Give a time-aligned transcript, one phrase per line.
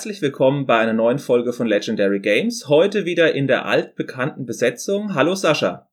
[0.00, 2.68] Herzlich willkommen bei einer neuen Folge von Legendary Games.
[2.68, 5.14] Heute wieder in der altbekannten Besetzung.
[5.14, 5.90] Hallo Sascha.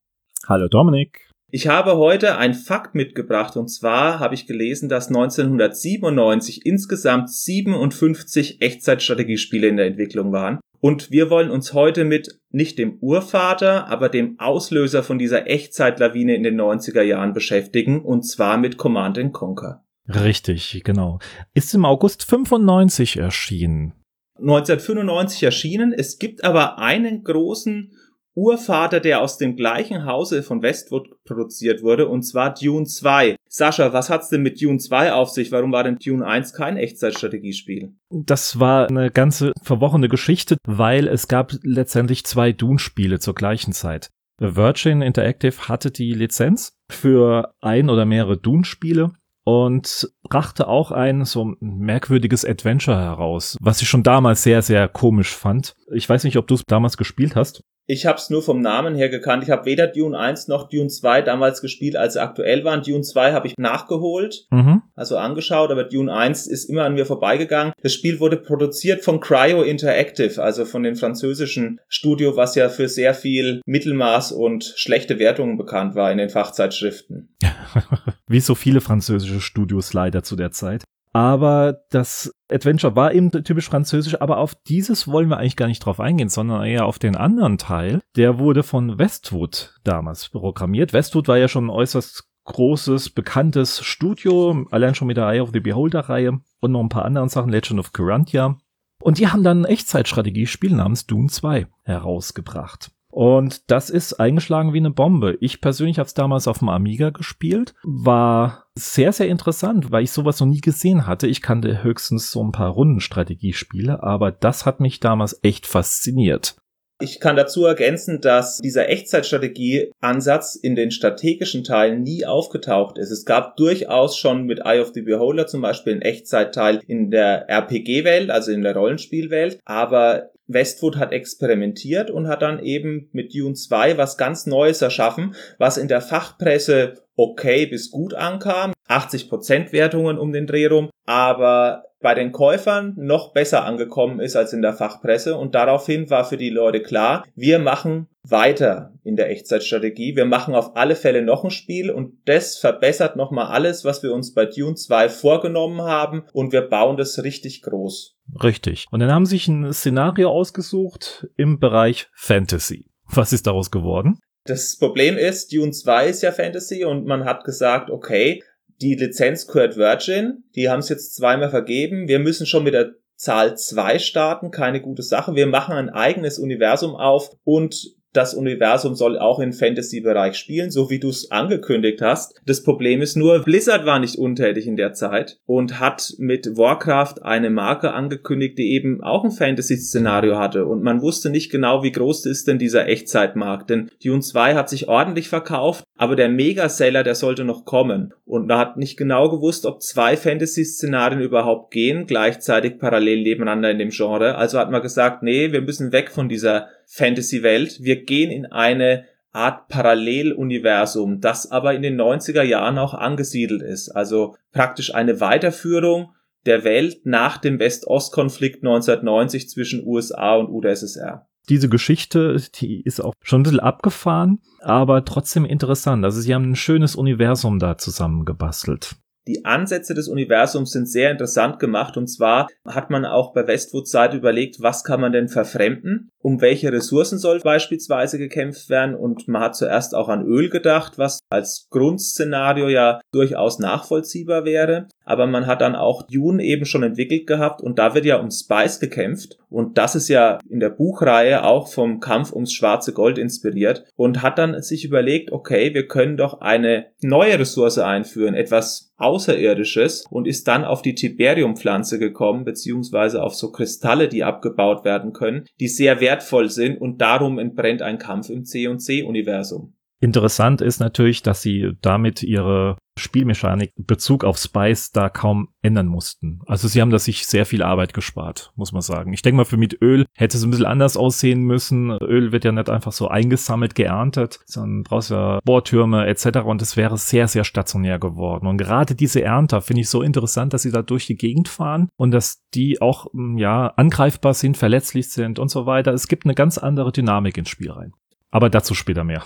[0.48, 1.30] Hallo Dominik.
[1.52, 8.62] Ich habe heute ein Fakt mitgebracht und zwar habe ich gelesen, dass 1997 insgesamt 57
[8.62, 10.62] Echtzeitstrategiespiele in der Entwicklung waren.
[10.80, 16.34] Und wir wollen uns heute mit nicht dem Urvater, aber dem Auslöser von dieser Echtzeitlawine
[16.34, 19.84] in den 90er Jahren beschäftigen und zwar mit Command Conquer.
[20.08, 21.20] Richtig, genau.
[21.54, 23.94] Ist im August 95 erschienen.
[24.40, 25.94] 1995 erschienen.
[25.94, 27.92] Es gibt aber einen großen
[28.38, 33.36] Urvater, der aus dem gleichen Hause von Westwood produziert wurde, und zwar Dune 2.
[33.50, 35.52] Sascha, was hat's denn mit Dune 2 auf sich?
[35.52, 37.96] Warum war denn Dune 1 kein Echtzeitstrategiespiel?
[38.12, 44.10] Das war eine ganze verworrene Geschichte, weil es gab letztendlich zwei Dune-Spiele zur gleichen Zeit.
[44.40, 49.14] Virgin Interactive hatte die Lizenz für ein oder mehrere Dune-Spiele
[49.48, 55.34] und brachte auch ein so merkwürdiges Adventure heraus, was ich schon damals sehr, sehr komisch
[55.34, 55.74] fand.
[55.94, 57.64] Ich weiß nicht, ob du es damals gespielt hast.
[57.90, 59.44] Ich habe es nur vom Namen her gekannt.
[59.44, 62.84] Ich habe weder Dune 1 noch Dune 2 damals gespielt, als sie aktuell waren.
[62.84, 64.82] Dune 2 habe ich nachgeholt, mhm.
[64.94, 67.72] also angeschaut, aber Dune 1 ist immer an mir vorbeigegangen.
[67.82, 72.90] Das Spiel wurde produziert von Cryo Interactive, also von dem französischen Studio, was ja für
[72.90, 77.30] sehr viel Mittelmaß und schlechte Wertungen bekannt war in den Fachzeitschriften.
[78.28, 80.84] Wie so viele französische Studios leider zu der Zeit.
[81.18, 85.80] Aber das Adventure war eben typisch französisch, aber auf dieses wollen wir eigentlich gar nicht
[85.80, 88.02] drauf eingehen, sondern eher auf den anderen Teil.
[88.16, 90.94] Der wurde von Westwood damals programmiert.
[90.94, 95.50] Westwood war ja schon ein äußerst großes, bekanntes Studio, allein schon mit der Eye of
[95.54, 98.60] the Beholder-Reihe und noch ein paar anderen Sachen, Legend of Curantia.
[99.02, 102.92] Und die haben dann ein Echtzeitstrategiespiel namens Dune 2 herausgebracht.
[103.10, 105.40] Und das ist eingeschlagen wie eine Bombe.
[105.42, 110.12] Ich persönlich habe es damals auf dem Amiga gespielt, war sehr, sehr interessant, weil ich
[110.12, 111.28] sowas noch nie gesehen hatte.
[111.28, 116.56] Ich kannte höchstens so ein paar Rundenstrategiespiele, aber das hat mich damals echt fasziniert.
[117.00, 123.12] Ich kann dazu ergänzen, dass dieser Echtzeitstrategie-Ansatz in den strategischen Teilen nie aufgetaucht ist.
[123.12, 127.48] Es gab durchaus schon mit Eye of the Beholder zum Beispiel einen Echtzeitteil in der
[127.50, 133.54] RPG-Welt, also in der Rollenspielwelt, aber Westwood hat experimentiert und hat dann eben mit Dune
[133.54, 138.72] 2 was ganz Neues erschaffen, was in der Fachpresse okay bis gut ankam.
[138.88, 144.54] 80% Wertungen um den Dreh rum, aber bei den Käufern noch besser angekommen ist als
[144.54, 149.30] in der Fachpresse und daraufhin war für die Leute klar, wir machen weiter in der
[149.32, 150.16] Echtzeitstrategie.
[150.16, 154.14] Wir machen auf alle Fälle noch ein Spiel und das verbessert nochmal alles, was wir
[154.14, 158.16] uns bei Dune 2 vorgenommen haben und wir bauen das richtig groß.
[158.44, 158.86] Richtig.
[158.92, 162.86] Und dann haben sie sich ein Szenario ausgesucht im Bereich Fantasy.
[163.10, 164.20] Was ist daraus geworden?
[164.48, 168.42] Das Problem ist, Dune 2 ist ja Fantasy und man hat gesagt, okay,
[168.82, 172.94] die Lizenz gehört Virgin, die haben es jetzt zweimal vergeben, wir müssen schon mit der
[173.18, 175.36] Zahl 2 starten, keine gute Sache.
[175.36, 177.76] Wir machen ein eigenes Universum auf und
[178.18, 182.42] das Universum soll auch im Fantasy-Bereich spielen, so wie du es angekündigt hast.
[182.46, 187.22] Das Problem ist nur, Blizzard war nicht untätig in der Zeit und hat mit Warcraft
[187.22, 190.66] eine Marke angekündigt, die eben auch ein Fantasy-Szenario hatte.
[190.66, 193.70] Und man wusste nicht genau, wie groß ist denn dieser Echtzeitmarkt.
[193.70, 198.14] Denn Dune 2 hat sich ordentlich verkauft, aber der Megaseller, der sollte noch kommen.
[198.26, 203.78] Und man hat nicht genau gewusst, ob zwei Fantasy-Szenarien überhaupt gehen, gleichzeitig parallel nebeneinander in
[203.78, 204.36] dem Genre.
[204.36, 207.80] Also hat man gesagt, nee, wir müssen weg von dieser Fantasy-Welt.
[207.82, 213.90] Wir gehen in eine Art Paralleluniversum, das aber in den 90er Jahren auch angesiedelt ist.
[213.90, 216.14] Also praktisch eine Weiterführung
[216.46, 221.28] der Welt nach dem West-Ost-Konflikt 1990 zwischen USA und UdSSR.
[221.50, 226.04] Diese Geschichte, die ist auch schon ein bisschen abgefahren, aber trotzdem interessant.
[226.04, 228.96] Also sie haben ein schönes Universum da zusammengebastelt.
[229.28, 233.88] Die Ansätze des Universums sind sehr interessant gemacht und zwar hat man auch bei Westwood
[233.88, 236.10] Seite überlegt, was kann man denn verfremden?
[236.20, 238.96] Um welche Ressourcen soll beispielsweise gekämpft werden?
[238.96, 244.88] Und man hat zuerst auch an Öl gedacht, was als Grundszenario ja durchaus nachvollziehbar wäre.
[245.06, 248.30] Aber man hat dann auch Dune eben schon entwickelt gehabt und da wird ja um
[248.30, 249.38] Spice gekämpft.
[249.50, 254.22] Und das ist ja in der Buchreihe auch vom Kampf ums schwarze Gold inspiriert und
[254.22, 260.28] hat dann sich überlegt, okay, wir können doch eine neue Ressource einführen, etwas Außerirdisches und
[260.28, 265.68] ist dann auf die Tiberiumpflanze gekommen, beziehungsweise auf so Kristalle, die abgebaut werden können, die
[265.68, 269.77] sehr wertvoll sind und darum entbrennt ein Kampf im C&C-Universum.
[270.00, 276.42] Interessant ist natürlich, dass sie damit ihre Spielmechanik Bezug auf Spice da kaum ändern mussten.
[276.46, 279.14] Also sie haben da sich sehr viel Arbeit gespart, muss man sagen.
[279.14, 281.92] Ich denke mal, für mit Öl hätte es ein bisschen anders aussehen müssen.
[282.02, 286.40] Öl wird ja nicht einfach so eingesammelt, geerntet, sondern brauchst ja Bohrtürme etc.
[286.46, 288.48] Und es wäre sehr, sehr stationär geworden.
[288.48, 291.90] Und gerade diese Ernter finde ich so interessant, dass sie da durch die Gegend fahren
[291.98, 295.94] und dass die auch, ja, angreifbar sind, verletzlich sind und so weiter.
[295.94, 297.94] Es gibt eine ganz andere Dynamik ins Spiel rein.
[298.30, 299.24] Aber dazu später mehr.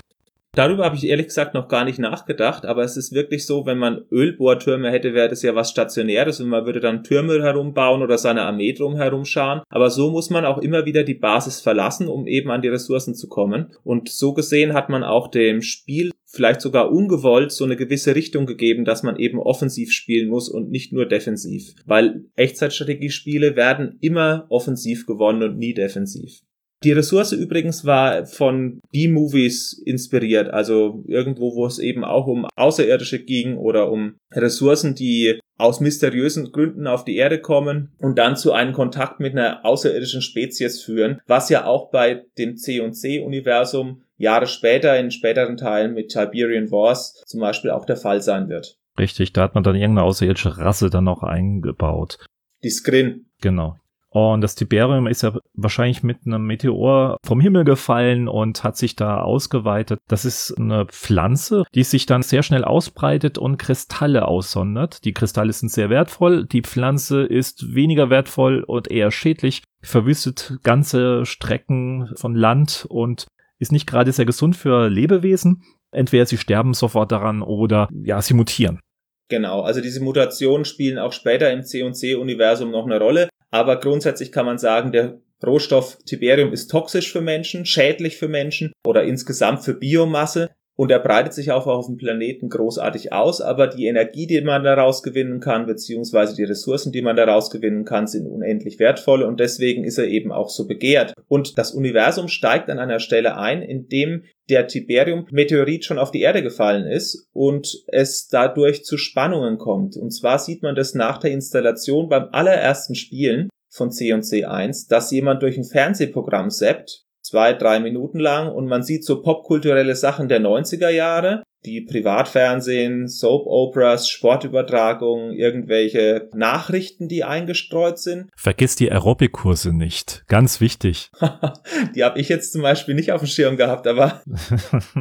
[0.54, 3.78] Darüber habe ich ehrlich gesagt noch gar nicht nachgedacht, aber es ist wirklich so, wenn
[3.78, 8.18] man Ölbohrtürme hätte, wäre das ja was Stationäres und man würde dann Türme herumbauen oder
[8.18, 9.62] seine Armee drum herumscharen.
[9.70, 13.16] Aber so muss man auch immer wieder die Basis verlassen, um eben an die Ressourcen
[13.16, 13.72] zu kommen.
[13.86, 18.46] Und so gesehen hat man auch dem Spiel vielleicht sogar ungewollt so eine gewisse Richtung
[18.46, 21.76] gegeben, dass man eben offensiv spielen muss und nicht nur defensiv.
[21.86, 26.42] Weil Echtzeitstrategiespiele werden immer offensiv gewonnen und nie defensiv.
[26.84, 33.24] Die Ressource übrigens war von B-Movies inspiriert, also irgendwo, wo es eben auch um Außerirdische
[33.24, 38.52] ging oder um Ressourcen, die aus mysteriösen Gründen auf die Erde kommen und dann zu
[38.52, 45.00] einem Kontakt mit einer außerirdischen Spezies führen, was ja auch bei dem C&C-Universum Jahre später
[45.00, 48.78] in späteren Teilen mit Tiberian Wars zum Beispiel auch der Fall sein wird.
[48.98, 52.26] Richtig, da hat man dann irgendeine außerirdische Rasse dann noch eingebaut.
[52.64, 53.28] Die Skrin.
[53.42, 53.78] Genau.
[54.14, 58.98] Und das Tiberium ist ja wahrscheinlich mit einem Meteor vom Himmel gefallen und hat sich
[58.98, 60.00] da ausgeweitet.
[60.10, 65.06] Das ist eine Pflanze, die sich dann sehr schnell ausbreitet und Kristalle aussondert.
[65.06, 66.46] Die Kristalle sind sehr wertvoll.
[66.46, 73.28] Die Pflanze ist weniger wertvoll und eher schädlich, verwüstet ganze Strecken von Land und
[73.60, 75.64] ist nicht gerade sehr gesund für Lebewesen.
[75.92, 78.82] Entweder sie sterben sofort daran oder ja, sie mutieren.
[79.30, 83.30] Genau, also diese Mutationen spielen auch später im C&C-Universum noch eine Rolle.
[83.52, 88.72] Aber grundsätzlich kann man sagen, der Rohstoff Tiberium ist toxisch für Menschen, schädlich für Menschen
[88.86, 90.52] oder insgesamt für Biomasse
[90.82, 94.64] und er breitet sich auch auf dem Planeten großartig aus, aber die Energie, die man
[94.64, 99.40] daraus gewinnen kann, beziehungsweise die Ressourcen, die man daraus gewinnen kann, sind unendlich wertvoll und
[99.40, 101.14] deswegen ist er eben auch so begehrt.
[101.28, 106.22] Und das Universum steigt an einer Stelle ein, in dem der Tiberium-Meteorit schon auf die
[106.22, 109.98] Erde gefallen ist und es dadurch zu Spannungen kommt.
[109.98, 115.12] Und zwar sieht man das nach der Installation beim allerersten Spielen von C&C 1, dass
[115.12, 120.28] jemand durch ein Fernsehprogramm seppt zwei, drei Minuten lang und man sieht so popkulturelle Sachen
[120.28, 128.30] der 90er Jahre, die Privatfernsehen, Soap Operas, Sportübertragungen, irgendwelche Nachrichten, die eingestreut sind.
[128.36, 130.24] Vergiss die Aerobic-Kurse nicht.
[130.28, 131.10] Ganz wichtig.
[131.96, 134.22] die habe ich jetzt zum Beispiel nicht auf dem Schirm gehabt, aber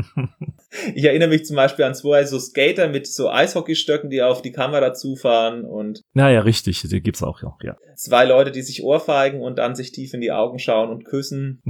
[0.95, 4.53] ich erinnere mich zum Beispiel an zwei so Skater mit so Eishockeystöcken, die auf die
[4.53, 6.03] Kamera zufahren und.
[6.13, 7.77] Naja, richtig, die gibt's auch ja.
[7.97, 11.63] Zwei Leute, die sich ohrfeigen und dann sich tief in die Augen schauen und küssen.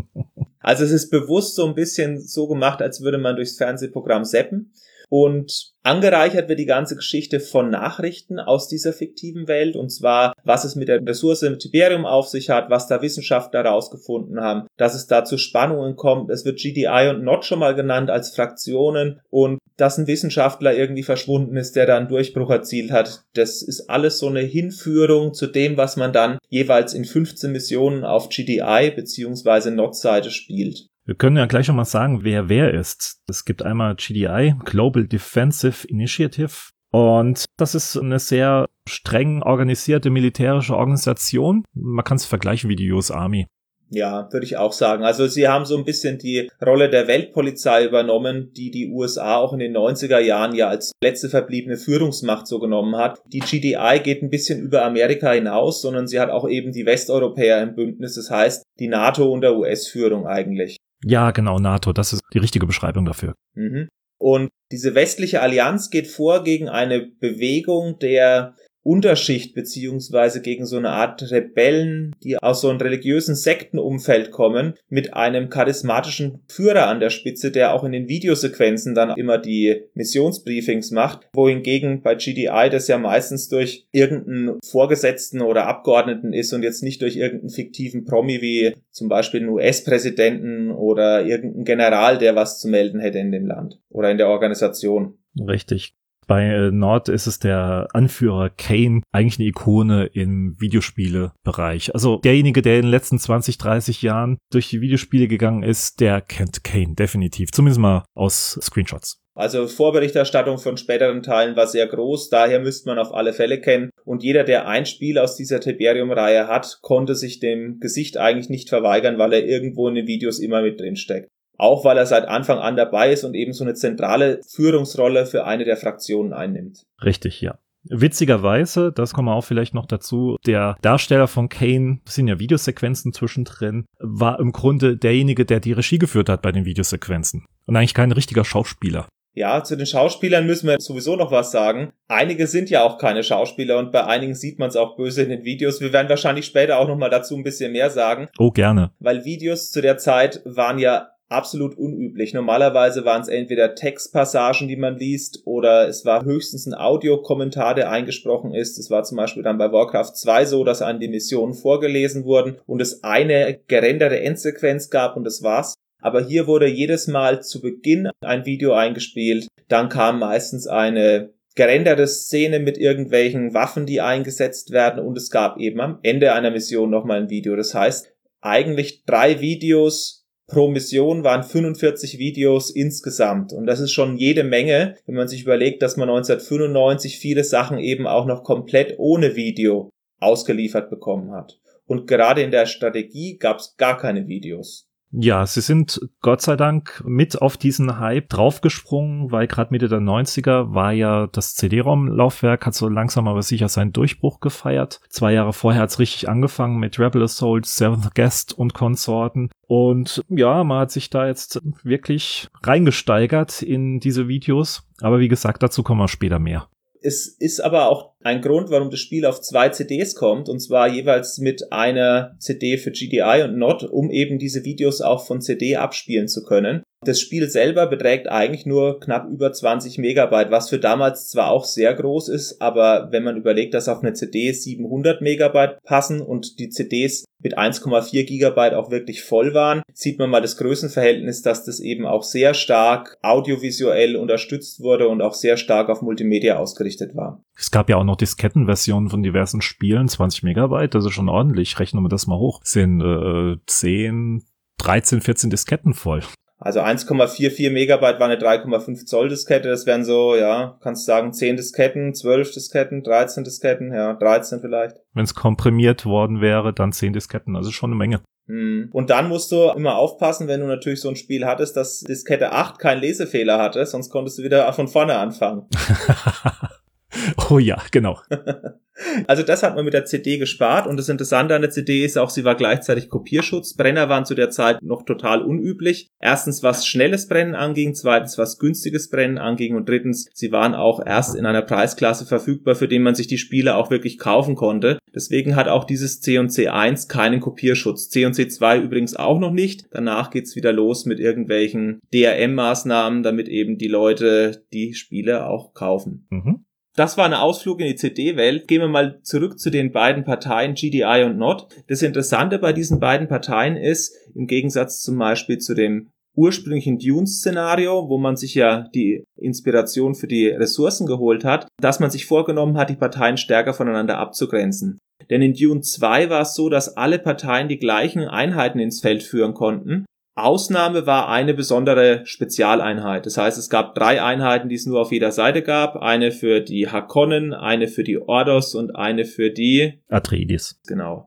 [0.61, 4.73] Also es ist bewusst so ein bisschen so gemacht, als würde man durchs Fernsehprogramm seppen.
[5.11, 10.65] Und angereichert wird die ganze Geschichte von Nachrichten aus dieser fiktiven Welt, und zwar, was
[10.65, 14.95] es mit der Ressource im Tiberium auf sich hat, was da Wissenschaftler herausgefunden haben, dass
[14.95, 16.31] es da zu Spannungen kommt.
[16.31, 21.03] Es wird GDI und NOT schon mal genannt als Fraktionen und dass ein Wissenschaftler irgendwie
[21.03, 23.23] verschwunden ist, der da einen Durchbruch erzielt hat.
[23.35, 28.05] Das ist alles so eine Hinführung zu dem, was man dann jeweils in 15 Missionen
[28.05, 29.71] auf GDI bzw.
[29.71, 30.90] NOT-Seite spielt.
[31.11, 33.21] Wir können ja gleich nochmal sagen, wer wer ist.
[33.29, 36.71] Es gibt einmal GDI, Global Defensive Initiative.
[36.93, 41.65] Und das ist eine sehr streng organisierte militärische Organisation.
[41.75, 43.49] Man kann es vergleichen wie die US Army.
[43.89, 45.03] Ja, würde ich auch sagen.
[45.03, 49.53] Also sie haben so ein bisschen die Rolle der Weltpolizei übernommen, die die USA auch
[49.53, 53.21] in den 90er Jahren ja als letzte verbliebene Führungsmacht so genommen hat.
[53.27, 57.61] Die GDI geht ein bisschen über Amerika hinaus, sondern sie hat auch eben die Westeuropäer
[57.65, 60.77] im Bündnis, das heißt die NATO und der US-Führung eigentlich.
[61.05, 63.35] Ja, genau, NATO, das ist die richtige Beschreibung dafür.
[63.55, 63.89] Mhm.
[64.19, 70.91] Und diese westliche Allianz geht vor gegen eine Bewegung der Unterschicht beziehungsweise gegen so eine
[70.91, 77.11] Art Rebellen, die aus so einem religiösen Sektenumfeld kommen, mit einem charismatischen Führer an der
[77.11, 82.89] Spitze, der auch in den Videosequenzen dann immer die Missionsbriefings macht, wohingegen bei GDI das
[82.89, 88.41] ja meistens durch irgendeinen Vorgesetzten oder Abgeordneten ist und jetzt nicht durch irgendeinen fiktiven Promi
[88.41, 93.47] wie zum Beispiel einen US-Präsidenten oder irgendeinen General, der was zu melden hätte in dem
[93.47, 95.19] Land oder in der Organisation.
[95.39, 95.95] Richtig.
[96.31, 101.93] Bei äh, Nord ist es der Anführer Kane, eigentlich eine Ikone im Videospielebereich.
[101.93, 106.21] Also derjenige, der in den letzten 20, 30 Jahren durch die Videospiele gegangen ist, der
[106.21, 107.51] kennt Kane definitiv.
[107.51, 109.19] Zumindest mal aus Screenshots.
[109.35, 113.91] Also Vorberichterstattung von späteren Teilen war sehr groß, daher müsste man auf alle Fälle kennen.
[114.05, 118.69] Und jeder, der ein Spiel aus dieser Tiberium-Reihe hat, konnte sich dem Gesicht eigentlich nicht
[118.69, 121.29] verweigern, weil er irgendwo in den Videos immer mit drin steckt.
[121.61, 125.45] Auch weil er seit Anfang an dabei ist und eben so eine zentrale Führungsrolle für
[125.45, 126.87] eine der Fraktionen einnimmt.
[127.05, 127.59] Richtig, ja.
[127.85, 132.39] Witzigerweise, das kommen wir auch vielleicht noch dazu, der Darsteller von Kane, das sind ja
[132.39, 137.47] Videosequenzen zwischendrin, war im Grunde derjenige, der die Regie geführt hat bei den Videosequenzen.
[137.67, 139.09] Und eigentlich kein richtiger Schauspieler.
[139.33, 141.93] Ja, zu den Schauspielern müssen wir sowieso noch was sagen.
[142.09, 145.29] Einige sind ja auch keine Schauspieler und bei einigen sieht man es auch böse in
[145.29, 145.81] den Videos.
[145.81, 148.29] Wir werden wahrscheinlich später auch nochmal dazu ein bisschen mehr sagen.
[148.39, 148.91] Oh, gerne.
[148.99, 152.35] Weil Videos zu der Zeit waren ja absolut unüblich.
[152.35, 157.91] Normalerweise waren es entweder Textpassagen, die man liest, oder es war höchstens ein Audiokommentar, der
[157.91, 158.79] eingesprochen ist.
[158.79, 162.59] Es war zum Beispiel dann bei Warcraft 2 so, dass an die Missionen vorgelesen wurden
[162.67, 165.75] und es eine gerenderte Endsequenz gab und das war's.
[166.03, 172.07] Aber hier wurde jedes Mal zu Beginn ein Video eingespielt, dann kam meistens eine gerenderte
[172.07, 176.91] Szene mit irgendwelchen Waffen, die eingesetzt werden und es gab eben am Ende einer Mission
[176.91, 177.55] nochmal ein Video.
[177.55, 180.20] Das heißt, eigentlich drei Videos
[180.51, 183.53] pro Mission waren 45 Videos insgesamt.
[183.53, 187.79] Und das ist schon jede Menge, wenn man sich überlegt, dass man 1995 viele Sachen
[187.79, 191.59] eben auch noch komplett ohne Video ausgeliefert bekommen hat.
[191.87, 194.90] Und gerade in der Strategie gab es gar keine Videos.
[195.13, 199.99] Ja, sie sind Gott sei Dank mit auf diesen Hype draufgesprungen, weil gerade Mitte der
[199.99, 205.01] 90er war ja das CD-ROM-Laufwerk, hat so langsam aber sicher seinen Durchbruch gefeiert.
[205.09, 209.51] Zwei Jahre vorher hat's richtig angefangen mit Rebel Assault, Seventh Guest und Konsorten.
[209.67, 214.89] Und ja, man hat sich da jetzt wirklich reingesteigert in diese Videos.
[215.01, 216.69] Aber wie gesagt, dazu kommen wir später mehr.
[217.03, 220.89] Es ist aber auch ein Grund, warum das Spiel auf zwei CDs kommt, und zwar
[220.89, 225.77] jeweils mit einer CD für GDI und NOT, um eben diese Videos auch von CD
[225.77, 226.83] abspielen zu können.
[227.03, 231.65] Das Spiel selber beträgt eigentlich nur knapp über 20 Megabyte, was für damals zwar auch
[231.65, 236.59] sehr groß ist, aber wenn man überlegt, dass auf eine CD 700 Megabyte passen und
[236.59, 241.65] die CDs mit 1,4 Gigabyte auch wirklich voll waren, sieht man mal das Größenverhältnis, dass
[241.65, 247.17] das eben auch sehr stark audiovisuell unterstützt wurde und auch sehr stark auf Multimedia ausgerichtet
[247.17, 247.43] war.
[247.57, 251.79] Es gab ja auch noch Diskettenversionen von diversen Spielen, 20 Megabyte, das ist schon ordentlich.
[251.79, 252.61] Rechnen wir das mal hoch.
[252.63, 254.43] Sind äh, 10,
[254.77, 256.23] 13, 14 Disketten voll.
[256.61, 259.69] Also 1,44 Megabyte war eine 3,5 Zoll Diskette.
[259.69, 264.61] Das wären so, ja, kannst du sagen 10 Disketten, 12 Disketten, 13 Disketten, ja, 13
[264.61, 264.97] vielleicht.
[265.15, 267.57] Wenn es komprimiert worden wäre, dann 10 Disketten.
[267.57, 268.21] Also schon eine Menge.
[268.47, 268.91] Hm.
[268.93, 272.53] Und dann musst du immer aufpassen, wenn du natürlich so ein Spiel hattest, dass Diskette
[272.53, 275.67] 8 keinen Lesefehler hatte, sonst konntest du wieder von vorne anfangen.
[277.51, 278.21] oh ja, genau.
[279.27, 282.19] Also das hat man mit der CD gespart und das Interessante an der CD ist
[282.19, 283.75] auch, sie war gleichzeitig Kopierschutz.
[283.75, 286.09] Brenner waren zu der Zeit noch total unüblich.
[286.21, 291.05] Erstens, was schnelles Brennen anging, zweitens, was günstiges Brennen anging und drittens, sie waren auch
[291.05, 294.99] erst in einer Preisklasse verfügbar, für den man sich die Spiele auch wirklich kaufen konnte.
[295.15, 298.11] Deswegen hat auch dieses C und C1 keinen Kopierschutz.
[298.11, 299.87] C und C2 übrigens auch noch nicht.
[299.93, 306.27] Danach geht's wieder los mit irgendwelchen DRM-Maßnahmen, damit eben die Leute die Spiele auch kaufen.
[306.31, 306.65] Mhm.
[306.97, 308.67] Das war ein Ausflug in die CD-Welt.
[308.67, 311.69] Gehen wir mal zurück zu den beiden Parteien GDI und NOT.
[311.89, 318.09] Das Interessante bei diesen beiden Parteien ist, im Gegensatz zum Beispiel zu dem ursprünglichen Dune-Szenario,
[318.09, 322.77] wo man sich ja die Inspiration für die Ressourcen geholt hat, dass man sich vorgenommen
[322.77, 324.99] hat, die Parteien stärker voneinander abzugrenzen.
[325.29, 329.23] Denn in Dune 2 war es so, dass alle Parteien die gleichen Einheiten ins Feld
[329.23, 330.07] führen konnten
[330.45, 333.27] Ausnahme war eine besondere Spezialeinheit.
[333.27, 335.97] Das heißt, es gab drei Einheiten, die es nur auf jeder Seite gab.
[335.97, 340.81] Eine für die Hakonnen, eine für die Ordos und eine für die Atreides.
[340.87, 341.27] Genau.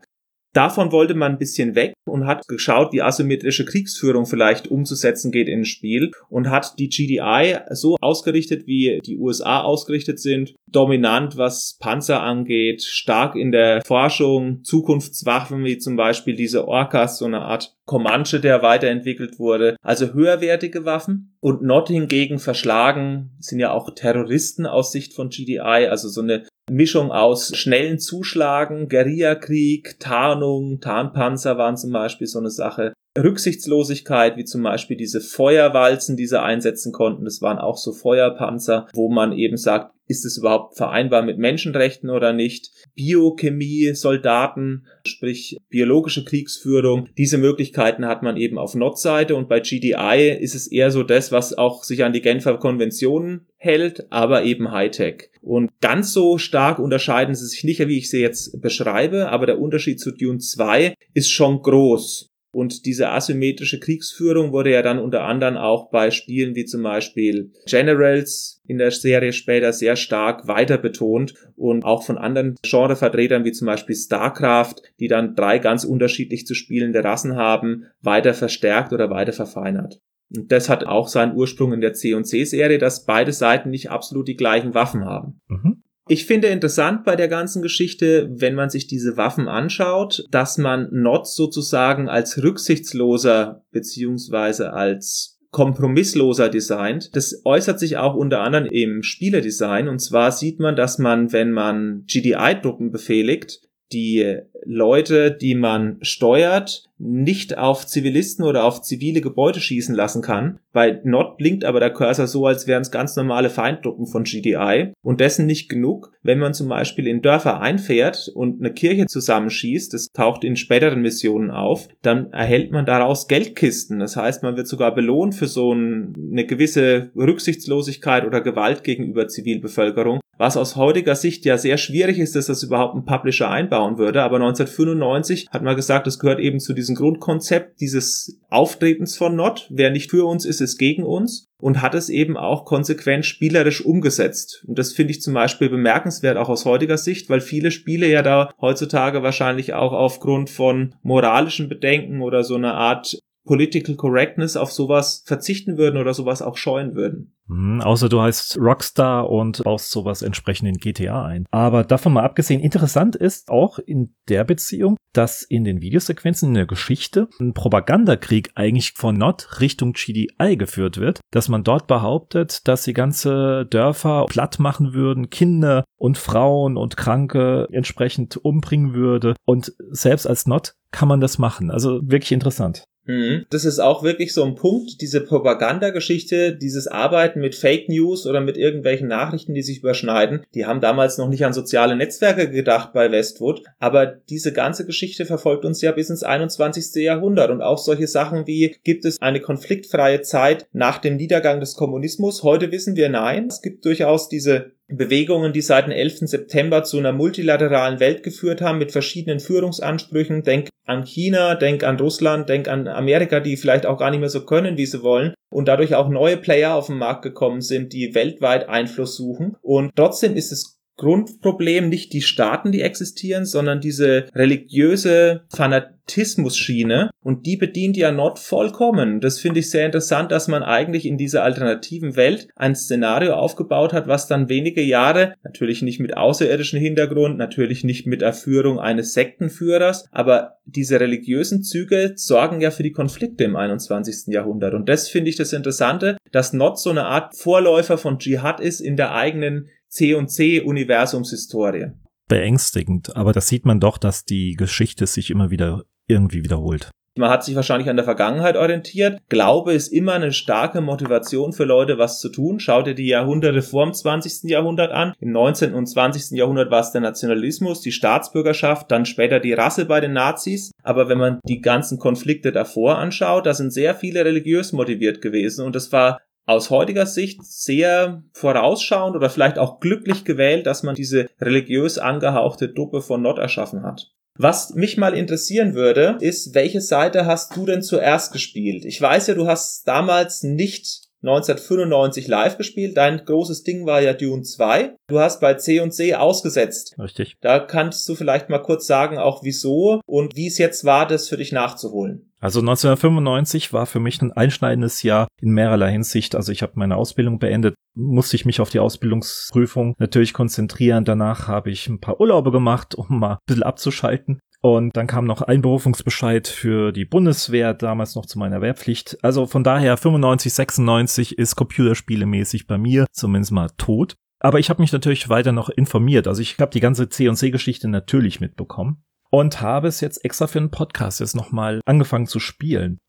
[0.54, 5.48] Davon wollte man ein bisschen weg und hat geschaut, wie asymmetrische Kriegsführung vielleicht umzusetzen geht
[5.48, 10.54] in ein Spiel und hat die GDI so ausgerichtet, wie die USA ausgerichtet sind.
[10.68, 17.26] Dominant, was Panzer angeht, stark in der Forschung, Zukunftswaffen wie zum Beispiel diese Orcas, so
[17.26, 19.76] eine Art Comanche, der weiterentwickelt wurde.
[19.82, 21.33] Also höherwertige Waffen.
[21.44, 26.48] Und Not hingegen verschlagen sind ja auch Terroristen aus Sicht von GDI, also so eine
[26.72, 32.94] Mischung aus schnellen Zuschlagen, Guerillakrieg, Tarnung, Tarnpanzer waren zum Beispiel so eine Sache.
[33.18, 37.26] Rücksichtslosigkeit, wie zum Beispiel diese Feuerwalzen, die sie einsetzen konnten.
[37.26, 42.10] Das waren auch so Feuerpanzer, wo man eben sagt, ist es überhaupt vereinbar mit Menschenrechten
[42.10, 42.72] oder nicht?
[42.94, 47.08] Biochemie, Soldaten, sprich biologische Kriegsführung.
[47.18, 51.32] Diese Möglichkeiten hat man eben auf Nord-Seite und bei GDI ist es eher so das,
[51.32, 55.30] was auch sich an die Genfer Konventionen hält, aber eben Hightech.
[55.42, 59.60] Und ganz so stark unterscheiden sie sich nicht, wie ich sie jetzt beschreibe, aber der
[59.60, 62.33] Unterschied zu Dune 2 ist schon groß.
[62.54, 67.52] Und diese asymmetrische Kriegsführung wurde ja dann unter anderem auch bei Spielen wie zum Beispiel
[67.66, 73.54] Generals in der Serie später sehr stark weiter betont und auch von anderen Genrevertretern wie
[73.54, 79.10] zum Beispiel StarCraft, die dann drei ganz unterschiedlich zu spielende Rassen haben, weiter verstärkt oder
[79.10, 80.00] weiter verfeinert.
[80.36, 84.36] Und das hat auch seinen Ursprung in der C&C-Serie, dass beide Seiten nicht absolut die
[84.36, 85.42] gleichen Waffen haben.
[85.48, 85.83] Mhm.
[86.08, 90.90] Ich finde interessant bei der ganzen Geschichte, wenn man sich diese Waffen anschaut, dass man
[90.92, 97.16] Not sozusagen als rücksichtsloser beziehungsweise als kompromissloser designt.
[97.16, 99.88] Das äußert sich auch unter anderem im Spielerdesign.
[99.88, 103.62] Und zwar sieht man, dass man, wenn man GDI-Truppen befehligt,
[103.94, 110.60] die Leute, die man steuert, nicht auf Zivilisten oder auf zivile Gebäude schießen lassen kann.
[110.72, 114.94] Bei Not blinkt aber der Cursor so, als wären es ganz normale Feindtruppen von GDI.
[115.02, 119.94] Und dessen nicht genug, wenn man zum Beispiel in Dörfer einfährt und eine Kirche zusammenschießt,
[119.94, 124.00] das taucht in späteren Missionen auf, dann erhält man daraus Geldkisten.
[124.00, 130.22] Das heißt, man wird sogar belohnt für so eine gewisse Rücksichtslosigkeit oder Gewalt gegenüber Zivilbevölkerung.
[130.38, 134.24] Was aus heutiger Sicht ja sehr schwierig ist, dass das überhaupt ein Publisher einbauen würde.
[134.24, 139.68] Aber 1995 hat man gesagt, das gehört eben zu diesem Grundkonzept dieses Auftretens von Not.
[139.70, 141.48] Wer nicht für uns ist, ist gegen uns.
[141.58, 144.66] Und hat es eben auch konsequent spielerisch umgesetzt.
[144.68, 148.22] Und das finde ich zum Beispiel bemerkenswert, auch aus heutiger Sicht, weil viele Spiele ja
[148.22, 154.72] da heutzutage wahrscheinlich auch aufgrund von moralischen Bedenken oder so einer Art Political Correctness auf
[154.72, 157.36] sowas verzichten würden oder sowas auch scheuen würden.
[157.48, 161.46] Mhm, außer du heißt Rockstar und baust sowas entsprechend in GTA ein.
[161.52, 166.56] Aber davon mal abgesehen, interessant ist auch in der Beziehung, dass in den Videosequenzen in
[166.56, 172.68] der Geschichte ein Propagandakrieg eigentlich von Not Richtung GDI geführt wird, dass man dort behauptet,
[172.68, 179.36] dass sie ganze Dörfer platt machen würden, Kinder und Frauen und Kranke entsprechend umbringen würde.
[179.46, 181.72] Und selbst als Not kann man das machen.
[181.72, 182.86] Also wirklich interessant.
[183.06, 183.46] Mhm.
[183.50, 188.42] Das ist auch wirklich so ein Punkt, diese Propagandageschichte, dieses Arbeiten mit Fake News oder
[188.42, 190.46] mit irgendwelchen Nachrichten, die sich überschneiden.
[190.54, 195.26] Die haben damals noch nicht an soziale Netzwerke gedacht bei Westwood, aber diese ganze Geschichte
[195.26, 197.04] verfolgt uns ja bis ins 21.
[197.04, 201.76] Jahrhundert und auch solche Sachen wie, gibt es eine konfliktfreie Zeit nach dem Niedergang des
[201.76, 202.44] Kommunismus?
[202.44, 203.48] Heute wissen wir nein.
[203.48, 206.20] Es gibt durchaus diese Bewegungen, die seit dem 11.
[206.28, 210.44] September zu einer multilateralen Welt geführt haben mit verschiedenen Führungsansprüchen.
[210.44, 214.30] Denk an China, denk an Russland, denk an Amerika, die vielleicht auch gar nicht mehr
[214.30, 217.94] so können, wie sie wollen und dadurch auch neue Player auf den Markt gekommen sind,
[217.94, 219.56] die weltweit Einfluss suchen.
[219.62, 227.48] Und trotzdem ist es Grundproblem nicht die Staaten, die existieren, sondern diese religiöse Fanatismus-Schiene und
[227.48, 229.20] die bedient ja Not vollkommen.
[229.20, 233.92] Das finde ich sehr interessant, dass man eigentlich in dieser alternativen Welt ein Szenario aufgebaut
[233.92, 239.14] hat, was dann wenige Jahre, natürlich nicht mit außerirdischem Hintergrund, natürlich nicht mit Erführung eines
[239.14, 244.28] Sektenführers, aber diese religiösen Züge sorgen ja für die Konflikte im 21.
[244.28, 244.74] Jahrhundert.
[244.76, 248.80] Und das finde ich das Interessante, dass Not so eine Art Vorläufer von Dschihad ist
[248.80, 251.92] in der eigenen C&C Universumshistorie.
[252.28, 256.90] Beängstigend, aber das sieht man doch, dass die Geschichte sich immer wieder irgendwie wiederholt.
[257.16, 259.20] Man hat sich wahrscheinlich an der Vergangenheit orientiert.
[259.30, 262.60] Glaube ist immer eine starke Motivation für Leute, was zu tun.
[262.60, 264.50] Schaut dir die Jahrhunderte vor dem 20.
[264.50, 265.14] Jahrhundert an.
[265.20, 265.76] Im 19.
[265.76, 266.36] und 20.
[266.36, 270.72] Jahrhundert war es der Nationalismus, die Staatsbürgerschaft, dann später die Rasse bei den Nazis.
[270.82, 275.64] Aber wenn man die ganzen Konflikte davor anschaut, da sind sehr viele religiös motiviert gewesen
[275.64, 280.96] und es war aus heutiger Sicht sehr vorausschauend oder vielleicht auch glücklich gewählt, dass man
[280.96, 284.12] diese religiös angehauchte Truppe von Nord erschaffen hat.
[284.36, 288.84] Was mich mal interessieren würde, ist, welche Seite hast du denn zuerst gespielt?
[288.84, 292.98] Ich weiß ja, du hast damals nicht 1995 live gespielt.
[292.98, 294.96] Dein großes Ding war ja Dune 2.
[295.08, 296.96] Du hast bei C&C ausgesetzt.
[297.00, 297.38] Richtig.
[297.40, 301.30] Da kannst du vielleicht mal kurz sagen, auch wieso und wie es jetzt war, das
[301.30, 302.34] für dich nachzuholen.
[302.40, 306.36] Also 1995 war für mich ein einschneidendes Jahr in mehrerlei Hinsicht.
[306.36, 311.06] Also ich habe meine Ausbildung beendet, musste ich mich auf die Ausbildungsprüfung natürlich konzentrieren.
[311.06, 314.42] Danach habe ich ein paar Urlaube gemacht, um mal ein bisschen abzuschalten.
[314.66, 319.18] Und dann kam noch Einberufungsbescheid für die Bundeswehr, damals noch zu meiner Wehrpflicht.
[319.22, 324.16] Also von daher 95, 96 ist computerspielemäßig bei mir zumindest mal tot.
[324.40, 326.30] Aber ich habe mich natürlich weiter noch informiert.
[326.30, 330.72] Also ich habe die ganze C&C-Geschichte natürlich mitbekommen und habe es jetzt extra für einen
[330.72, 333.00] Podcast jetzt nochmal angefangen zu spielen.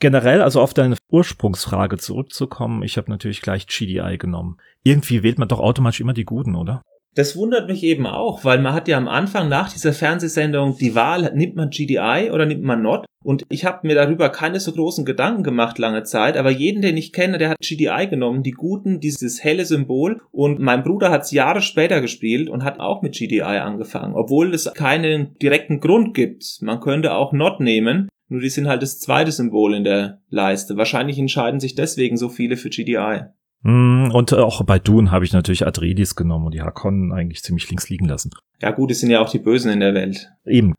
[0.00, 4.56] Generell, also auf deine Ursprungsfrage zurückzukommen, ich habe natürlich gleich GDI genommen.
[4.82, 6.82] Irgendwie wählt man doch automatisch immer die Guten, oder?
[7.16, 10.94] Das wundert mich eben auch, weil man hat ja am Anfang nach dieser Fernsehsendung die
[10.94, 13.06] Wahl, nimmt man GDI oder nimmt man Not?
[13.24, 16.98] Und ich habe mir darüber keine so großen Gedanken gemacht lange Zeit, aber jeden, den
[16.98, 20.20] ich kenne, der hat GDI genommen, die Guten, dieses helle Symbol.
[20.30, 24.52] Und mein Bruder hat es Jahre später gespielt und hat auch mit GDI angefangen, obwohl
[24.52, 26.58] es keinen direkten Grund gibt.
[26.60, 30.76] Man könnte auch Not nehmen, nur die sind halt das zweite Symbol in der Leiste.
[30.76, 33.22] Wahrscheinlich entscheiden sich deswegen so viele für GDI.
[33.62, 37.68] Mm, und auch bei Dune habe ich natürlich Adredis genommen und die Hakon eigentlich ziemlich
[37.68, 38.30] links liegen lassen.
[38.60, 40.30] Ja gut, es sind ja auch die Bösen in der Welt.
[40.44, 40.74] Eben.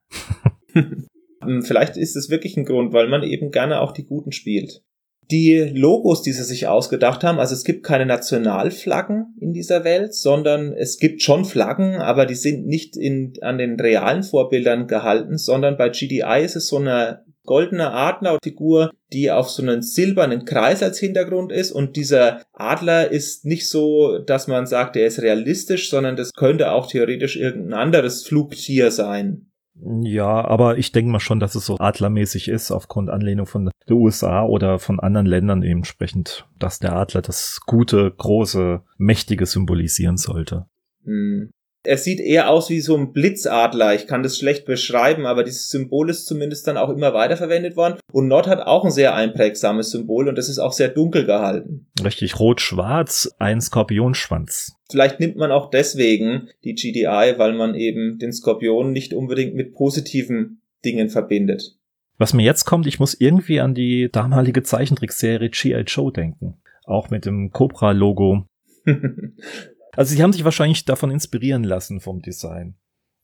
[1.42, 4.82] Hm, vielleicht ist es wirklich ein Grund, weil man eben gerne auch die Guten spielt.
[5.30, 10.14] Die Logos, die sie sich ausgedacht haben, also es gibt keine Nationalflaggen in dieser Welt,
[10.14, 15.38] sondern es gibt schon Flaggen, aber die sind nicht in, an den realen Vorbildern gehalten,
[15.38, 20.84] sondern bei GDI ist es so eine goldene Adlerfigur, die auf so einen silbernen Kreis
[20.84, 25.90] als Hintergrund ist und dieser Adler ist nicht so, dass man sagt, er ist realistisch,
[25.90, 29.48] sondern das könnte auch theoretisch irgendein anderes Flugtier sein.
[30.02, 33.96] Ja, aber ich denke mal schon, dass es so adlermäßig ist, aufgrund Anlehnung von der
[33.96, 40.66] USA oder von anderen Ländern entsprechend, dass der Adler das gute, große, mächtige symbolisieren sollte.
[41.06, 41.52] Hm.
[41.88, 43.96] Er sieht eher aus wie so ein Blitzadler.
[43.96, 47.98] Ich kann das schlecht beschreiben, aber dieses Symbol ist zumindest dann auch immer weiterverwendet worden.
[48.12, 51.88] Und Nord hat auch ein sehr einprägsames Symbol und das ist auch sehr dunkel gehalten.
[52.04, 54.76] Richtig, rot-schwarz, ein Skorpionschwanz.
[54.92, 59.74] Vielleicht nimmt man auch deswegen die GDI, weil man eben den Skorpion nicht unbedingt mit
[59.74, 61.78] positiven Dingen verbindet.
[62.18, 65.84] Was mir jetzt kommt, ich muss irgendwie an die damalige Zeichentrickserie G.I.
[65.88, 66.56] Joe denken.
[66.84, 68.46] Auch mit dem Cobra-Logo.
[69.98, 72.76] Also sie haben sich wahrscheinlich davon inspirieren lassen vom Design.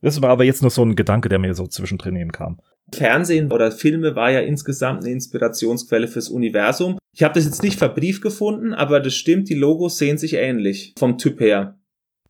[0.02, 2.60] Das war aber jetzt nur so ein Gedanke, der mir so zwischendrin eben kam.
[2.92, 6.98] Fernsehen oder Filme war ja insgesamt eine Inspirationsquelle fürs Universum.
[7.16, 10.94] Ich habe das jetzt nicht verbrieft gefunden, aber das stimmt, die Logos sehen sich ähnlich
[10.98, 11.78] vom Typ her.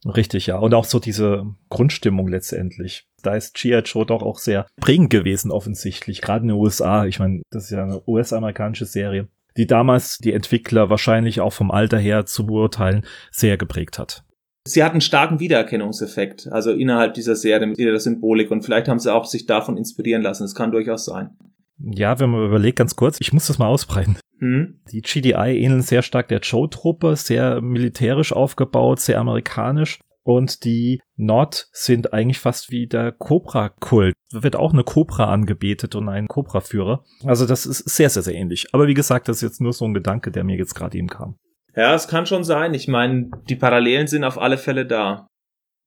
[0.06, 0.58] Richtig, ja.
[0.58, 3.08] Und auch so diese Grundstimmung letztendlich.
[3.21, 3.79] Da ist G.I.
[3.86, 6.21] Joe doch auch sehr prägend gewesen, offensichtlich.
[6.21, 7.06] Gerade in den USA.
[7.06, 11.71] Ich meine, das ist ja eine US-amerikanische Serie, die damals die Entwickler wahrscheinlich auch vom
[11.71, 14.22] Alter her zu beurteilen sehr geprägt hat.
[14.65, 18.99] Sie hat einen starken Wiedererkennungseffekt, also innerhalb dieser Serie mit ihrer Symbolik und vielleicht haben
[18.99, 20.43] sie auch sich davon inspirieren lassen.
[20.43, 21.32] Das kann durchaus sein.
[21.80, 24.17] Ja, wenn man überlegt, ganz kurz, ich muss das mal ausbreiten.
[24.39, 24.80] Hm?
[24.91, 29.99] Die GDI ähneln sehr stark der Joe-Truppe, sehr militärisch aufgebaut, sehr amerikanisch.
[30.26, 34.13] Und die Nord sind eigentlich fast wie der Cobra-Kult.
[34.32, 37.04] Da wird auch eine Cobra angebetet und ein Cobra-Führer.
[37.26, 38.67] Also das ist sehr, sehr, sehr ähnlich.
[38.71, 41.10] Aber wie gesagt, das ist jetzt nur so ein Gedanke, der mir jetzt gerade eben
[41.10, 41.36] kam.
[41.75, 42.73] Ja, es kann schon sein.
[42.73, 45.27] Ich meine, die Parallelen sind auf alle Fälle da.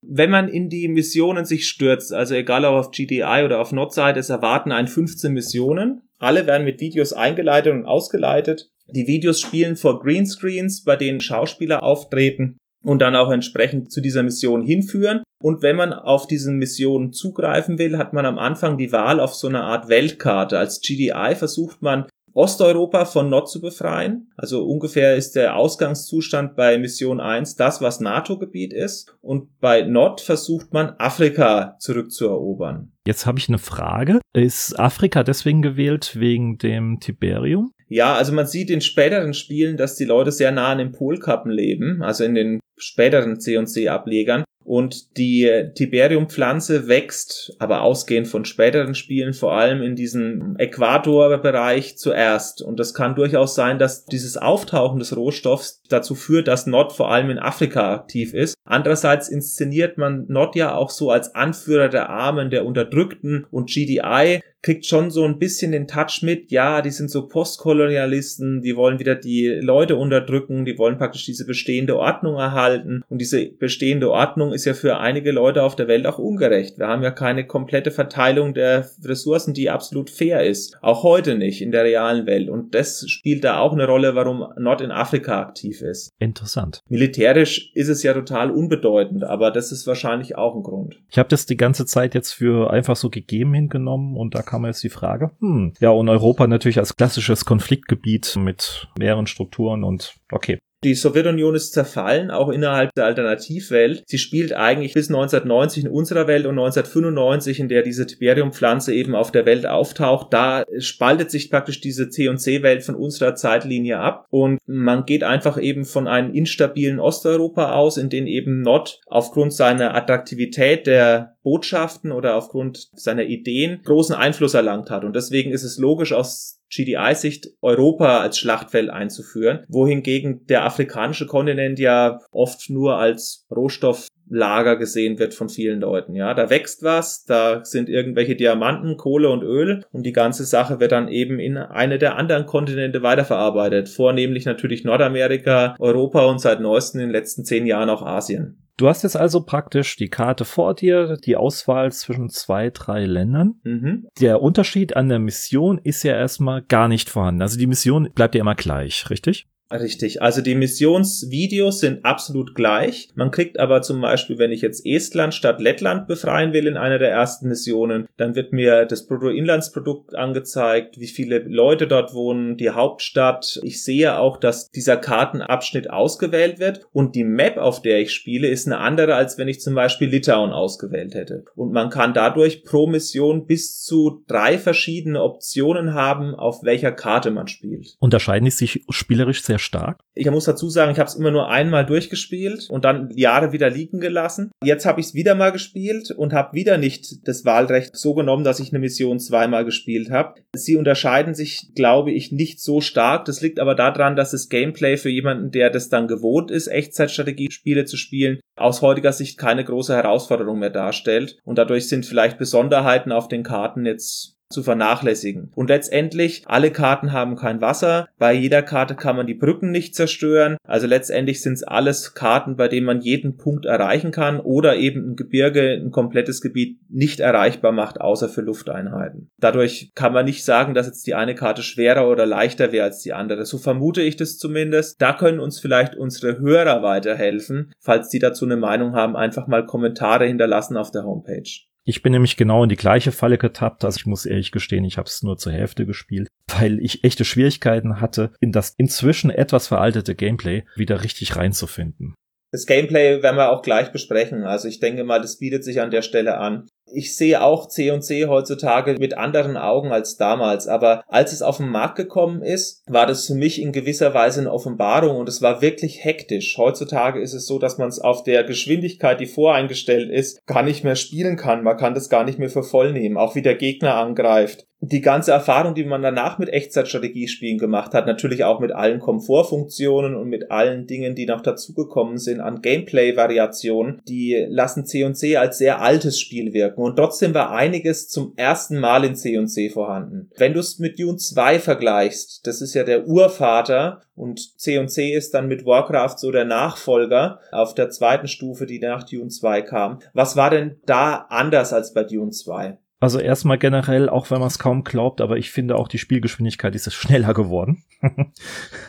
[0.05, 4.19] Wenn man in die Missionen sich stürzt, also egal ob auf GDI oder auf Nordside,
[4.19, 6.01] es erwarten ein 15 Missionen.
[6.19, 8.69] Alle werden mit Videos eingeleitet und ausgeleitet.
[8.89, 14.23] Die Videos spielen vor Greenscreens, bei denen Schauspieler auftreten und dann auch entsprechend zu dieser
[14.23, 15.23] Mission hinführen.
[15.43, 19.35] Und wenn man auf diesen Missionen zugreifen will, hat man am Anfang die Wahl auf
[19.35, 20.57] so eine Art Weltkarte.
[20.57, 24.31] Als GDI versucht man Osteuropa von Nord zu befreien.
[24.37, 29.17] Also ungefähr ist der Ausgangszustand bei Mission 1 das, was NATO-Gebiet ist.
[29.21, 32.91] Und bei Nord versucht man Afrika zurückzuerobern.
[33.07, 34.19] Jetzt habe ich eine Frage.
[34.33, 37.71] Ist Afrika deswegen gewählt wegen dem Tiberium?
[37.87, 41.51] Ja, also man sieht in späteren Spielen, dass die Leute sehr nah an den Polkappen
[41.51, 44.43] leben, also in den späteren C&C-Ablegern.
[44.67, 52.61] Und die Tiberiumpflanze wächst, aber ausgehend von späteren Spielen, vor allem in diesem Äquatorbereich zuerst.
[52.61, 57.09] Und das kann durchaus sein, dass dieses Auftauchen des Rohstoffs dazu führt, dass Nord vor
[57.09, 58.56] allem in Afrika aktiv ist.
[58.67, 64.41] Andererseits inszeniert man Nord ja auch so als Anführer der Armen, der Unterdrückten und GDI
[64.67, 68.99] kriegt schon so ein bisschen den Touch mit, ja, die sind so Postkolonialisten, die wollen
[68.99, 74.51] wieder die Leute unterdrücken, die wollen praktisch diese bestehende Ordnung erhalten und diese bestehende Ordnung
[74.51, 76.79] ist ja für einige Leute auf der Welt auch ungerecht.
[76.79, 80.75] Wir haben ja keine komplette Verteilung der Ressourcen, die absolut fair ist.
[80.81, 84.47] Auch heute nicht in der realen Welt und das spielt da auch eine Rolle, warum
[84.57, 86.11] Nord in Afrika aktiv ist.
[86.19, 86.81] Interessant.
[86.89, 90.99] Militärisch ist es ja total unbedeutend, aber das ist wahrscheinlich auch ein Grund.
[91.09, 94.65] Ich habe das die ganze Zeit jetzt für einfach so gegeben hingenommen und da kam
[94.65, 100.15] jetzt die Frage, hm, ja, und Europa natürlich als klassisches Konfliktgebiet mit mehreren Strukturen und
[100.31, 100.59] okay.
[100.83, 104.03] Die Sowjetunion ist zerfallen, auch innerhalb der Alternativwelt.
[104.05, 109.15] Sie spielt eigentlich bis 1990 in unserer Welt und 1995, in der diese Tiberiumpflanze eben
[109.15, 110.31] auf der Welt auftaucht.
[110.31, 115.83] Da spaltet sich praktisch diese C&C-Welt von unserer Zeitlinie ab und man geht einfach eben
[115.83, 122.35] von einem instabilen Osteuropa aus, in dem eben Nord aufgrund seiner Attraktivität der Botschaften oder
[122.35, 125.03] aufgrund seiner Ideen großen Einfluss erlangt hat.
[125.03, 131.79] Und deswegen ist es logisch aus GDI-Sicht Europa als Schlachtfeld einzuführen, wohingegen der afrikanische Kontinent
[131.79, 136.15] ja oft nur als Rohstofflager gesehen wird von vielen Leuten.
[136.15, 140.79] Ja, da wächst was, da sind irgendwelche Diamanten, Kohle und Öl und die ganze Sache
[140.79, 146.59] wird dann eben in eine der anderen Kontinente weiterverarbeitet, vornehmlich natürlich Nordamerika, Europa und seit
[146.59, 148.66] neuestem in den letzten zehn Jahren auch Asien.
[148.77, 153.55] Du hast jetzt also praktisch die Karte vor dir, die Auswahl zwischen zwei, drei Ländern.
[153.63, 154.07] Mhm.
[154.19, 157.41] Der Unterschied an der Mission ist ja erstmal gar nicht vorhanden.
[157.41, 159.47] Also die Mission bleibt ja immer gleich, richtig?
[159.69, 163.09] Richtig, also die Missionsvideos sind absolut gleich.
[163.15, 166.99] Man kriegt aber zum Beispiel, wenn ich jetzt Estland statt Lettland befreien will in einer
[166.99, 172.69] der ersten Missionen, dann wird mir das Bruttoinlandsprodukt angezeigt, wie viele Leute dort wohnen, die
[172.69, 173.59] Hauptstadt.
[173.63, 178.47] Ich sehe auch, dass dieser Kartenabschnitt ausgewählt wird und die Map, auf der ich spiele,
[178.47, 181.43] ist eine andere, als wenn ich zum Beispiel Litauen ausgewählt hätte.
[181.55, 187.31] Und man kann dadurch pro Mission bis zu drei verschiedene Optionen haben, auf welcher Karte
[187.31, 187.97] man spielt.
[187.99, 189.99] Unterscheiden sich spielerisch sehr stark?
[190.15, 193.69] Ich muss dazu sagen, ich habe es immer nur einmal durchgespielt und dann Jahre wieder
[193.69, 194.51] liegen gelassen.
[194.63, 198.43] Jetzt habe ich es wieder mal gespielt und habe wieder nicht das Wahlrecht so genommen,
[198.43, 200.41] dass ich eine Mission zweimal gespielt habe.
[200.55, 203.25] Sie unterscheiden sich, glaube ich, nicht so stark.
[203.25, 207.85] Das liegt aber daran, dass das Gameplay für jemanden, der das dann gewohnt ist, Echtzeitstrategiespiele
[207.85, 211.37] zu spielen, aus heutiger Sicht keine große Herausforderung mehr darstellt.
[211.43, 215.51] Und dadurch sind vielleicht Besonderheiten auf den Karten jetzt zu vernachlässigen.
[215.55, 218.07] Und letztendlich, alle Karten haben kein Wasser.
[218.17, 220.57] Bei jeder Karte kann man die Brücken nicht zerstören.
[220.63, 225.11] Also letztendlich sind es alles Karten, bei denen man jeden Punkt erreichen kann oder eben
[225.11, 229.29] ein Gebirge, ein komplettes Gebiet nicht erreichbar macht, außer für Lufteinheiten.
[229.39, 233.01] Dadurch kann man nicht sagen, dass jetzt die eine Karte schwerer oder leichter wäre als
[233.01, 233.45] die andere.
[233.45, 235.01] So vermute ich das zumindest.
[235.01, 237.71] Da können uns vielleicht unsere Hörer weiterhelfen.
[237.79, 241.67] Falls die dazu eine Meinung haben, einfach mal Kommentare hinterlassen auf der Homepage.
[241.89, 243.85] Ich bin nämlich genau in die gleiche Falle getappt.
[243.85, 246.27] Also ich muss ehrlich gestehen, ich habe es nur zur Hälfte gespielt,
[246.59, 252.13] weil ich echte Schwierigkeiten hatte, in das inzwischen etwas veraltete Gameplay wieder richtig reinzufinden.
[252.51, 254.43] Das Gameplay werden wir auch gleich besprechen.
[254.43, 256.67] Also ich denke mal, das bietet sich an der Stelle an.
[256.91, 261.69] Ich sehe auch C&C heutzutage mit anderen Augen als damals, aber als es auf den
[261.69, 265.61] Markt gekommen ist, war das für mich in gewisser Weise eine Offenbarung und es war
[265.61, 266.57] wirklich hektisch.
[266.57, 270.83] Heutzutage ist es so, dass man es auf der Geschwindigkeit, die voreingestellt ist, gar nicht
[270.83, 271.63] mehr spielen kann.
[271.63, 275.01] Man kann das gar nicht mehr für voll nehmen, auch wie der Gegner angreift die
[275.01, 280.29] ganze Erfahrung, die man danach mit Echtzeitstrategiespielen gemacht hat, natürlich auch mit allen Komfortfunktionen und
[280.29, 286.19] mit allen Dingen, die noch dazugekommen sind an Gameplay-Variationen, die lassen C&C als sehr altes
[286.19, 286.76] Spiel wirken.
[286.77, 290.29] Und trotzdem war einiges zum ersten Mal in C&C vorhanden.
[290.37, 295.33] Wenn du es mit Dune 2 vergleichst, das ist ja der Urvater und C&C ist
[295.33, 299.99] dann mit Warcraft so der Nachfolger auf der zweiten Stufe, die nach Dune 2 kam.
[300.13, 302.77] Was war denn da anders als bei Dune 2?
[302.99, 306.73] Also erstmal generell, auch wenn man es kaum glaubt, aber ich finde auch die Spielgeschwindigkeit
[306.73, 307.83] ist schneller geworden.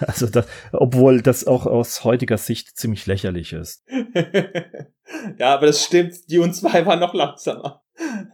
[0.00, 3.84] also das, obwohl das auch aus heutiger Sicht ziemlich lächerlich ist.
[5.38, 6.14] ja, aber das stimmt.
[6.30, 7.82] Dune 2 war noch langsamer.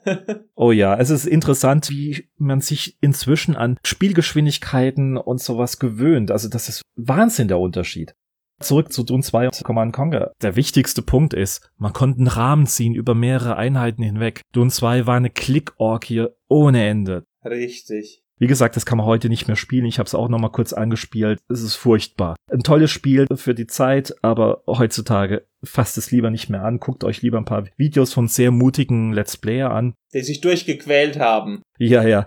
[0.55, 6.31] oh ja, es ist interessant, wie man sich inzwischen an Spielgeschwindigkeiten und sowas gewöhnt.
[6.31, 8.15] Also das ist Wahnsinn der Unterschied.
[8.61, 10.33] Zurück zu Dune 2 und Command Conquer.
[10.43, 14.43] Der wichtigste Punkt ist, man konnte einen Rahmen ziehen über mehrere Einheiten hinweg.
[14.53, 17.25] Dune 2 war eine Klick-Orgie ohne Ende.
[17.45, 18.23] Richtig.
[18.39, 19.87] Wie gesagt, das kann man heute nicht mehr spielen.
[19.87, 21.41] Ich habe es auch noch mal kurz angespielt.
[21.49, 22.35] Es ist furchtbar.
[22.51, 26.81] Ein tolles Spiel für die Zeit, aber heutzutage fasst es lieber nicht mehr an.
[26.81, 29.95] Guckt euch lieber ein paar Videos von sehr mutigen Let's Player an.
[30.13, 31.63] Die sich durchgequält haben.
[31.79, 32.27] Ja, ja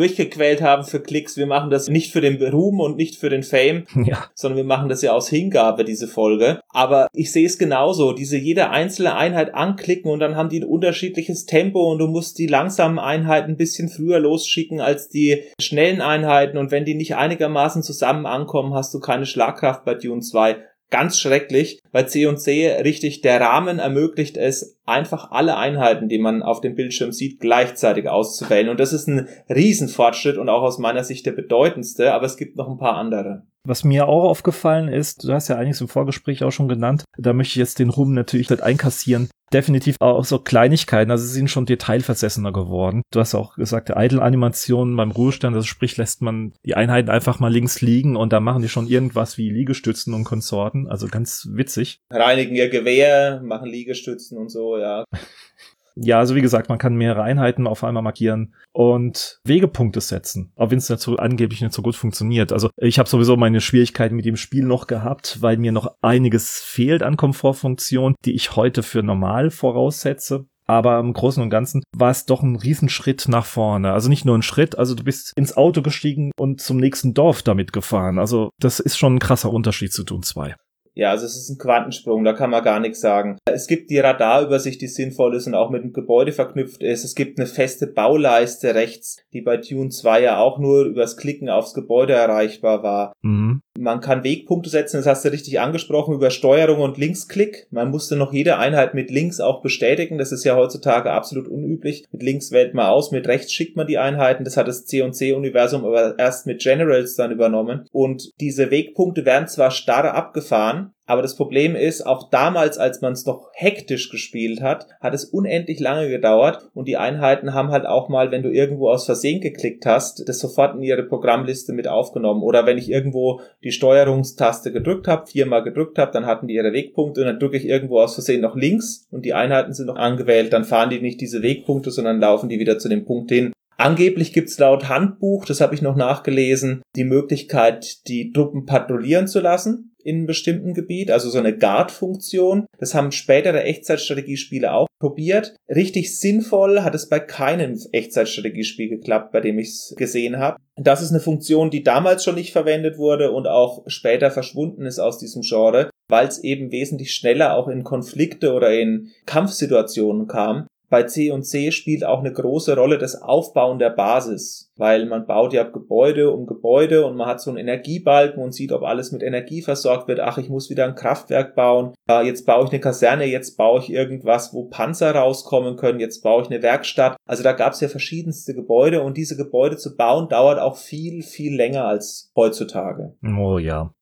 [0.00, 1.36] durchgequält haben für Klicks.
[1.36, 4.24] Wir machen das nicht für den Ruhm und nicht für den Fame, ja.
[4.34, 6.60] sondern wir machen das ja aus Hingabe, diese Folge.
[6.70, 8.14] Aber ich sehe es genauso.
[8.14, 12.38] Diese jede einzelne Einheit anklicken und dann haben die ein unterschiedliches Tempo und du musst
[12.38, 17.16] die langsamen Einheiten ein bisschen früher losschicken als die schnellen Einheiten und wenn die nicht
[17.16, 20.56] einigermaßen zusammen ankommen, hast du keine Schlagkraft bei Dune 2
[20.90, 21.80] ganz schrecklich.
[21.92, 27.12] Bei C&C richtig, der Rahmen ermöglicht es, einfach alle Einheiten, die man auf dem Bildschirm
[27.12, 28.68] sieht, gleichzeitig auszuwählen.
[28.68, 32.56] Und das ist ein Riesenfortschritt und auch aus meiner Sicht der bedeutendste, aber es gibt
[32.56, 33.46] noch ein paar andere.
[33.66, 37.32] Was mir auch aufgefallen ist, du hast ja einiges im Vorgespräch auch schon genannt, da
[37.32, 39.28] möchte ich jetzt den Ruhm natürlich nicht einkassieren.
[39.52, 43.02] Definitiv auch so Kleinigkeiten, also sie sind schon detailversessener geworden.
[43.10, 47.52] Du hast auch gesagt, Idle-Animationen beim Ruhestand, also sprich, lässt man die Einheiten einfach mal
[47.52, 52.00] links liegen und da machen die schon irgendwas wie Liegestützen und Konsorten, also ganz witzig.
[52.10, 55.04] Reinigen ihr Gewehr, machen Liegestützen und so, ja.
[56.02, 60.70] Ja, also wie gesagt, man kann mehrere Einheiten auf einmal markieren und Wegepunkte setzen, auch
[60.70, 62.52] wenn es dazu angeblich nicht so gut funktioniert.
[62.52, 66.60] Also ich habe sowieso meine Schwierigkeiten mit dem Spiel noch gehabt, weil mir noch einiges
[66.60, 70.46] fehlt an Komfortfunktionen, die ich heute für normal voraussetze.
[70.66, 73.92] Aber im Großen und Ganzen war es doch ein Riesenschritt nach vorne.
[73.92, 77.42] Also nicht nur ein Schritt, also du bist ins Auto gestiegen und zum nächsten Dorf
[77.42, 78.18] damit gefahren.
[78.18, 80.54] Also das ist schon ein krasser Unterschied zu Dune 2.
[80.94, 83.38] Ja, also es ist ein Quantensprung, da kann man gar nichts sagen.
[83.44, 87.04] Es gibt die Radarübersicht, die sinnvoll ist und auch mit dem Gebäude verknüpft ist.
[87.04, 91.48] Es gibt eine feste Bauleiste rechts, die bei Tune 2 ja auch nur übers Klicken
[91.48, 93.12] aufs Gebäude erreichbar war.
[93.22, 93.62] Mhm.
[93.78, 97.66] Man kann Wegpunkte setzen, das hast du richtig angesprochen, über Steuerung und Linksklick.
[97.70, 100.18] Man musste noch jede Einheit mit links auch bestätigen.
[100.18, 102.04] Das ist ja heutzutage absolut unüblich.
[102.10, 104.44] Mit links wählt man aus, mit rechts schickt man die Einheiten.
[104.44, 107.86] Das hat das C&C-Universum aber erst mit Generals dann übernommen.
[107.92, 113.14] Und diese Wegpunkte werden zwar starr abgefahren, aber das Problem ist, auch damals, als man
[113.14, 117.84] es noch hektisch gespielt hat, hat es unendlich lange gedauert und die Einheiten haben halt
[117.84, 121.88] auch mal, wenn du irgendwo aus Versehen geklickt hast, das sofort in ihre Programmliste mit
[121.88, 122.44] aufgenommen.
[122.44, 126.72] Oder wenn ich irgendwo die Steuerungstaste gedrückt habe, viermal gedrückt habe, dann hatten die ihre
[126.72, 129.96] Wegpunkte und dann drücke ich irgendwo aus Versehen noch links und die Einheiten sind noch
[129.96, 133.52] angewählt, dann fahren die nicht diese Wegpunkte, sondern laufen die wieder zu dem Punkt hin,
[133.80, 139.40] Angeblich gibt's laut Handbuch, das habe ich noch nachgelesen, die Möglichkeit, die Truppen patrouillieren zu
[139.40, 142.66] lassen in einem bestimmten Gebiet, also so eine Guard-Funktion.
[142.78, 145.56] Das haben spätere Echtzeitstrategiespiele auch probiert.
[145.66, 150.58] Richtig sinnvoll hat es bei keinem Echtzeitstrategiespiel geklappt, bei dem ich es gesehen habe.
[150.76, 154.98] Das ist eine Funktion, die damals schon nicht verwendet wurde und auch später verschwunden ist
[154.98, 160.66] aus diesem Genre, weil es eben wesentlich schneller auch in Konflikte oder in Kampfsituationen kam
[160.90, 165.24] bei C und C spielt auch eine große Rolle das Aufbauen der Basis, weil man
[165.26, 169.12] baut ja Gebäude um Gebäude und man hat so einen Energiebalken und sieht, ob alles
[169.12, 170.18] mit Energie versorgt wird.
[170.18, 171.94] Ach, ich muss wieder ein Kraftwerk bauen.
[172.24, 176.42] Jetzt baue ich eine Kaserne, jetzt baue ich irgendwas, wo Panzer rauskommen können, jetzt baue
[176.42, 177.16] ich eine Werkstatt.
[177.24, 181.22] Also da gab es ja verschiedenste Gebäude und diese Gebäude zu bauen dauert auch viel,
[181.22, 183.14] viel länger als heutzutage.
[183.24, 183.94] Oh ja.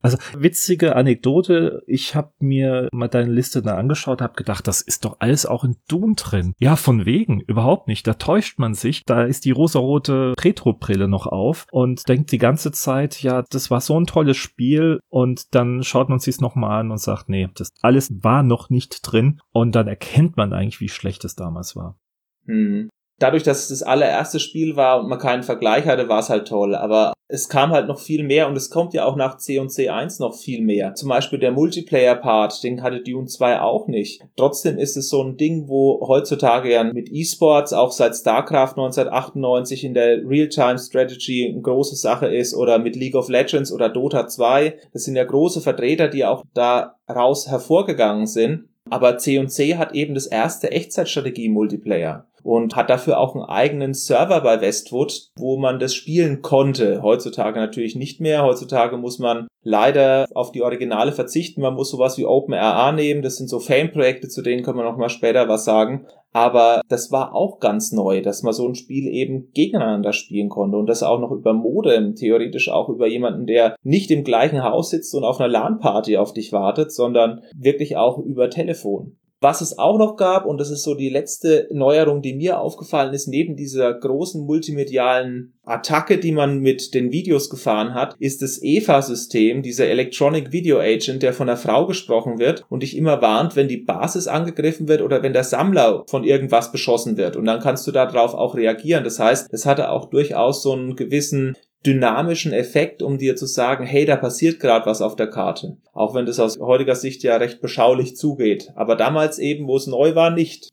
[0.00, 5.04] Also witzige Anekdote, ich habe mir mal deine Liste da angeschaut, habe gedacht, das ist
[5.04, 6.54] doch alles auch in Doom drin.
[6.58, 8.06] Ja, von wegen, überhaupt nicht.
[8.06, 9.04] Da täuscht man sich.
[9.04, 13.80] Da ist die rosarote Retro-Brille noch auf und denkt die ganze Zeit, ja, das war
[13.80, 17.70] so ein tolles Spiel und dann schaut man sich's nochmal an und sagt, nee, das
[17.82, 21.98] alles war noch nicht drin und dann erkennt man eigentlich, wie schlecht es damals war.
[22.46, 26.30] Hm dadurch, dass es das allererste Spiel war und man keinen Vergleich hatte, war es
[26.30, 26.74] halt toll.
[26.74, 29.70] Aber es kam halt noch viel mehr und es kommt ja auch nach C und
[29.70, 30.94] C1 noch viel mehr.
[30.94, 34.22] Zum Beispiel der Multiplayer-Part, den hatte Dune 2 auch nicht.
[34.36, 39.84] Trotzdem ist es so ein Ding, wo heutzutage ja mit E-Sports auch seit StarCraft 1998
[39.84, 44.78] in der Real-Time-Strategy eine große Sache ist oder mit League of Legends oder Dota 2.
[44.94, 48.68] Das sind ja große Vertreter, die auch daraus hervorgegangen sind.
[48.90, 54.60] Aber C&C hat eben das erste Echtzeitstrategie-Multiplayer und hat dafür auch einen eigenen Server bei
[54.60, 57.02] Westwood, wo man das spielen konnte.
[57.02, 58.42] Heutzutage natürlich nicht mehr.
[58.42, 61.60] Heutzutage muss man leider auf die Originale verzichten.
[61.60, 63.22] Man muss sowas wie OpenRA nehmen.
[63.22, 66.06] Das sind so Fanprojekte, zu denen können wir noch mal später was sagen.
[66.32, 70.76] Aber das war auch ganz neu, dass man so ein Spiel eben gegeneinander spielen konnte
[70.76, 74.90] und das auch noch über Modem, theoretisch auch über jemanden, der nicht im gleichen Haus
[74.90, 79.16] sitzt und auf einer LAN-Party auf dich wartet, sondern wirklich auch über Telefon.
[79.40, 83.14] Was es auch noch gab, und das ist so die letzte Neuerung, die mir aufgefallen
[83.14, 88.60] ist, neben dieser großen multimedialen Attacke, die man mit den Videos gefahren hat, ist das
[88.62, 93.54] EVA-System, dieser Electronic Video Agent, der von der Frau gesprochen wird und dich immer warnt,
[93.54, 97.36] wenn die Basis angegriffen wird oder wenn der Sammler von irgendwas beschossen wird.
[97.36, 99.04] Und dann kannst du darauf auch reagieren.
[99.04, 101.54] Das heißt, es hatte auch durchaus so einen gewissen
[101.86, 105.76] dynamischen Effekt, um dir zu sagen, hey, da passiert gerade was auf der Karte.
[105.92, 108.72] Auch wenn das aus heutiger Sicht ja recht beschaulich zugeht.
[108.74, 110.68] Aber damals eben, wo es neu war, nicht.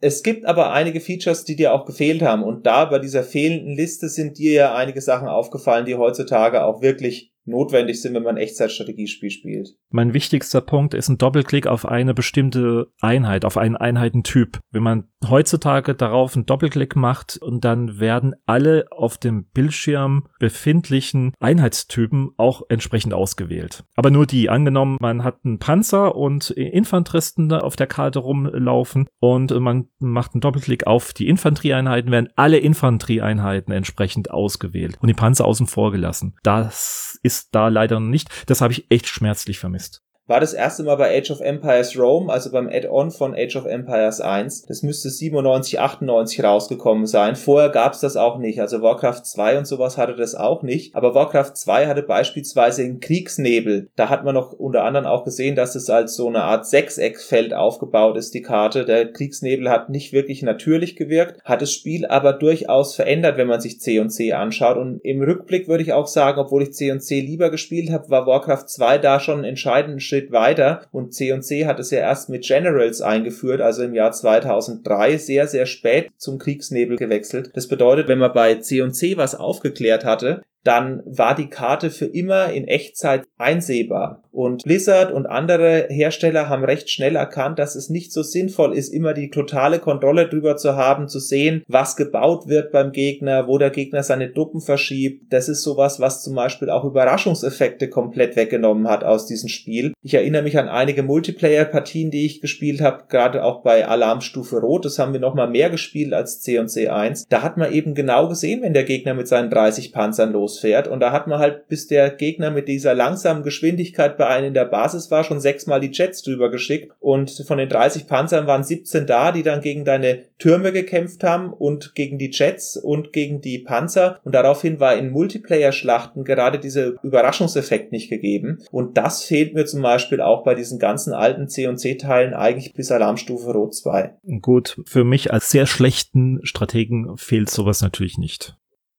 [0.00, 2.42] Es gibt aber einige Features, die dir auch gefehlt haben.
[2.42, 6.82] Und da bei dieser fehlenden Liste sind dir ja einige Sachen aufgefallen, die heutzutage auch
[6.82, 9.76] wirklich notwendig sind, wenn man Echtzeitstrategiespiel spielt.
[9.90, 14.58] Mein wichtigster Punkt ist ein Doppelklick auf eine bestimmte Einheit, auf einen Einheitentyp.
[14.70, 21.32] Wenn man heutzutage darauf einen Doppelklick macht und dann werden alle auf dem Bildschirm befindlichen
[21.40, 23.84] Einheitstypen auch entsprechend ausgewählt.
[23.94, 24.50] Aber nur die.
[24.50, 30.40] Angenommen, man hat einen Panzer und Infanteristen auf der Karte rumlaufen und man macht einen
[30.40, 36.36] Doppelklick auf die Infanterieeinheiten, werden alle Infanterieeinheiten entsprechend ausgewählt und die Panzer außen vor gelassen.
[36.42, 38.28] Das ist ist da leider nicht.
[38.46, 42.32] Das habe ich echt schmerzlich vermisst war das erste Mal bei Age of Empires Rome,
[42.32, 44.66] also beim Add-on von Age of Empires 1.
[44.66, 47.36] Das müsste 97, 98 rausgekommen sein.
[47.36, 48.60] Vorher gab's das auch nicht.
[48.60, 50.96] Also Warcraft 2 und sowas hatte das auch nicht.
[50.96, 53.88] Aber Warcraft 2 hatte beispielsweise einen Kriegsnebel.
[53.94, 57.54] Da hat man noch unter anderem auch gesehen, dass es als so eine Art Sechseckfeld
[57.54, 58.84] aufgebaut ist, die Karte.
[58.84, 63.60] Der Kriegsnebel hat nicht wirklich natürlich gewirkt, hat das Spiel aber durchaus verändert, wenn man
[63.60, 64.76] sich C und C anschaut.
[64.76, 68.10] Und im Rückblick würde ich auch sagen, obwohl ich C und C lieber gespielt habe,
[68.10, 71.98] war Warcraft 2 da schon ein entscheidender Schritt Schritt weiter und C&C hat es ja
[71.98, 77.50] erst mit Generals eingeführt, also im Jahr 2003 sehr, sehr spät zum Kriegsnebel gewechselt.
[77.54, 82.50] Das bedeutet, wenn man bei C&C was aufgeklärt hatte, dann war die Karte für immer
[82.50, 84.22] in Echtzeit einsehbar.
[84.36, 88.92] Und Blizzard und andere Hersteller haben recht schnell erkannt, dass es nicht so sinnvoll ist,
[88.92, 93.56] immer die totale Kontrolle drüber zu haben, zu sehen, was gebaut wird beim Gegner, wo
[93.56, 95.32] der Gegner seine Truppen verschiebt.
[95.32, 99.94] Das ist sowas, was zum Beispiel auch Überraschungseffekte komplett weggenommen hat aus diesem Spiel.
[100.02, 104.84] Ich erinnere mich an einige Multiplayer-Partien, die ich gespielt habe, gerade auch bei Alarmstufe Rot.
[104.84, 107.24] Das haben wir nochmal mehr gespielt als C und C1.
[107.30, 110.88] Da hat man eben genau gesehen, wenn der Gegner mit seinen 30 Panzern losfährt.
[110.88, 114.64] Und da hat man halt, bis der Gegner mit dieser langsamen Geschwindigkeit bei in der
[114.64, 116.92] Basis war, schon sechsmal die Jets drüber geschickt.
[117.00, 121.52] Und von den 30 Panzern waren 17 da, die dann gegen deine Türme gekämpft haben
[121.52, 124.20] und gegen die Jets und gegen die Panzer.
[124.24, 128.58] Und daraufhin war in Multiplayer-Schlachten gerade dieser Überraschungseffekt nicht gegeben.
[128.70, 132.74] Und das fehlt mir zum Beispiel auch bei diesen ganzen alten C und C-Teilen eigentlich
[132.74, 134.14] bis Alarmstufe Rot 2.
[134.40, 138.56] Gut, für mich als sehr schlechten Strategen fehlt sowas natürlich nicht.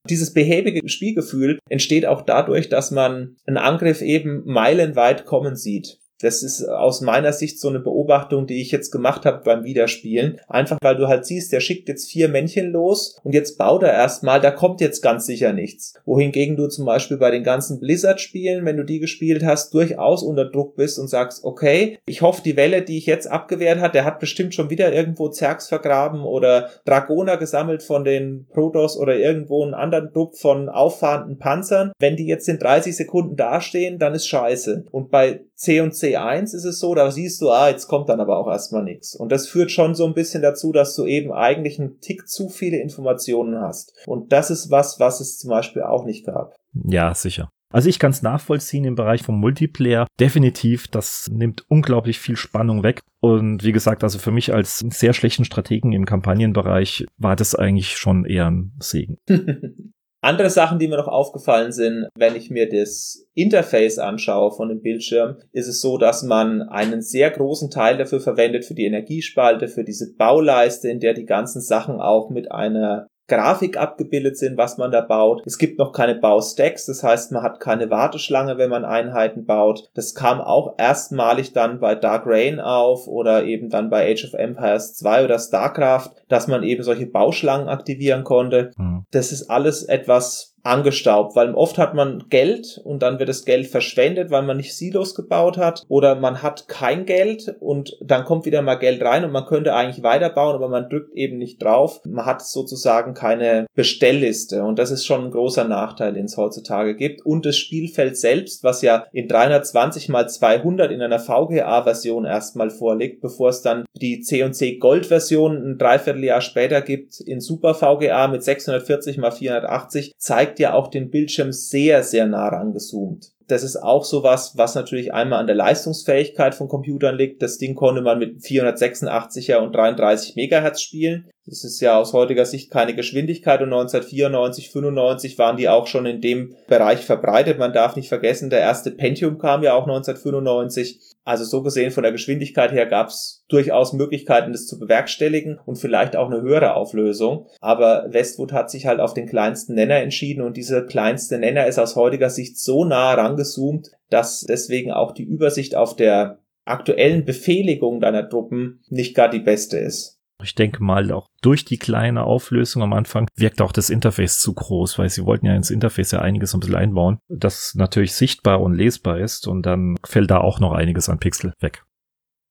[0.10, 5.99] Dieses behäbige Spielgefühl entsteht auch dadurch, dass man einen Angriff eben meilenweit kommen sieht.
[6.22, 10.39] Das ist aus meiner Sicht so eine Beobachtung, die ich jetzt gemacht habe beim Wiederspielen.
[10.47, 13.93] Einfach weil du halt siehst, der schickt jetzt vier Männchen los und jetzt baut er
[13.93, 15.93] erstmal, da kommt jetzt ganz sicher nichts.
[16.05, 20.45] Wohingegen du zum Beispiel bei den ganzen Blizzard-Spielen, wenn du die gespielt hast, durchaus unter
[20.45, 24.05] Druck bist und sagst, okay, ich hoffe, die Welle, die ich jetzt abgewehrt hat, der
[24.05, 29.63] hat bestimmt schon wieder irgendwo Zergs vergraben oder Dragoner gesammelt von den Protoss oder irgendwo
[29.63, 31.91] einen anderen Trupp von auffahrenden Panzern.
[31.99, 34.86] Wenn die jetzt in 30 Sekunden dastehen, dann ist scheiße.
[34.91, 38.20] Und bei C und C1 ist es so, da siehst du, ah, jetzt kommt dann
[38.20, 39.16] aber auch erstmal nichts.
[39.16, 42.47] Und das führt schon so ein bisschen dazu, dass du eben eigentlich einen Tick zu
[42.47, 43.93] viele Informationen hast.
[44.05, 46.55] Und das ist was, was es zum Beispiel auch nicht gab.
[46.74, 47.49] Ja, sicher.
[47.74, 50.08] Also ich kann es nachvollziehen im Bereich vom Multiplayer.
[50.20, 53.01] Definitiv, das nimmt unglaublich viel Spannung weg.
[53.20, 57.97] Und wie gesagt, also für mich als sehr schlechten Strategen im Kampagnenbereich war das eigentlich
[57.97, 59.18] schon eher ein Segen.
[60.28, 64.82] Andere Sachen, die mir noch aufgefallen sind, wenn ich mir das Interface anschaue von dem
[64.82, 69.69] Bildschirm, ist es so, dass man einen sehr großen Teil dafür verwendet, für die Energiespalte,
[69.69, 74.78] für diese Bauleiste, in der die ganzen Sachen auch mit einer Grafik abgebildet sind, was
[74.78, 75.41] man da baut.
[75.45, 79.89] Es gibt noch keine Baustacks, das heißt, man hat keine Warteschlange, wenn man Einheiten baut.
[79.93, 84.34] Das kam auch erstmalig dann bei Dark Rain auf oder eben dann bei Age of
[84.34, 88.71] Empires 2 oder StarCraft, dass man eben solche Bauschlangen aktivieren konnte.
[88.78, 89.05] Mhm.
[89.11, 93.68] Das ist alles etwas angestaubt, weil oft hat man Geld und dann wird das Geld
[93.68, 98.45] verschwendet, weil man nicht Silos gebaut hat oder man hat kein Geld und dann kommt
[98.45, 102.01] wieder mal Geld rein und man könnte eigentlich weiterbauen, aber man drückt eben nicht drauf.
[102.05, 106.95] Man hat sozusagen keine Bestellliste und das ist schon ein großer Nachteil, den es heutzutage
[106.95, 112.70] gibt und das Spielfeld selbst, was ja in 320 mal 200 in einer VGA-Version erstmal
[112.70, 118.43] vorliegt, bevor es dann die C&C Gold-Version ein Dreivierteljahr später gibt in Super VGA mit
[118.43, 123.32] 640 mal 480, zeigt zeigt ja auch den Bildschirm sehr, sehr nah rangezoomt.
[123.47, 127.41] Das ist auch sowas, was natürlich einmal an der Leistungsfähigkeit von Computern liegt.
[127.41, 131.30] Das Ding konnte man mit 486er und 33 Megahertz spielen.
[131.45, 136.05] Das ist ja aus heutiger Sicht keine Geschwindigkeit und 1994, 95 waren die auch schon
[136.05, 137.58] in dem Bereich verbreitet.
[137.58, 140.99] Man darf nicht vergessen, der erste Pentium kam ja auch 1995.
[141.28, 145.75] Also so gesehen von der Geschwindigkeit her gab es durchaus Möglichkeiten, das zu bewerkstelligen und
[145.75, 147.47] vielleicht auch eine höhere Auflösung.
[147.59, 151.80] Aber Westwood hat sich halt auf den kleinsten Nenner entschieden und dieser kleinste Nenner ist
[151.80, 157.99] aus heutiger Sicht so nah rangezoomt, dass deswegen auch die Übersicht auf der aktuellen Befehligung
[157.99, 160.16] deiner Truppen nicht gar die beste ist.
[160.43, 164.53] Ich denke mal, auch durch die kleine Auflösung am Anfang wirkt auch das Interface zu
[164.53, 168.61] groß, weil sie wollten ja ins Interface ja einiges ein bisschen einbauen, das natürlich sichtbar
[168.61, 171.83] und lesbar ist und dann fällt da auch noch einiges an Pixel weg.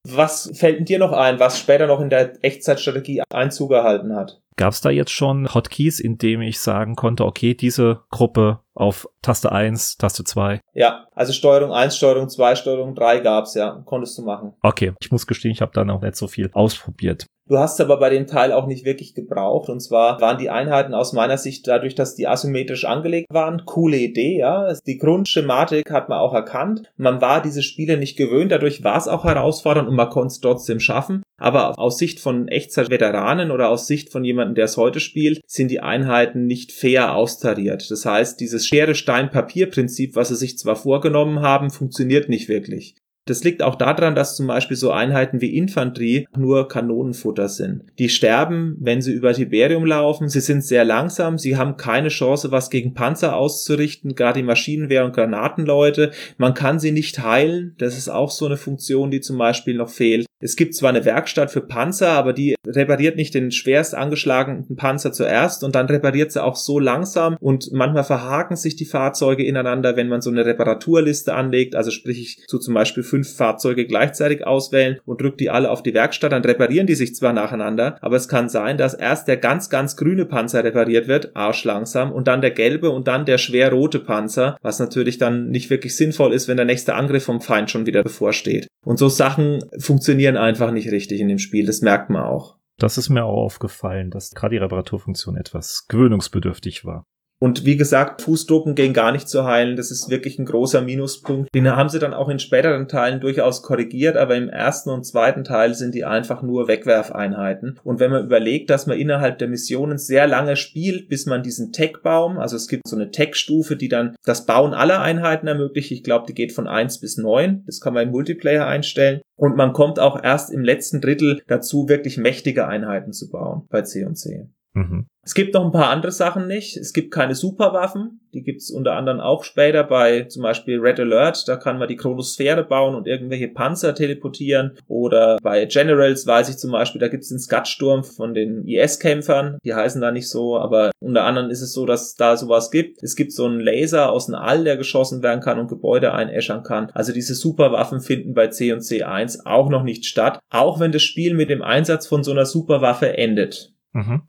[0.09, 4.41] Was fällt dir noch ein, was später noch in der Echtzeitstrategie Einzug erhalten hat?
[4.57, 9.09] Gab es da jetzt schon Hotkeys, in dem ich sagen konnte, okay, diese Gruppe auf
[9.21, 10.61] Taste 1, Taste 2?
[10.73, 14.55] Ja, also Steuerung 1, Steuerung 2, Steuerung 3 gab's ja, konntest du machen.
[14.63, 17.27] Okay, ich muss gestehen, ich habe da noch nicht so viel ausprobiert.
[17.49, 19.69] Du hast aber bei dem Teil auch nicht wirklich gebraucht.
[19.69, 23.99] Und zwar waren die Einheiten aus meiner Sicht dadurch, dass die asymmetrisch angelegt waren, coole
[23.99, 24.73] Idee, ja.
[24.85, 26.91] Die Grundschematik hat man auch erkannt.
[26.97, 30.41] Man war diese Spiele nicht gewöhnt, dadurch war es auch herausfordernd und man konnte es
[30.41, 31.23] trotzdem schaffen.
[31.39, 35.71] Aber aus Sicht von Echtzeit-Veteranen oder aus Sicht von jemandem, der es heute spielt, sind
[35.71, 37.89] die Einheiten nicht fair austariert.
[37.91, 42.97] Das heißt, dieses Schere-Stein-Papier-Prinzip, was sie sich zwar vorgenommen haben, funktioniert nicht wirklich.
[43.27, 47.83] Das liegt auch daran, dass zum Beispiel so Einheiten wie Infanterie nur Kanonenfutter sind.
[47.99, 50.29] Die sterben, wenn sie über Tiberium laufen.
[50.29, 51.37] Sie sind sehr langsam.
[51.37, 54.15] Sie haben keine Chance, was gegen Panzer auszurichten.
[54.15, 56.13] Gerade die Maschinenwehr und Granatenleute.
[56.39, 57.75] Man kann sie nicht heilen.
[57.79, 60.27] Das ist auch so eine Funktion, die zum Beispiel noch fehlt.
[60.39, 65.11] Es gibt zwar eine Werkstatt für Panzer, aber die repariert nicht den schwerst angeschlagenen Panzer
[65.13, 69.97] zuerst und dann repariert sie auch so langsam und manchmal verhaken sich die Fahrzeuge ineinander,
[69.97, 71.75] wenn man so eine Reparaturliste anlegt.
[71.75, 75.83] Also sprich ich zu zum Beispiel fünf Fahrzeuge gleichzeitig auswählen und drücke die alle auf
[75.83, 79.39] die Werkstatt, dann reparieren die sich zwar nacheinander, aber es kann sein, dass erst der
[79.39, 83.73] ganz, ganz grüne Panzer repariert wird, arschlangsam, und dann der gelbe und dann der schwer
[83.73, 87.71] rote Panzer, was natürlich dann nicht wirklich sinnvoll ist, wenn der nächste Angriff vom Feind
[87.71, 88.69] schon wieder bevorsteht.
[88.85, 92.57] Und so Sachen funktionieren einfach nicht richtig in dem Spiel, das merkt man auch.
[92.79, 97.07] Das ist mir auch aufgefallen, dass gerade die Reparaturfunktion etwas gewöhnungsbedürftig war.
[97.39, 99.77] Und wie gesagt, Fußdrucken gehen gar nicht zu heilen.
[99.77, 101.55] Das ist wirklich ein großer Minuspunkt.
[101.55, 105.45] Den haben sie dann auch in späteren Teilen durchaus korrigiert, aber im ersten und zweiten
[105.45, 107.79] Teil sind die einfach nur Wegwerfeinheiten.
[107.85, 111.73] Und wenn man überlegt, dass man innerhalb der Missionen sehr lange spielt, bis man diesen
[111.73, 115.93] Tech-Baum, also es gibt so eine Tech-Stufe, die dann das Bauen aller Einheiten ermöglicht.
[115.93, 117.65] Ich glaube, die geht von eins bis neun.
[117.67, 119.21] Das kann man im Multiplayer einstellen.
[119.37, 123.83] Und man kommt auch erst im letzten Drittel dazu, wirklich mächtige Einheiten zu bauen bei
[123.83, 124.49] C&C.
[124.77, 125.07] Mhm.
[125.23, 126.77] Es gibt noch ein paar andere Sachen nicht.
[126.77, 128.21] Es gibt keine Superwaffen.
[128.35, 131.49] Die gibt es unter anderem auch später bei zum Beispiel Red Alert.
[131.49, 134.77] Da kann man die Chronosphäre bauen und irgendwelche Panzer teleportieren.
[134.87, 139.57] Oder bei Generals weiß ich zum Beispiel, da gibt es den Skutsturm von den IS-Kämpfern.
[139.65, 143.03] Die heißen da nicht so, aber unter anderem ist es so, dass da sowas gibt.
[143.03, 146.63] Es gibt so einen Laser aus dem All, der geschossen werden kann und Gebäude einäschern
[146.63, 146.91] kann.
[146.93, 150.39] Also diese Superwaffen finden bei C und C1 auch noch nicht statt.
[150.51, 153.73] Auch wenn das Spiel mit dem Einsatz von so einer Superwaffe endet.
[153.93, 154.29] Mhm.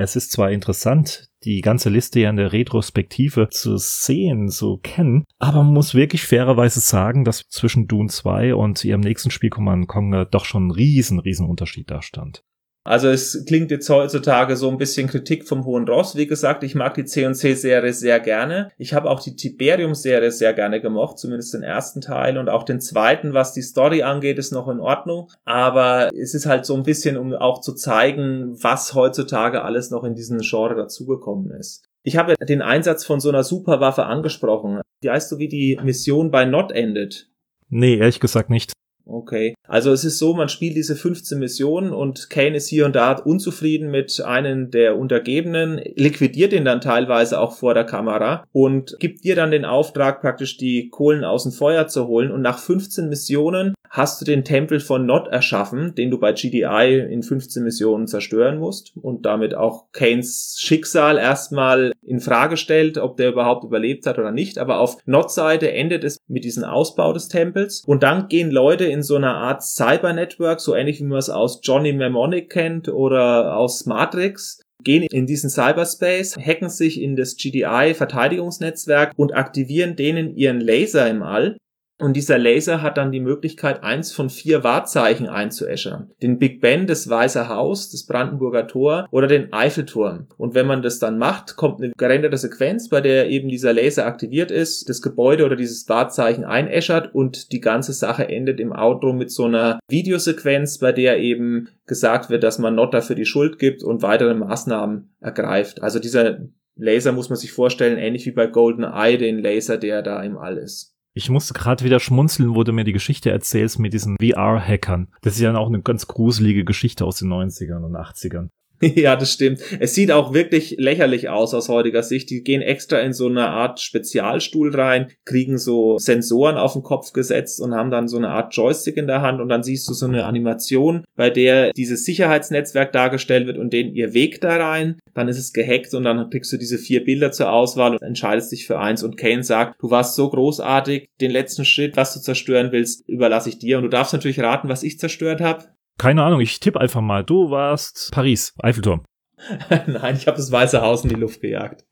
[0.00, 5.24] Es ist zwar interessant, die ganze Liste ja in der Retrospektive zu sehen, zu kennen,
[5.40, 9.88] aber man muss wirklich fairerweise sagen, dass zwischen Dune 2 und ihrem nächsten Spiel Command
[9.88, 12.44] Conquer doch schon ein riesen, riesen Unterschied da stand.
[12.88, 16.16] Also es klingt jetzt heutzutage so ein bisschen Kritik vom Hohen Ross.
[16.16, 18.70] Wie gesagt, ich mag die C&C-Serie sehr gerne.
[18.78, 22.80] Ich habe auch die Tiberium-Serie sehr gerne gemocht, zumindest den ersten Teil und auch den
[22.80, 25.30] zweiten, was die Story angeht, ist noch in Ordnung.
[25.44, 30.04] Aber es ist halt so ein bisschen, um auch zu zeigen, was heutzutage alles noch
[30.04, 31.84] in diesem Genre dazugekommen ist.
[32.04, 34.80] Ich habe den Einsatz von so einer Superwaffe angesprochen.
[35.02, 37.28] Wie heißt du, wie die Mission bei Not endet?
[37.68, 38.72] Nee, ehrlich gesagt nicht.
[39.10, 39.54] Okay.
[39.66, 43.12] Also es ist so, man spielt diese 15 Missionen und Kane ist hier und da
[43.12, 49.24] unzufrieden mit einem der Untergebenen, liquidiert ihn dann teilweise auch vor der Kamera und gibt
[49.24, 52.30] dir dann den Auftrag, praktisch die Kohlen aus dem Feuer zu holen.
[52.30, 56.98] Und nach 15 Missionen hast du den Tempel von Not erschaffen, den du bei GDI
[57.10, 63.16] in 15 Missionen zerstören musst und damit auch Kanes Schicksal erstmal in Frage stellt, ob
[63.16, 64.58] der überhaupt überlebt hat oder nicht.
[64.58, 69.02] Aber auf Not-Seite endet es mit diesem Ausbau des Tempels und dann gehen Leute in
[69.02, 73.86] so einer Art Cyber-Network, so ähnlich wie man es aus Johnny Mnemonic kennt oder aus
[73.86, 81.08] Matrix, gehen in diesen Cyberspace, hacken sich in das GDI-Verteidigungsnetzwerk und aktivieren denen ihren Laser
[81.10, 81.58] im All
[82.00, 86.10] und dieser Laser hat dann die Möglichkeit, eins von vier Wahrzeichen einzuäschern.
[86.22, 90.28] Den Big Ben, das Weiße Haus, das Brandenburger Tor oder den Eiffelturm.
[90.36, 94.06] Und wenn man das dann macht, kommt eine gerenderte Sequenz, bei der eben dieser Laser
[94.06, 99.12] aktiviert ist, das Gebäude oder dieses Wahrzeichen einäschert und die ganze Sache endet im Outro
[99.12, 103.58] mit so einer Videosequenz, bei der eben gesagt wird, dass man Not dafür die Schuld
[103.58, 105.82] gibt und weitere Maßnahmen ergreift.
[105.82, 106.38] Also dieser
[106.76, 110.38] Laser muss man sich vorstellen, ähnlich wie bei Golden Eye, den Laser, der da im
[110.38, 110.94] All ist.
[111.18, 115.08] Ich musste gerade wieder schmunzeln, wo du mir die Geschichte erzählst mit diesen VR-Hackern.
[115.20, 118.50] Das ist ja auch eine ganz gruselige Geschichte aus den 90ern und 80ern.
[118.98, 119.60] Ja, das stimmt.
[119.80, 122.30] Es sieht auch wirklich lächerlich aus aus heutiger Sicht.
[122.30, 127.12] Die gehen extra in so eine Art Spezialstuhl rein, kriegen so Sensoren auf den Kopf
[127.12, 129.94] gesetzt und haben dann so eine Art Joystick in der Hand und dann siehst du
[129.94, 134.98] so eine Animation, bei der dieses Sicherheitsnetzwerk dargestellt wird und denen ihr Weg da rein.
[135.14, 138.52] Dann ist es gehackt und dann kriegst du diese vier Bilder zur Auswahl und entscheidest
[138.52, 142.20] dich für eins und Kane sagt, du warst so großartig, den letzten Schritt, was du
[142.20, 145.64] zerstören willst, überlasse ich dir und du darfst natürlich raten, was ich zerstört habe.
[145.98, 147.24] Keine Ahnung, ich tippe einfach mal.
[147.24, 149.02] Du warst Paris, Eiffelturm.
[149.86, 151.84] Nein, ich habe das Weiße Haus in die Luft gejagt.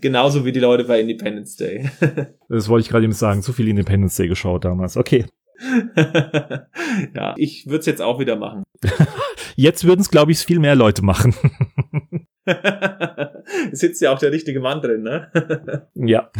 [0.00, 1.90] Genauso wie die Leute bei Independence Day.
[2.48, 3.42] das wollte ich gerade eben sagen.
[3.42, 4.96] Zu viel Independence Day geschaut damals.
[4.96, 5.26] Okay.
[7.14, 8.64] ja, ich würde es jetzt auch wieder machen.
[9.56, 11.34] jetzt würden es, glaube ich, viel mehr Leute machen.
[13.72, 15.88] Sitzt ja auch der richtige Mann drin, ne?
[15.94, 16.30] ja.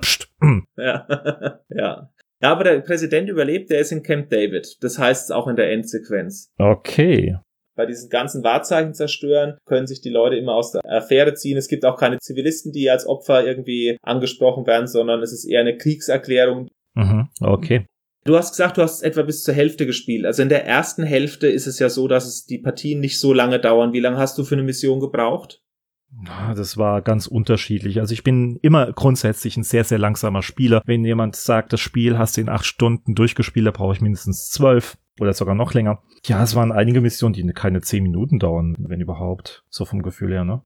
[0.00, 0.30] Psst.
[0.76, 1.06] ja.
[1.68, 2.11] ja.
[2.42, 4.76] Ja, aber der Präsident überlebt, der ist in Camp David.
[4.80, 6.50] Das heißt es auch in der Endsequenz.
[6.58, 7.36] Okay.
[7.74, 11.56] Bei diesen ganzen Wahrzeichen zerstören können sich die Leute immer aus der Affäre ziehen.
[11.56, 15.60] Es gibt auch keine Zivilisten, die als Opfer irgendwie angesprochen werden, sondern es ist eher
[15.60, 16.68] eine Kriegserklärung.
[16.94, 17.86] Mhm, okay.
[18.24, 20.26] Du hast gesagt, du hast etwa bis zur Hälfte gespielt.
[20.26, 23.32] Also in der ersten Hälfte ist es ja so, dass es die Partien nicht so
[23.32, 23.92] lange dauern.
[23.92, 25.60] Wie lange hast du für eine Mission gebraucht?
[26.54, 27.98] Das war ganz unterschiedlich.
[28.00, 30.82] Also ich bin immer grundsätzlich ein sehr, sehr langsamer Spieler.
[30.84, 34.50] Wenn jemand sagt, das Spiel hast du in acht Stunden durchgespielt, da brauche ich mindestens
[34.50, 36.02] zwölf oder sogar noch länger.
[36.26, 39.64] Ja, es waren einige Missionen, die keine zehn Minuten dauern, wenn überhaupt.
[39.68, 40.62] So vom Gefühl her, ne?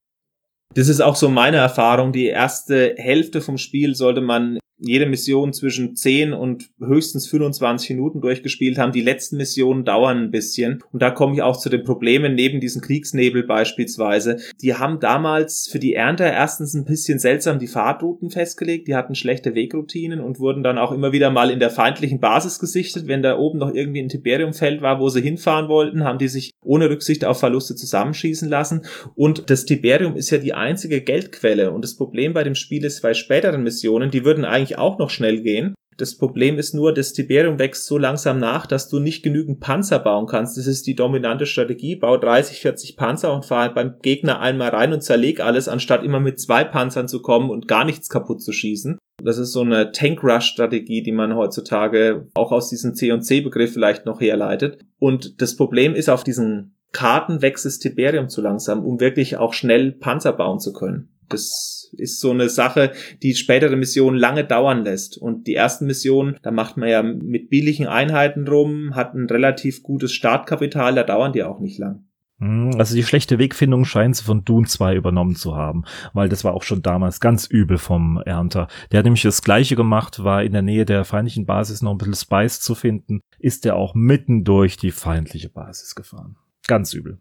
[0.75, 2.11] Das ist auch so meine Erfahrung.
[2.11, 8.21] Die erste Hälfte vom Spiel sollte man jede Mission zwischen 10 und höchstens 25 Minuten
[8.21, 8.91] durchgespielt haben.
[8.91, 10.83] Die letzten Missionen dauern ein bisschen.
[10.91, 14.37] Und da komme ich auch zu den Problemen neben diesem Kriegsnebel beispielsweise.
[14.61, 18.87] Die haben damals für die Ernte erstens ein bisschen seltsam die Fahrtrouten festgelegt.
[18.87, 22.59] Die hatten schlechte Wegroutinen und wurden dann auch immer wieder mal in der feindlichen Basis
[22.59, 23.07] gesichtet.
[23.07, 26.51] Wenn da oben noch irgendwie ein Tiberiumfeld war, wo sie hinfahren wollten, haben die sich
[26.61, 28.85] ohne Rücksicht auf Verluste zusammenschießen lassen.
[29.15, 31.71] Und das Tiberium ist ja die einzige Geldquelle.
[31.71, 34.97] Und das Problem bei dem Spiel ist, bei späteren Missionen, die würden eigentlich eigentlich auch
[34.97, 35.75] noch schnell gehen.
[35.97, 39.97] Das Problem ist nur, das Tiberium wächst so langsam nach, dass du nicht genügend Panzer
[39.97, 40.55] bauen kannst.
[40.55, 41.95] Das ist die dominante Strategie.
[41.95, 46.19] Bau 30, 40 Panzer und fahr beim Gegner einmal rein und zerleg alles, anstatt immer
[46.19, 48.99] mit zwei Panzern zu kommen und gar nichts kaputt zu schießen.
[49.23, 54.77] Das ist so eine Tank-Rush-Strategie, die man heutzutage auch aus diesem C&C-Begriff vielleicht noch herleitet.
[54.99, 59.53] Und das Problem ist, auf diesen Karten wächst das Tiberium zu langsam, um wirklich auch
[59.53, 61.16] schnell Panzer bauen zu können.
[61.29, 62.91] Das ist so eine Sache,
[63.23, 65.17] die spätere Missionen lange dauern lässt.
[65.17, 69.83] Und die ersten Missionen, da macht man ja mit billigen Einheiten rum, hat ein relativ
[69.83, 72.03] gutes Startkapital, da dauern die auch nicht lang.
[72.39, 76.43] Hm, also die schlechte Wegfindung scheint sie von Dune 2 übernommen zu haben, weil das
[76.43, 78.67] war auch schon damals ganz übel vom Ernter.
[78.91, 81.97] Der hat nämlich das gleiche gemacht, war in der Nähe der feindlichen Basis noch ein
[81.97, 86.37] bisschen Spice zu finden, ist der auch mitten durch die feindliche Basis gefahren.
[86.67, 87.19] Ganz übel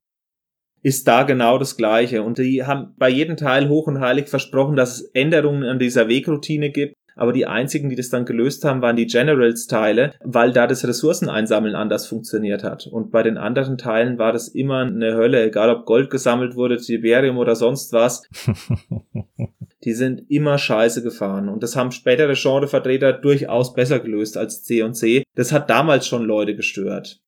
[0.87, 2.23] ist da genau das Gleiche.
[2.23, 6.07] Und die haben bei jedem Teil hoch und heilig versprochen, dass es Änderungen an dieser
[6.07, 6.95] Wegroutine gibt.
[7.17, 11.75] Aber die einzigen, die das dann gelöst haben, waren die Generals-Teile, weil da das Ressourceneinsammeln
[11.75, 12.87] anders funktioniert hat.
[12.87, 16.77] Und bei den anderen Teilen war das immer eine Hölle, egal ob Gold gesammelt wurde,
[16.77, 18.23] Tiberium oder sonst was.
[19.85, 21.49] die sind immer scheiße gefahren.
[21.49, 25.25] Und das haben spätere Genrevertreter durchaus besser gelöst als C und C.
[25.35, 27.19] Das hat damals schon Leute gestört.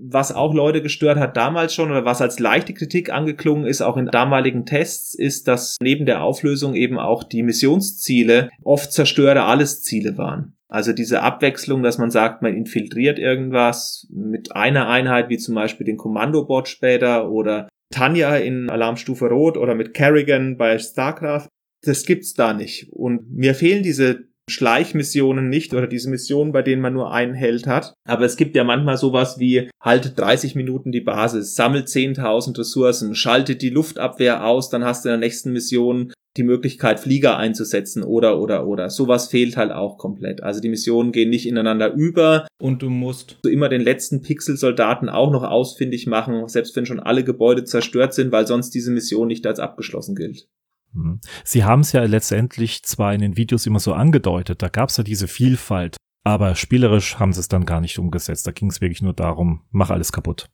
[0.00, 3.96] Was auch Leute gestört hat damals schon oder was als leichte Kritik angeklungen ist, auch
[3.96, 9.82] in damaligen Tests, ist, dass neben der Auflösung eben auch die Missionsziele oft zerstöre alles
[9.82, 10.54] Ziele waren.
[10.68, 15.86] Also diese Abwechslung, dass man sagt, man infiltriert irgendwas mit einer Einheit, wie zum Beispiel
[15.86, 21.48] den Kommandobot später oder Tanja in Alarmstufe Rot oder mit Kerrigan bei StarCraft.
[21.82, 22.92] Das gibt's da nicht.
[22.92, 27.66] Und mir fehlen diese Schleichmissionen nicht oder diese Missionen, bei denen man nur einen Held
[27.66, 27.94] hat.
[28.06, 33.14] Aber es gibt ja manchmal sowas wie haltet 30 Minuten die Basis, sammelt 10.000 Ressourcen,
[33.14, 38.02] schaltet die Luftabwehr aus, dann hast du in der nächsten Mission die Möglichkeit, Flieger einzusetzen
[38.02, 38.90] oder, oder, oder.
[38.90, 40.42] Sowas fehlt halt auch komplett.
[40.42, 45.32] Also die Missionen gehen nicht ineinander über und du musst immer den letzten Pixelsoldaten auch
[45.32, 49.46] noch ausfindig machen, selbst wenn schon alle Gebäude zerstört sind, weil sonst diese Mission nicht
[49.46, 50.46] als abgeschlossen gilt.
[50.92, 51.20] Mhm.
[51.44, 54.96] Sie haben es ja letztendlich zwar in den Videos immer so angedeutet, da gab es
[54.96, 58.46] ja diese Vielfalt, aber spielerisch haben sie es dann gar nicht umgesetzt.
[58.46, 60.50] Da ging es wirklich nur darum, mach alles kaputt.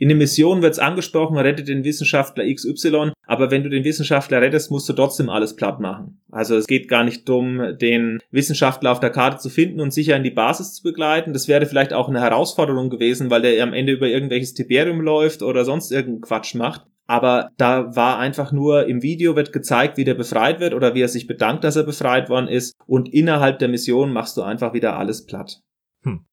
[0.00, 4.40] In den Missionen wird es angesprochen, rette den Wissenschaftler XY, aber wenn du den Wissenschaftler
[4.40, 6.22] rettest, musst du trotzdem alles platt machen.
[6.32, 10.16] Also es geht gar nicht darum, den Wissenschaftler auf der Karte zu finden und sicher
[10.16, 11.34] in die Basis zu begleiten.
[11.34, 15.42] Das wäre vielleicht auch eine Herausforderung gewesen, weil der am Ende über irgendwelches Tiberium läuft
[15.42, 20.04] oder sonst irgendeinen Quatsch macht aber da war einfach nur im Video wird gezeigt, wie
[20.04, 23.58] der befreit wird oder wie er sich bedankt, dass er befreit worden ist und innerhalb
[23.58, 25.60] der Mission machst du einfach wieder alles platt.
[26.04, 26.24] Hm.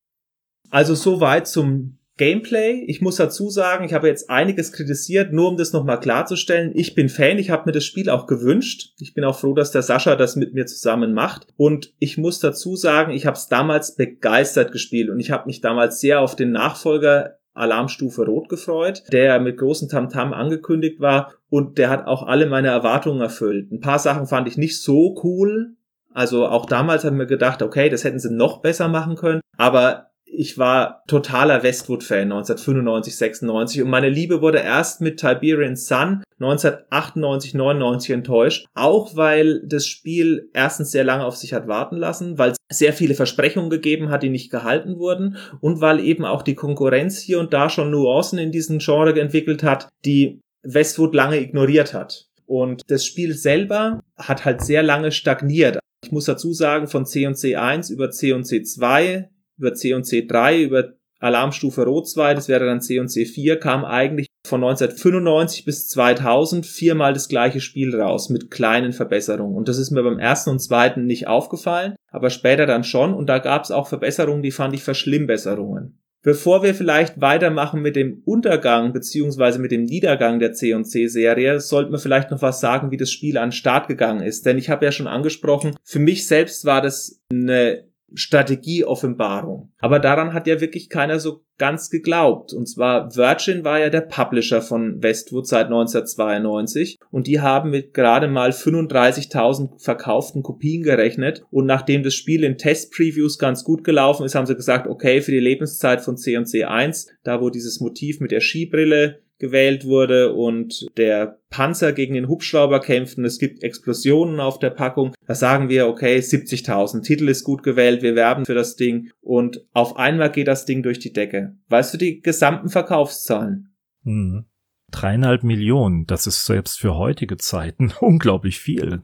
[0.70, 2.84] Also soweit zum Gameplay.
[2.88, 6.72] Ich muss dazu sagen, ich habe jetzt einiges kritisiert, nur um das nochmal klarzustellen.
[6.74, 8.93] Ich bin Fan, ich habe mir das Spiel auch gewünscht.
[8.99, 11.47] Ich bin auch froh, dass der Sascha das mit mir zusammen macht.
[11.55, 15.61] Und ich muss dazu sagen, ich habe es damals begeistert gespielt und ich habe mich
[15.61, 21.78] damals sehr auf den Nachfolger Alarmstufe Rot gefreut, der mit großem Tamtam angekündigt war und
[21.78, 23.72] der hat auch alle meine Erwartungen erfüllt.
[23.72, 25.76] Ein paar Sachen fand ich nicht so cool.
[26.13, 29.41] Also auch damals haben wir gedacht, okay, das hätten sie noch besser machen können.
[29.57, 36.23] Aber ich war totaler Westwood-Fan 1995, 96 und meine Liebe wurde erst mit Tiberian Sun
[36.39, 38.67] 1998, 99 enttäuscht.
[38.75, 42.93] Auch weil das Spiel erstens sehr lange auf sich hat warten lassen, weil es sehr
[42.93, 47.39] viele Versprechungen gegeben hat, die nicht gehalten wurden und weil eben auch die Konkurrenz hier
[47.39, 52.28] und da schon Nuancen in diesem Genre entwickelt hat, die Westwood lange ignoriert hat.
[52.45, 55.80] Und das Spiel selber hat halt sehr lange stagniert.
[56.03, 59.25] Ich muss dazu sagen, von C und C1 über C und C2
[59.58, 63.86] über C und C3, über Alarmstufe Rot 2, das wäre dann C und C4, kam
[63.86, 69.58] eigentlich von 1995 bis 2000 viermal das gleiche Spiel raus mit kleinen Verbesserungen.
[69.58, 73.14] Und das ist mir beim ersten und zweiten nicht aufgefallen, aber später dann schon.
[73.14, 75.99] Und da gab es auch Verbesserungen, die fand ich Verschlimmbesserungen.
[76.24, 81.99] Bevor wir vielleicht weitermachen mit dem Untergang beziehungsweise mit dem Niedergang der C&C-Serie, sollten wir
[81.99, 84.45] vielleicht noch was sagen, wie das Spiel an den Start gegangen ist.
[84.45, 89.72] Denn ich habe ja schon angesprochen, für mich selbst war das eine Strategie-Offenbarung.
[89.80, 92.53] Aber daran hat ja wirklich keiner so ganz geglaubt.
[92.53, 97.93] Und zwar Virgin war ja der Publisher von Westwood seit 1992 und die haben mit
[97.93, 104.26] gerade mal 35.000 verkauften Kopien gerechnet und nachdem das Spiel in Test-Previews ganz gut gelaufen
[104.26, 108.20] ist, haben sie gesagt, okay, für die Lebenszeit von C&C 1, da wo dieses Motiv
[108.20, 113.64] mit der Skibrille gewählt wurde und der Panzer gegen den Hubschrauber kämpft und es gibt
[113.64, 115.14] Explosionen auf der Packung.
[115.26, 117.04] Da sagen wir, okay, 70.000.
[117.04, 120.84] Titel ist gut gewählt, wir werben für das Ding und auf einmal geht das Ding
[120.84, 121.56] durch die Decke.
[121.70, 123.74] Weißt du die gesamten Verkaufszahlen?
[124.04, 124.46] Hm.
[124.90, 129.02] Dreieinhalb Millionen, das ist selbst für heutige Zeiten unglaublich viel.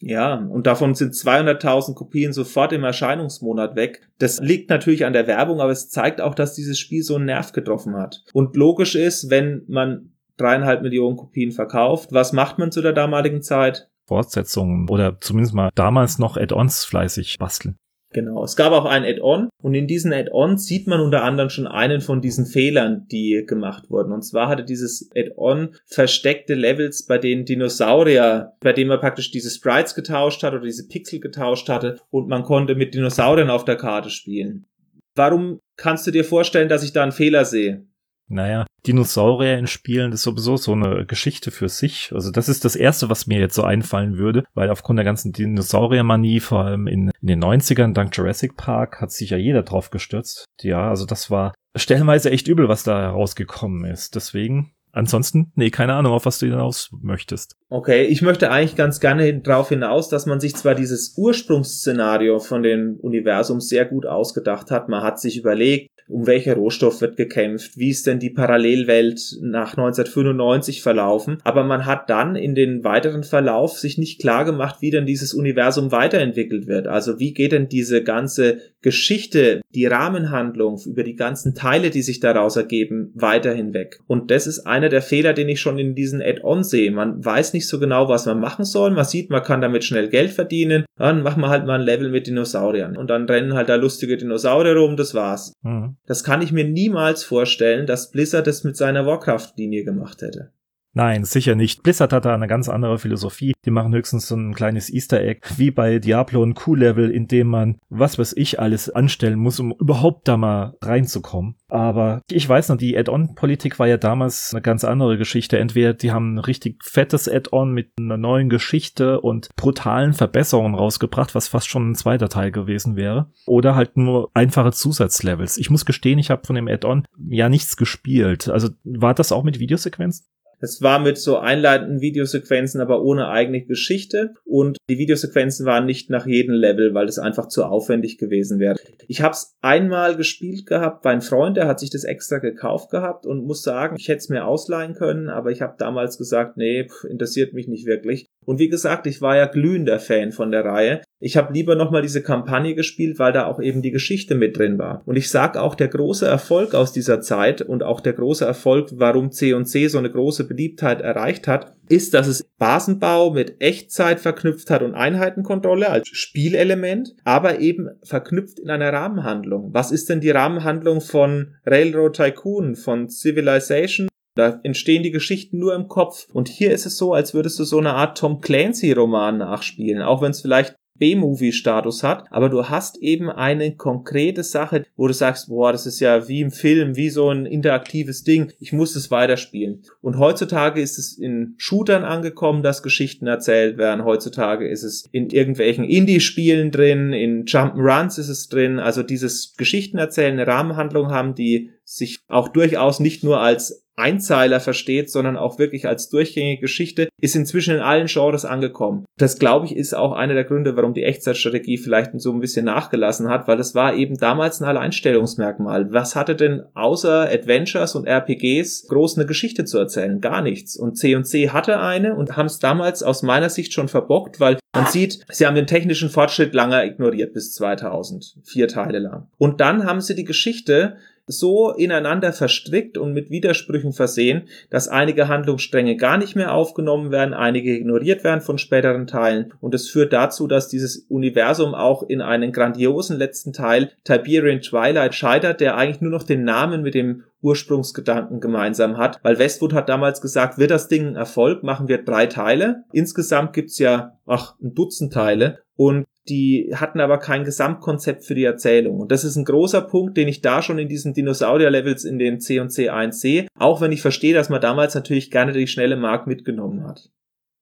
[0.00, 4.08] Ja, und davon sind 200.000 Kopien sofort im Erscheinungsmonat weg.
[4.18, 7.26] Das liegt natürlich an der Werbung, aber es zeigt auch, dass dieses Spiel so einen
[7.26, 8.24] Nerv getroffen hat.
[8.32, 13.42] Und logisch ist, wenn man dreieinhalb Millionen Kopien verkauft, was macht man zu der damaligen
[13.42, 13.88] Zeit?
[14.06, 17.76] Fortsetzungen oder zumindest mal damals noch Add-ons fleißig basteln.
[18.12, 18.42] Genau.
[18.42, 22.00] Es gab auch ein Add-on und in diesen Add-ons sieht man unter anderem schon einen
[22.00, 24.12] von diesen Fehlern, die gemacht wurden.
[24.12, 29.50] Und zwar hatte dieses Add-on versteckte Levels, bei denen Dinosaurier, bei denen man praktisch diese
[29.50, 33.76] Sprites getauscht hat oder diese Pixel getauscht hatte und man konnte mit Dinosauriern auf der
[33.76, 34.66] Karte spielen.
[35.14, 37.86] Warum kannst du dir vorstellen, dass ich da einen Fehler sehe?
[38.30, 42.12] Naja, Dinosaurier in Spielen ist sowieso so eine Geschichte für sich.
[42.14, 45.32] Also das ist das Erste, was mir jetzt so einfallen würde, weil aufgrund der ganzen
[45.32, 49.90] Dinosauriermanie, vor allem in, in den 90ern, dank Jurassic Park, hat sich ja jeder drauf
[49.90, 50.44] gestürzt.
[50.62, 54.14] Ja, also das war stellenweise echt übel, was da herausgekommen ist.
[54.14, 57.56] Deswegen Ansonsten, nee, keine Ahnung, auf was du hinaus möchtest.
[57.68, 62.62] Okay, ich möchte eigentlich ganz gerne darauf hinaus, dass man sich zwar dieses Ursprungsszenario von
[62.62, 64.88] dem Universum sehr gut ausgedacht hat.
[64.88, 69.76] Man hat sich überlegt, um welcher Rohstoff wird gekämpft, wie ist denn die Parallelwelt nach
[69.76, 74.90] 1995 verlaufen, aber man hat dann in den weiteren Verlauf sich nicht klar gemacht, wie
[74.90, 76.86] denn dieses Universum weiterentwickelt wird.
[76.86, 82.20] Also wie geht denn diese ganze Geschichte, die Rahmenhandlung über die ganzen Teile, die sich
[82.20, 84.00] daraus ergeben, weiter hinweg.
[84.06, 86.90] Und das ist einer der Fehler, den ich schon in diesen Add-on sehe.
[86.90, 88.90] Man weiß nicht so genau, was man machen soll.
[88.90, 90.84] Man sieht, man kann damit schnell Geld verdienen.
[90.96, 92.96] Dann machen wir halt mal ein Level mit Dinosauriern.
[92.96, 95.52] Und dann rennen halt da lustige Dinosaurier rum, das war's.
[95.62, 95.96] Mhm.
[96.06, 100.52] Das kann ich mir niemals vorstellen, dass Blizzard das mit seiner Warcraft-Linie gemacht hätte.
[100.92, 101.82] Nein, sicher nicht.
[101.82, 103.52] Blizzard hat da eine ganz andere Philosophie.
[103.64, 107.46] Die machen höchstens so ein kleines Easter Egg, wie bei Diablo ein Q-Level, in dem
[107.46, 111.54] man, was weiß ich, alles anstellen muss, um überhaupt da mal reinzukommen.
[111.68, 115.58] Aber ich weiß noch, die Add-on-Politik war ja damals eine ganz andere Geschichte.
[115.58, 121.36] Entweder die haben ein richtig fettes Add-on mit einer neuen Geschichte und brutalen Verbesserungen rausgebracht,
[121.36, 123.30] was fast schon ein zweiter Teil gewesen wäre.
[123.46, 125.56] Oder halt nur einfache Zusatzlevels.
[125.56, 128.48] Ich muss gestehen, ich habe von dem Add-on ja nichts gespielt.
[128.48, 130.26] Also war das auch mit Videosequenzen?
[130.60, 134.34] Es war mit so einleitenden Videosequenzen, aber ohne eigene Geschichte.
[134.44, 138.76] Und die Videosequenzen waren nicht nach jedem Level, weil das einfach zu aufwendig gewesen wäre.
[139.08, 142.90] Ich habe es einmal gespielt gehabt bei einem Freund, der hat sich das extra gekauft
[142.90, 146.56] gehabt und muss sagen, ich hätte es mir ausleihen können, aber ich habe damals gesagt,
[146.56, 148.26] nee, pff, interessiert mich nicht wirklich.
[148.44, 151.02] Und wie gesagt, ich war ja glühender Fan von der Reihe.
[151.22, 154.78] Ich habe lieber nochmal diese Kampagne gespielt, weil da auch eben die Geschichte mit drin
[154.78, 155.02] war.
[155.04, 158.88] Und ich sag auch, der große Erfolg aus dieser Zeit und auch der große Erfolg,
[158.94, 164.68] warum C&C so eine große Beliebtheit erreicht hat, ist, dass es Basenbau mit Echtzeit verknüpft
[164.68, 169.72] hat und Einheitenkontrolle als Spielelement, aber eben verknüpft in einer Rahmenhandlung.
[169.72, 175.74] Was ist denn die Rahmenhandlung von Railroad Tycoon, von Civilization da entstehen die Geschichten nur
[175.74, 176.28] im Kopf.
[176.32, 180.22] Und hier ist es so, als würdest du so eine Art Tom Clancy-Roman nachspielen, auch
[180.22, 185.48] wenn es vielleicht B-Movie-Status hat, aber du hast eben eine konkrete Sache, wo du sagst,
[185.48, 189.10] boah, das ist ja wie im Film, wie so ein interaktives Ding, ich muss es
[189.10, 189.82] weiterspielen.
[190.00, 194.04] Und heutzutage ist es in Shootern angekommen, dass Geschichten erzählt werden.
[194.04, 199.98] Heutzutage ist es in irgendwelchen Indie-Spielen drin, in Jump'n'Runs ist es drin, also dieses Geschichten
[199.98, 205.58] erzählen, eine Rahmenhandlung haben, die sich auch durchaus nicht nur als Einzeiler versteht, sondern auch
[205.58, 209.04] wirklich als durchgängige Geschichte, ist inzwischen in allen Genres angekommen.
[209.18, 212.64] Das, glaube ich, ist auch einer der Gründe, warum die Echtzeitstrategie vielleicht so ein bisschen
[212.64, 215.92] nachgelassen hat, weil das war eben damals ein Alleinstellungsmerkmal.
[215.92, 220.20] Was hatte denn außer Adventures und RPGs groß eine Geschichte zu erzählen?
[220.20, 220.76] Gar nichts.
[220.76, 224.86] Und C&C hatte eine und haben es damals aus meiner Sicht schon verbockt, weil man
[224.86, 229.28] sieht, sie haben den technischen Fortschritt lange ignoriert bis 2000, vier Teile lang.
[229.36, 230.96] Und dann haben sie die Geschichte
[231.30, 237.34] so ineinander verstrickt und mit Widersprüchen versehen, dass einige Handlungsstränge gar nicht mehr aufgenommen werden,
[237.34, 239.52] einige ignoriert werden von späteren Teilen.
[239.60, 245.14] Und es führt dazu, dass dieses Universum auch in einen grandiosen letzten Teil Tiberian Twilight
[245.14, 249.88] scheitert, der eigentlich nur noch den Namen mit dem Ursprungsgedanken gemeinsam hat, weil Westwood hat
[249.88, 252.84] damals gesagt, wird das Ding ein Erfolg, machen wir drei Teile.
[252.92, 255.60] Insgesamt gibt's ja, ach, ein Dutzend Teile.
[255.76, 259.00] Und die hatten aber kein Gesamtkonzept für die Erzählung.
[259.00, 262.40] Und das ist ein großer Punkt, den ich da schon in diesen Dinosaurier-Levels in den
[262.40, 265.96] C und C1 sehe, auch wenn ich verstehe, dass man damals natürlich gerne die schnelle
[265.96, 267.10] Mark mitgenommen hat.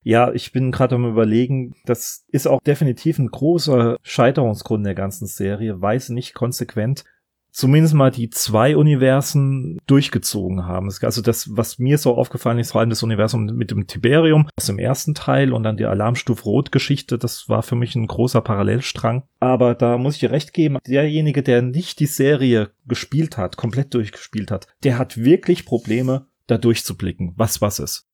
[0.05, 5.27] Ja, ich bin gerade am überlegen, das ist auch definitiv ein großer Scheiterungsgrund der ganzen
[5.27, 7.05] Serie, weiß nicht konsequent
[7.59, 10.89] zumindest mal die zwei Universen durchgezogen haben.
[11.03, 14.67] Also das, was mir so aufgefallen ist, vor allem das Universum mit dem Tiberium aus
[14.67, 18.43] dem ersten Teil und dann die Alarmstufe Rot Geschichte, das war für mich ein großer
[18.43, 19.25] Parallelstrang.
[19.41, 23.93] Aber da muss ich dir recht geben, derjenige, der nicht die Serie gespielt hat, komplett
[23.93, 28.08] durchgespielt hat, der hat wirklich Probleme, da durchzublicken, was was ist.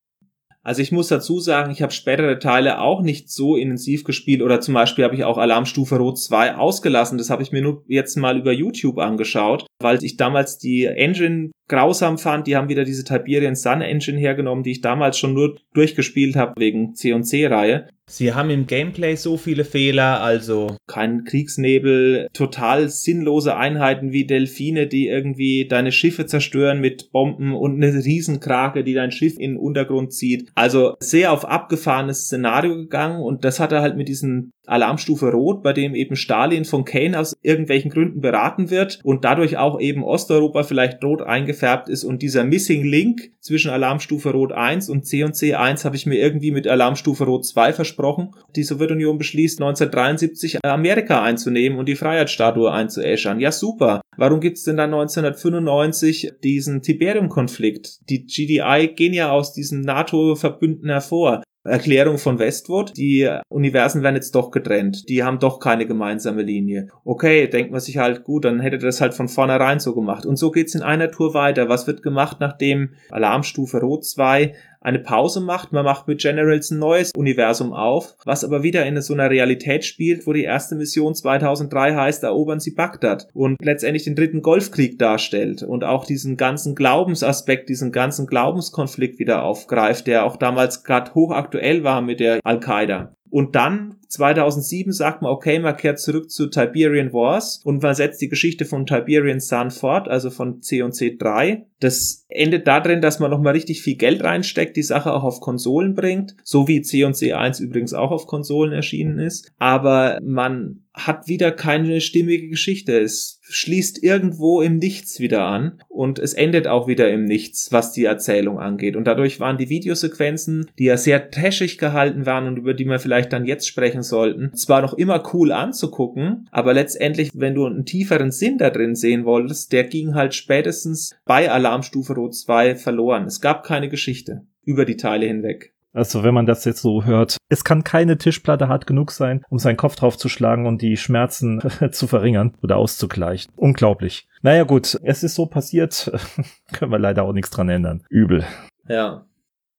[0.64, 4.62] Also ich muss dazu sagen, ich habe spätere Teile auch nicht so intensiv gespielt oder
[4.62, 7.18] zum Beispiel habe ich auch Alarmstufe Rot 2 ausgelassen.
[7.18, 11.50] Das habe ich mir nur jetzt mal über YouTube angeschaut, weil ich damals die Engine
[11.68, 12.46] grausam fand.
[12.46, 16.58] Die haben wieder diese Tiberian Sun Engine hergenommen, die ich damals schon nur durchgespielt habe
[16.58, 17.88] wegen C&C-Reihe.
[18.06, 24.86] Sie haben im Gameplay so viele Fehler, also kein Kriegsnebel, total sinnlose Einheiten wie Delfine,
[24.86, 29.58] die irgendwie deine Schiffe zerstören mit Bomben und eine Riesenkrake, die dein Schiff in den
[29.58, 30.50] Untergrund zieht.
[30.54, 35.62] Also sehr auf abgefahrenes Szenario gegangen und das hat er halt mit diesen Alarmstufe Rot,
[35.62, 40.02] bei dem eben Stalin von Kane aus irgendwelchen Gründen beraten wird und dadurch auch eben
[40.02, 45.22] Osteuropa vielleicht rot eingefärbt ist und dieser Missing Link zwischen Alarmstufe Rot 1 und C
[45.22, 48.30] und C1 habe ich mir irgendwie mit Alarmstufe Rot 2 versprochen.
[48.56, 53.40] Die Sowjetunion beschließt 1973 Amerika einzunehmen und die Freiheitsstatue einzuäschern.
[53.40, 54.00] Ja super.
[54.16, 58.08] Warum gibt's denn dann 1995 diesen Tiberium-Konflikt?
[58.08, 61.42] Die GDI gehen ja aus diesen NATO-Verbünden hervor.
[61.64, 66.88] Erklärung von Westwood, die Universen werden jetzt doch getrennt, die haben doch keine gemeinsame Linie.
[67.04, 70.26] Okay, denkt man sich halt, gut, dann hätte das halt von vornherein so gemacht.
[70.26, 71.68] Und so geht's in einer Tour weiter.
[71.68, 74.54] Was wird gemacht, nachdem Alarmstufe Rot 2
[74.84, 75.72] eine Pause macht.
[75.72, 79.84] Man macht mit Generals ein neues Universum auf, was aber wieder in so einer Realität
[79.84, 84.98] spielt, wo die erste Mission 2003 heißt, erobern sie Bagdad und letztendlich den dritten Golfkrieg
[84.98, 91.14] darstellt und auch diesen ganzen Glaubensaspekt, diesen ganzen Glaubenskonflikt wieder aufgreift, der auch damals gerade
[91.14, 93.14] hochaktuell war mit der Al-Qaida.
[93.34, 98.22] Und dann 2007 sagt man, okay, man kehrt zurück zu Tiberian Wars und man setzt
[98.22, 101.64] die Geschichte von Tiberian Sun fort, also von C und C3.
[101.80, 105.94] Das endet darin, dass man nochmal richtig viel Geld reinsteckt, die Sache auch auf Konsolen
[105.94, 109.50] bringt, so wie C und C1 übrigens auch auf Konsolen erschienen ist.
[109.58, 113.00] Aber man hat wieder keine stimmige Geschichte.
[113.00, 117.92] Es schließt irgendwo im Nichts wieder an und es endet auch wieder im Nichts, was
[117.92, 118.96] die Erzählung angeht.
[118.96, 122.98] Und dadurch waren die Videosequenzen, die ja sehr trashig gehalten waren und über die wir
[122.98, 127.84] vielleicht dann jetzt sprechen sollten, zwar noch immer cool anzugucken, aber letztendlich, wenn du einen
[127.84, 133.26] tieferen Sinn da drin sehen wolltest, der ging halt spätestens bei Alarmstufe Rot 2 verloren.
[133.26, 135.73] Es gab keine Geschichte über die Teile hinweg.
[135.94, 139.58] Also wenn man das jetzt so hört, es kann keine Tischplatte hart genug sein, um
[139.58, 143.52] seinen Kopf drauf zu schlagen und die Schmerzen zu verringern oder auszugleichen.
[143.56, 144.26] Unglaublich.
[144.42, 146.10] Naja gut, es ist so passiert,
[146.72, 148.04] können wir leider auch nichts dran ändern.
[148.10, 148.44] Übel.
[148.88, 149.24] Ja.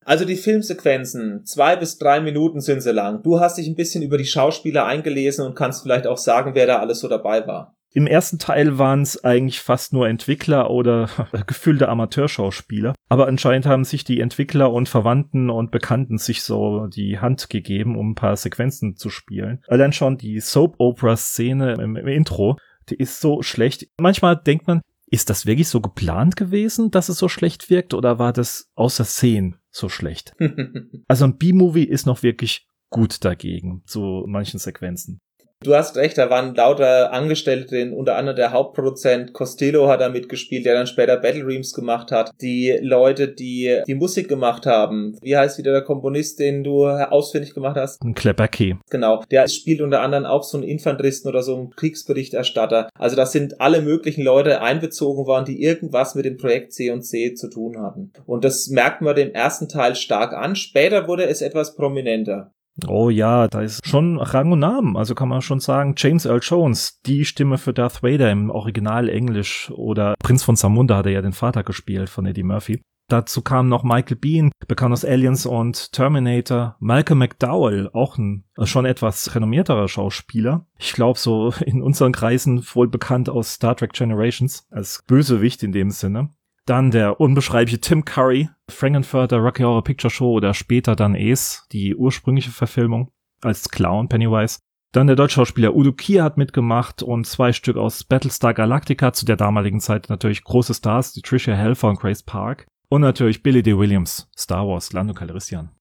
[0.05, 3.23] Also die Filmsequenzen, zwei bis drei Minuten sind sie lang.
[3.23, 6.67] Du hast dich ein bisschen über die Schauspieler eingelesen und kannst vielleicht auch sagen, wer
[6.67, 7.74] da alles so dabei war.
[7.95, 11.09] Im ersten Teil waren es eigentlich fast nur Entwickler oder
[11.47, 12.93] gefühlte Amateurschauspieler.
[13.07, 17.97] Aber anscheinend haben sich die Entwickler und Verwandten und Bekannten sich so die Hand gegeben,
[17.97, 19.63] um ein paar Sequenzen zu spielen.
[19.69, 22.57] Allein schon die Soap-Opera-Szene im, im Intro,
[22.89, 23.87] die ist so schlecht.
[23.97, 28.19] Manchmal denkt man, ist das wirklich so geplant gewesen, dass es so schlecht wirkt, oder
[28.19, 30.35] war das außer Szenen so schlecht?
[31.07, 35.21] also ein B-Movie ist noch wirklich gut dagegen, zu manchen Sequenzen.
[35.63, 40.63] Du hast recht, da waren lauter Angestellte, unter anderem der Hauptproduzent Costello hat da mitgespielt,
[40.63, 42.31] der dann später Battle Reams gemacht hat.
[42.39, 45.17] Die Leute, die die Musik gemacht haben.
[45.23, 48.03] Wie heißt wieder der Komponist, den du ausfindig gemacht hast?
[48.03, 48.75] Ein Klepacki.
[48.91, 49.23] Genau.
[49.31, 52.89] Der spielt unter anderem auch so einen Infanteristen oder so einen Kriegsberichterstatter.
[52.99, 57.01] Also das sind alle möglichen Leute einbezogen worden, die irgendwas mit dem Projekt C und
[57.01, 58.11] C zu tun hatten.
[58.27, 60.55] Und das merkt man dem ersten Teil stark an.
[60.55, 62.51] Später wurde es etwas prominenter.
[62.87, 64.97] Oh ja, da ist schon Rang und Namen.
[64.97, 69.07] Also kann man schon sagen, James Earl Jones, die Stimme für Darth Vader im Original
[69.07, 72.81] Englisch oder Prinz von Samunda hat er ja den Vater gespielt von Eddie Murphy.
[73.07, 76.75] Dazu kam noch Michael Bean, bekannt aus Aliens und Terminator.
[76.79, 80.65] Malcolm McDowell, auch ein schon etwas renommierterer Schauspieler.
[80.79, 85.71] Ich glaube, so in unseren Kreisen wohl bekannt aus Star Trek Generations, als Bösewicht in
[85.71, 86.31] dem Sinne.
[86.65, 91.95] Dann der unbeschreibliche Tim Curry, Frankenfurter Rocky Horror Picture Show oder später dann Ace, die
[91.95, 93.11] ursprüngliche Verfilmung,
[93.41, 94.59] als Clown Pennywise.
[94.91, 99.25] Dann der deutsche Schauspieler Udo Kier hat mitgemacht und zwei Stück aus Battlestar Galactica, zu
[99.25, 102.65] der damaligen Zeit natürlich große Stars, die Tricia Helfer und Grace Park.
[102.87, 103.77] Und natürlich Billy D.
[103.77, 105.71] Williams, Star Wars, Lando Calrissian.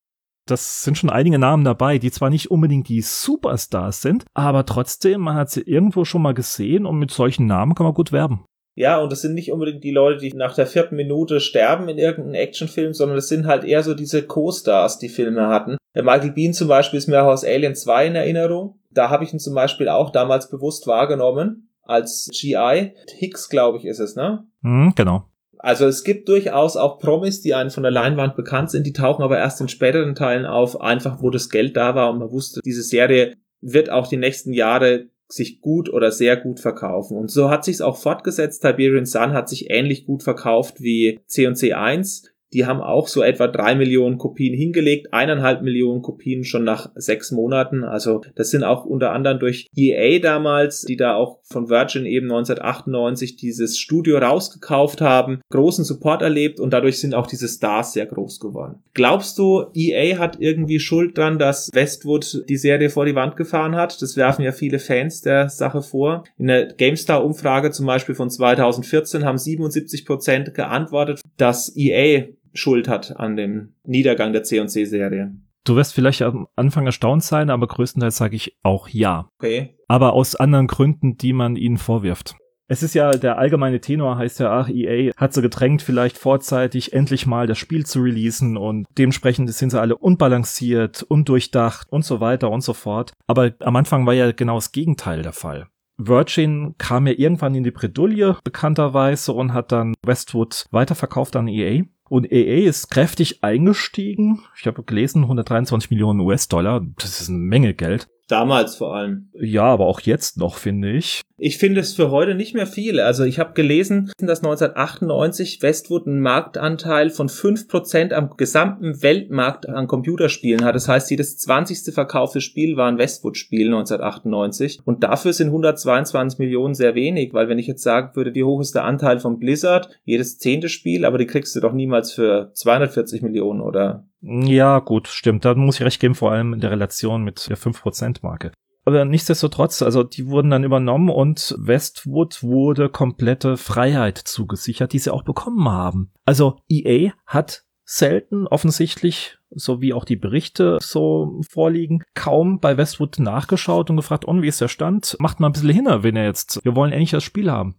[0.47, 5.23] Das sind schon einige Namen dabei, die zwar nicht unbedingt die Superstars sind, aber trotzdem,
[5.23, 8.45] man hat sie irgendwo schon mal gesehen und mit solchen Namen kann man gut werben.
[8.75, 11.99] Ja, und das sind nicht unbedingt die Leute, die nach der vierten Minute sterben in
[11.99, 15.77] irgendeinem Actionfilm, sondern das sind halt eher so diese Co-Stars, die Filme hatten.
[15.95, 18.81] Der Michael Bean zum Beispiel ist mir auch aus Alien 2 in Erinnerung.
[18.91, 22.95] Da habe ich ihn zum Beispiel auch damals bewusst wahrgenommen als GI.
[23.17, 24.45] Hicks, glaube ich, ist es, ne?
[24.63, 25.29] Mhm, genau.
[25.59, 29.23] Also es gibt durchaus auch Promis, die einen von der Leinwand bekannt sind, die tauchen
[29.23, 32.61] aber erst in späteren Teilen auf, einfach wo das Geld da war und man wusste,
[32.63, 37.17] diese Serie wird auch die nächsten Jahre sich gut oder sehr gut verkaufen.
[37.17, 38.63] Und so hat sich's auch fortgesetzt.
[38.63, 42.34] Tiberian Sun hat sich ähnlich gut verkauft wie C&C 1.
[42.55, 47.33] Die haben auch so etwa drei Millionen Kopien hingelegt, eineinhalb Millionen Kopien schon nach sechs
[47.33, 47.83] Monaten.
[47.83, 52.27] Also das sind auch unter anderem durch EA damals, die da auch von Virgin eben
[52.31, 58.07] 1998 dieses Studio rausgekauft haben, großen Support erlebt und dadurch sind auch diese Stars sehr
[58.07, 58.83] groß geworden.
[58.95, 63.75] Glaubst du, EA hat irgendwie Schuld dran, dass Westwood die Serie vor die Wand gefahren
[63.75, 64.01] hat?
[64.01, 66.23] Das werfen ja viele Fans der Sache vor.
[66.39, 73.19] In der GameStar-Umfrage zum Beispiel von 2014 haben 77 Prozent geantwortet, dass EA Schuld hat
[73.19, 75.35] an dem Niedergang der C&C-Serie.
[75.65, 79.29] Du wirst vielleicht am Anfang erstaunt sein, aber größtenteils sage ich auch ja.
[79.39, 79.77] Okay.
[79.89, 82.37] Aber aus anderen Gründen, die man ihnen vorwirft.
[82.67, 86.95] Es ist ja, der allgemeine Tenor heißt ja, ach, EA hat so gedrängt, vielleicht vorzeitig
[86.95, 92.21] endlich mal das Spiel zu releasen und dementsprechend sind sie alle unbalanciert, undurchdacht und so
[92.21, 93.13] weiter und so fort.
[93.27, 95.67] Aber am Anfang war ja genau das Gegenteil der Fall.
[95.97, 101.85] Virgin kam ja irgendwann in die Bredouille bekannterweise und hat dann Westwood weiterverkauft an EA.
[102.09, 104.45] Und EA ist kräftig eingestiegen.
[104.59, 106.85] Ich habe gelesen, 123 Millionen US-Dollar.
[106.99, 108.09] Das ist eine Menge Geld.
[108.29, 109.29] Damals vor allem.
[109.35, 111.21] Ja, aber auch jetzt noch, finde ich.
[111.37, 113.01] Ich finde es für heute nicht mehr viel.
[113.01, 119.89] Also ich habe gelesen, dass 1998 Westwood einen Marktanteil von 5% am gesamten Weltmarkt an
[119.89, 120.75] Computerspielen hat.
[120.75, 121.93] Das heißt, jedes 20.
[121.93, 124.81] verkaufte Spiel war ein Westwood-Spiel 1998.
[124.85, 128.61] Und dafür sind 122 Millionen sehr wenig, weil wenn ich jetzt sagen würde, wie hoch
[128.61, 129.89] ist der Anteil von Blizzard?
[130.05, 135.09] Jedes zehnte Spiel, aber die kriegst du doch niemals für 240 Millionen oder ja, gut,
[135.09, 135.45] stimmt.
[135.45, 138.53] Da muss ich recht geben, vor allem in der Relation mit der 5%-Marke.
[138.87, 145.13] Aber nichtsdestotrotz, also die wurden dann übernommen und Westwood wurde komplette Freiheit zugesichert, die sie
[145.13, 146.13] auch bekommen haben.
[146.27, 153.19] Also EA hat selten offensichtlich so wie auch die Berichte so vorliegen, kaum bei Westwood
[153.19, 155.17] nachgeschaut und gefragt, und wie ist der Stand?
[155.21, 157.77] Macht mal ein bisschen hin, wenn er jetzt, wir wollen endlich das Spiel haben.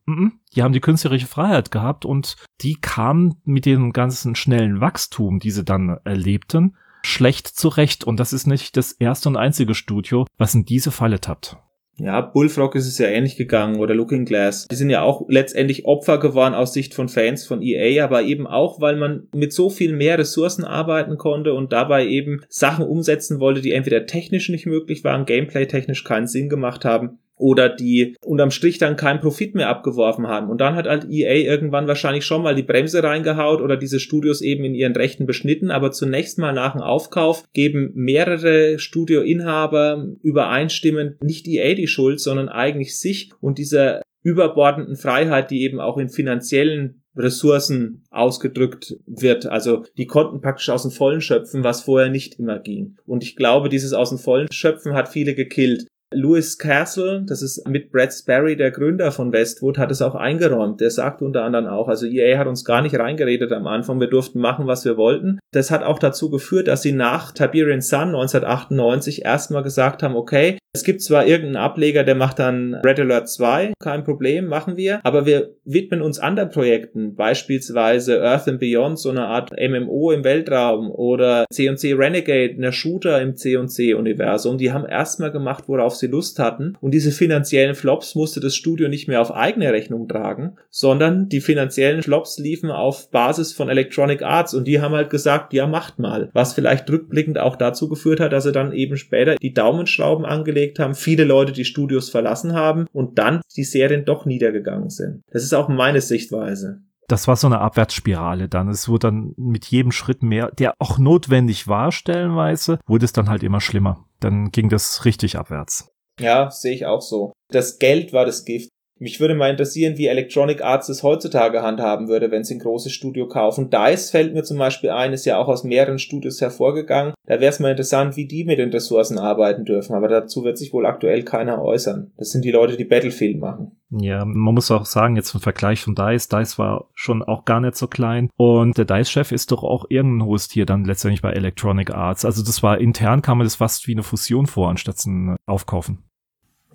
[0.56, 5.52] Die haben die künstlerische Freiheit gehabt und die kamen mit dem ganzen schnellen Wachstum, die
[5.52, 8.04] sie dann erlebten, schlecht zurecht.
[8.04, 11.58] Und das ist nicht das erste und einzige Studio, was in diese Falle tappt.
[11.98, 14.68] Ja, Bullfrog ist es ja ähnlich gegangen oder Looking Glass.
[14.68, 18.48] Die sind ja auch letztendlich Opfer geworden aus Sicht von Fans von EA, aber eben
[18.48, 23.40] auch, weil man mit so viel mehr Ressourcen arbeiten konnte und dabei eben Sachen umsetzen
[23.40, 28.16] wollte, die entweder technisch nicht möglich waren, gameplay technisch keinen Sinn gemacht haben oder die
[28.24, 30.50] unterm Strich dann keinen Profit mehr abgeworfen haben.
[30.50, 34.42] Und dann hat halt EA irgendwann wahrscheinlich schon mal die Bremse reingehaut oder diese Studios
[34.42, 35.72] eben in ihren Rechten beschnitten.
[35.72, 42.50] Aber zunächst mal nach dem Aufkauf geben mehrere Studioinhaber übereinstimmend nicht EA die Schuld, sondern
[42.50, 49.46] eigentlich sich und dieser überbordenden Freiheit, die eben auch in finanziellen Ressourcen ausgedrückt wird.
[49.46, 52.98] Also die konnten praktisch aus dem Vollen schöpfen, was vorher nicht immer ging.
[53.06, 55.88] Und ich glaube, dieses aus dem Vollen schöpfen hat viele gekillt.
[56.14, 60.80] Louis Castle, das ist mit Brad Sperry, der Gründer von Westwood, hat es auch eingeräumt.
[60.80, 64.10] Der sagt unter anderem auch, also EA hat uns gar nicht reingeredet am Anfang, wir
[64.10, 65.40] durften machen, was wir wollten.
[65.52, 70.58] Das hat auch dazu geführt, dass sie nach Tiberian Sun 1998 erstmal gesagt haben, okay,
[70.76, 75.00] es gibt zwar irgendeinen Ableger, der macht dann Red Alert 2, kein Problem, machen wir,
[75.04, 80.26] aber wir widmen uns anderen Projekten, beispielsweise Earth and Beyond, so eine Art MMO im
[80.26, 84.58] Weltraum oder C&C Renegade, eine Shooter im C&C Universum.
[84.58, 88.90] Die haben erstmal gemacht, worauf sie Lust hatten und diese finanziellen Flops musste das Studio
[88.90, 94.22] nicht mehr auf eigene Rechnung tragen, sondern die finanziellen Flops liefen auf Basis von Electronic
[94.22, 98.20] Arts und die haben halt gesagt, ja, macht mal, was vielleicht rückblickend auch dazu geführt
[98.20, 102.10] hat, dass sie dann eben später die Daumenschrauben angelegt gelegt haben, viele Leute die Studios
[102.10, 105.22] verlassen haben und dann die Serien doch niedergegangen sind.
[105.32, 106.82] Das ist auch meine Sichtweise.
[107.08, 108.68] das war so eine Abwärtsspirale dann.
[108.68, 113.30] Es wurde dann mit jedem Schritt mehr, der auch notwendig war stellenweise, wurde es dann
[113.30, 114.06] halt immer schlimmer.
[114.26, 115.94] Dann ging das richtig abwärts.
[116.20, 117.32] Ja, sehe ich auch so.
[117.54, 118.70] Das Geld war das Gift.
[118.98, 122.94] Mich würde mal interessieren, wie Electronic Arts es heutzutage handhaben würde, wenn sie ein großes
[122.94, 123.70] Studio kaufen.
[123.70, 127.14] DICE fällt mir zum Beispiel ein, ist ja auch aus mehreren Studios hervorgegangen.
[127.26, 129.96] Da wäre es mal interessant, wie die mit den Ressourcen arbeiten dürfen.
[129.96, 132.14] Aber dazu wird sich wohl aktuell keiner äußern.
[132.16, 133.72] Das sind die Leute, die Battlefield machen.
[133.90, 137.60] Ja, man muss auch sagen, jetzt im Vergleich von DICE, DICE war schon auch gar
[137.60, 138.30] nicht so klein.
[138.38, 142.24] Und der DICE-Chef ist doch auch irgendein hohes Tier dann letztendlich bei Electronic Arts.
[142.24, 146.06] Also das war intern, kam mir das fast wie eine Fusion vor, anstatt ein Aufkaufen.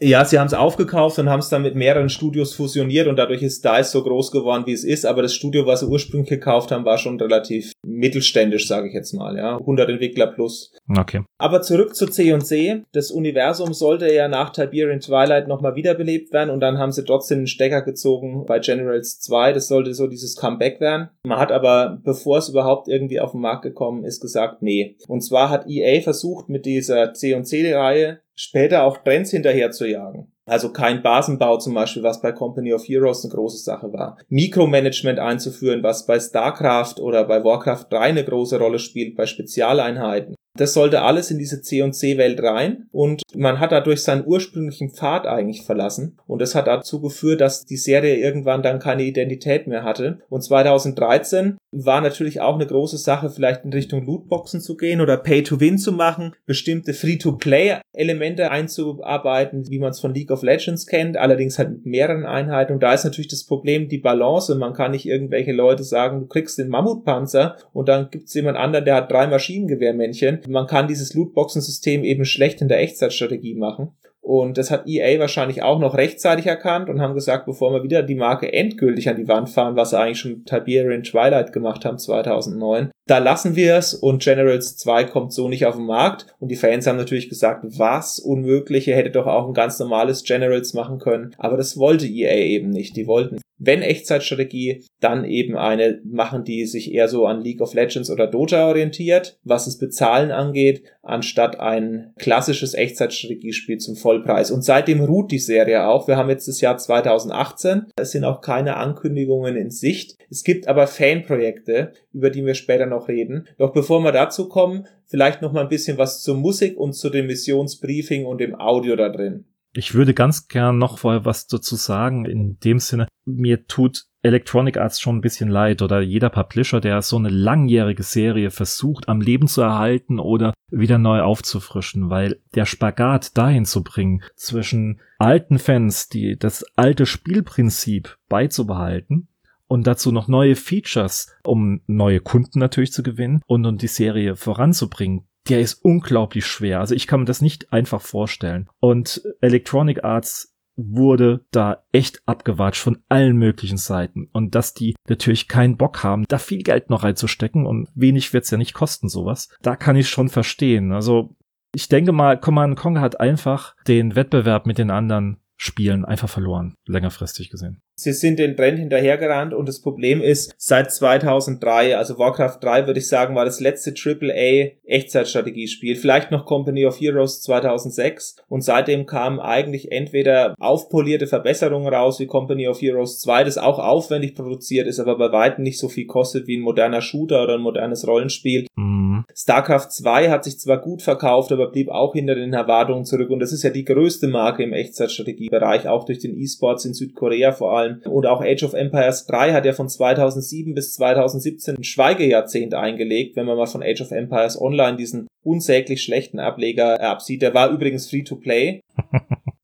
[0.02, 3.42] Ja, sie haben es aufgekauft und haben es dann mit mehreren Studios fusioniert und dadurch
[3.42, 5.04] ist DICE so groß geworden, wie es ist.
[5.04, 9.12] Aber das Studio, was sie ursprünglich gekauft haben, war schon relativ mittelständisch, sage ich jetzt
[9.12, 9.36] mal.
[9.36, 10.72] Ja, 100 Entwickler plus.
[10.98, 11.22] Okay.
[11.38, 12.82] Aber zurück zu C&C.
[12.92, 17.38] Das Universum sollte ja nach Tiberian Twilight nochmal wiederbelebt werden und dann haben sie trotzdem
[17.38, 19.52] einen Stecker gezogen bei Generals 2.
[19.52, 21.10] Das sollte so dieses Comeback werden.
[21.24, 24.96] Man hat aber, bevor es überhaupt irgendwie auf den Markt gekommen ist, gesagt, nee.
[25.08, 30.32] Und zwar hat EA versucht mit dieser C&C-Reihe später auch Trends hinterher zu jagen.
[30.46, 34.18] Also kein Basenbau zum Beispiel, was bei Company of Heroes eine große Sache war.
[34.28, 40.34] Mikromanagement einzuführen, was bei StarCraft oder bei Warcraft 3 eine große Rolle spielt, bei Spezialeinheiten.
[40.58, 45.62] Das sollte alles in diese C&C-Welt rein und man hat dadurch seinen ursprünglichen Pfad eigentlich
[45.62, 50.18] verlassen und das hat dazu geführt, dass die Serie irgendwann dann keine Identität mehr hatte.
[50.28, 55.16] Und 2013 war natürlich auch eine große Sache, vielleicht in Richtung Lootboxen zu gehen oder
[55.16, 61.58] Pay-to-Win zu machen, bestimmte Free-to-Play-Elemente einzuarbeiten, wie man es von League of Legends kennt, allerdings
[61.58, 62.72] halt mit mehreren Einheiten.
[62.72, 64.54] Und da ist natürlich das Problem die Balance.
[64.56, 68.58] Man kann nicht irgendwelche Leute sagen, du kriegst den Mammutpanzer und dann gibt es jemand
[68.58, 70.39] anderen, der hat drei Maschinengewehrmännchen.
[70.48, 73.92] Man kann dieses Lootboxen-System eben schlecht in der Echtzeitstrategie machen.
[74.20, 78.02] Und das hat EA wahrscheinlich auch noch rechtzeitig erkannt und haben gesagt, bevor wir wieder
[78.02, 81.84] die Marke endgültig an die Wand fahren, was sie eigentlich schon mit Tiberian Twilight gemacht
[81.84, 86.26] haben 2009, da lassen wir es und Generals 2 kommt so nicht auf den Markt.
[86.38, 90.22] Und die Fans haben natürlich gesagt, was unmöglich, ihr hättet doch auch ein ganz normales
[90.22, 91.34] Generals machen können.
[91.36, 92.96] Aber das wollte EA eben nicht.
[92.96, 97.74] Die wollten wenn Echtzeitstrategie, dann eben eine machen, die sich eher so an League of
[97.74, 104.50] Legends oder Dota orientiert, was das Bezahlen angeht, anstatt ein klassisches Echtzeitstrategiespiel zum Vollpreis.
[104.50, 106.08] Und seitdem ruht die Serie auch.
[106.08, 107.86] Wir haben jetzt das Jahr 2018.
[107.96, 110.16] Es sind auch keine Ankündigungen in Sicht.
[110.30, 113.48] Es gibt aber Fanprojekte, über die wir später noch reden.
[113.58, 117.10] Doch bevor wir dazu kommen, vielleicht noch mal ein bisschen was zur Musik und zu
[117.10, 119.44] dem Missionsbriefing und dem Audio da drin.
[119.72, 122.24] Ich würde ganz gern noch vorher was dazu sagen.
[122.24, 127.00] In dem Sinne, mir tut Electronic Arts schon ein bisschen leid oder jeder Publisher, der
[127.02, 132.66] so eine langjährige Serie versucht am Leben zu erhalten oder wieder neu aufzufrischen, weil der
[132.66, 139.28] Spagat dahin zu bringen zwischen alten Fans, die das alte Spielprinzip beizubehalten
[139.70, 144.36] und dazu noch neue Features, um neue Kunden natürlich zu gewinnen und um die Serie
[144.36, 146.80] voranzubringen der ist unglaublich schwer.
[146.80, 148.68] Also ich kann mir das nicht einfach vorstellen.
[148.78, 154.28] Und Electronic Arts wurde da echt abgewatscht von allen möglichen Seiten.
[154.32, 158.50] Und dass die natürlich keinen Bock haben, da viel Geld noch reinzustecken und wenig wird's
[158.50, 159.48] ja nicht kosten, sowas.
[159.62, 160.92] Da kann ich schon verstehen.
[160.92, 161.36] Also
[161.74, 166.74] ich denke mal, Command Conquer hat einfach den Wettbewerb mit den anderen Spielen einfach verloren,
[166.86, 167.82] längerfristig gesehen.
[168.02, 172.98] Sie sind den Trend hinterhergerannt und das Problem ist, seit 2003, also Warcraft 3 würde
[172.98, 175.96] ich sagen, war das letzte AAA Echtzeitstrategiespiel.
[175.96, 182.26] Vielleicht noch Company of Heroes 2006 und seitdem kamen eigentlich entweder aufpolierte Verbesserungen raus wie
[182.26, 186.06] Company of Heroes 2, das auch aufwendig produziert ist, aber bei weitem nicht so viel
[186.06, 188.66] kostet wie ein moderner Shooter oder ein modernes Rollenspiel.
[188.76, 189.26] Mhm.
[189.34, 193.40] StarCraft 2 hat sich zwar gut verkauft, aber blieb auch hinter den Erwartungen zurück und
[193.40, 197.76] das ist ja die größte Marke im Echtzeitstrategiebereich, auch durch den E-Sports in Südkorea vor
[197.76, 198.12] allem allem.
[198.12, 203.36] Und auch Age of Empires 3 hat ja von 2007 bis 2017 ein Schweigejahrzehnt eingelegt,
[203.36, 207.42] wenn man mal von Age of Empires Online diesen unsäglich schlechten Ableger absieht.
[207.42, 208.80] Der war übrigens free to play.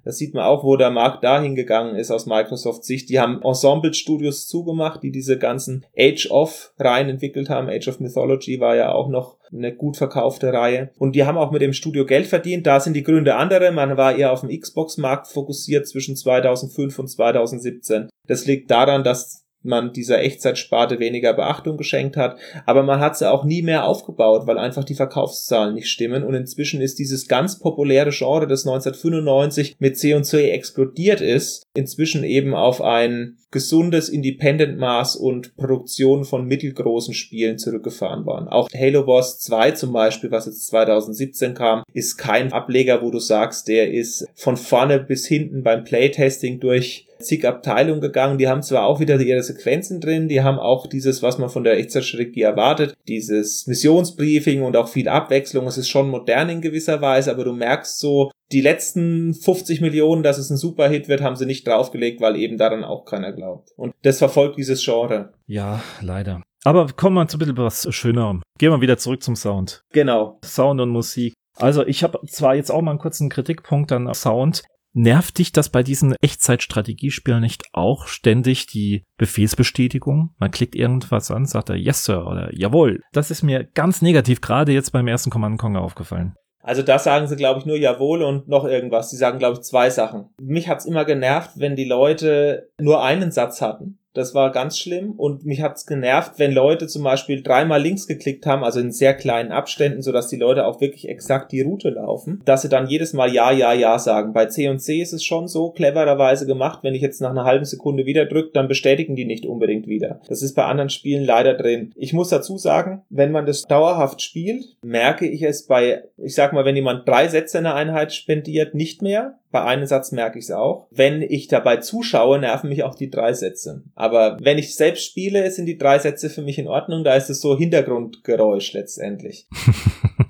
[0.06, 3.10] Das sieht man auch, wo der Markt dahin gegangen ist aus Microsofts Sicht.
[3.10, 7.68] Die haben Ensemble-Studios zugemacht, die diese ganzen Age of Reihen entwickelt haben.
[7.68, 10.90] Age of Mythology war ja auch noch eine gut verkaufte Reihe.
[10.98, 12.66] Und die haben auch mit dem Studio Geld verdient.
[12.66, 13.72] Da sind die Gründe andere.
[13.72, 18.08] Man war eher auf dem Xbox-Markt fokussiert zwischen 2005 und 2017.
[18.26, 23.30] Das liegt daran, dass man dieser Echtzeitsparte weniger Beachtung geschenkt hat, aber man hat sie
[23.30, 27.58] auch nie mehr aufgebaut, weil einfach die Verkaufszahlen nicht stimmen und inzwischen ist dieses ganz
[27.58, 35.56] populäre Genre, das 1995 mit C&C explodiert ist, inzwischen eben auf ein gesundes Independent-Maß und
[35.56, 38.48] Produktion von mittelgroßen Spielen zurückgefahren worden.
[38.48, 43.18] Auch Halo Wars 2 zum Beispiel, was jetzt 2017 kam, ist kein Ableger, wo du
[43.18, 48.38] sagst, der ist von vorne bis hinten beim Playtesting durch zig Abteilungen gegangen.
[48.38, 51.64] Die haben zwar auch wieder ihre Sequenzen drin, die haben auch dieses, was man von
[51.64, 55.66] der Echtzeitstrategie erwartet, dieses Missionsbriefing und auch viel Abwechslung.
[55.66, 60.22] Es ist schon modern in gewisser Weise, aber du merkst so, die letzten 50 Millionen,
[60.22, 63.72] dass es ein Superhit wird, haben sie nicht draufgelegt, weil eben daran auch keiner glaubt.
[63.76, 65.32] Und das verfolgt dieses Genre.
[65.46, 66.42] Ja, leider.
[66.64, 68.42] Aber kommen wir zu ein bisschen was Schönerem.
[68.58, 69.82] Gehen wir wieder zurück zum Sound.
[69.92, 70.38] Genau.
[70.44, 71.34] Sound und Musik.
[71.58, 74.62] Also ich habe zwar jetzt auch mal einen kurzen Kritikpunkt an Sound.
[74.98, 80.30] Nervt dich das bei diesen Echtzeitstrategiespielen nicht auch ständig die Befehlsbestätigung?
[80.38, 83.02] Man klickt irgendwas an, sagt er Yes Sir oder Jawohl.
[83.12, 86.34] Das ist mir ganz negativ gerade jetzt beim ersten Command Conquer aufgefallen.
[86.62, 89.10] Also da sagen sie, glaube ich, nur Jawohl und noch irgendwas.
[89.10, 90.30] Sie sagen, glaube ich, zwei Sachen.
[90.40, 93.98] Mich hat's immer genervt, wenn die Leute nur einen Satz hatten.
[94.16, 98.46] Das war ganz schlimm und mich hat's genervt, wenn Leute zum Beispiel dreimal links geklickt
[98.46, 102.40] haben, also in sehr kleinen Abständen, sodass die Leute auch wirklich exakt die Route laufen,
[102.46, 104.32] dass sie dann jedes Mal ja, ja, ja sagen.
[104.32, 107.44] Bei C und C ist es schon so clevererweise gemacht, wenn ich jetzt nach einer
[107.44, 110.20] halben Sekunde wieder drücke, dann bestätigen die nicht unbedingt wieder.
[110.28, 111.92] Das ist bei anderen Spielen leider drin.
[111.94, 116.54] Ich muss dazu sagen, wenn man das dauerhaft spielt, merke ich es bei, ich sag
[116.54, 119.38] mal, wenn jemand drei Sätze in einer Einheit spendiert, nicht mehr.
[119.50, 120.86] Bei einem Satz merke ich es auch.
[120.90, 123.82] Wenn ich dabei zuschaue, nerven mich auch die drei Sätze.
[123.94, 127.04] Aber wenn ich selbst spiele, sind die drei Sätze für mich in Ordnung.
[127.04, 129.46] Da ist es so Hintergrundgeräusch letztendlich.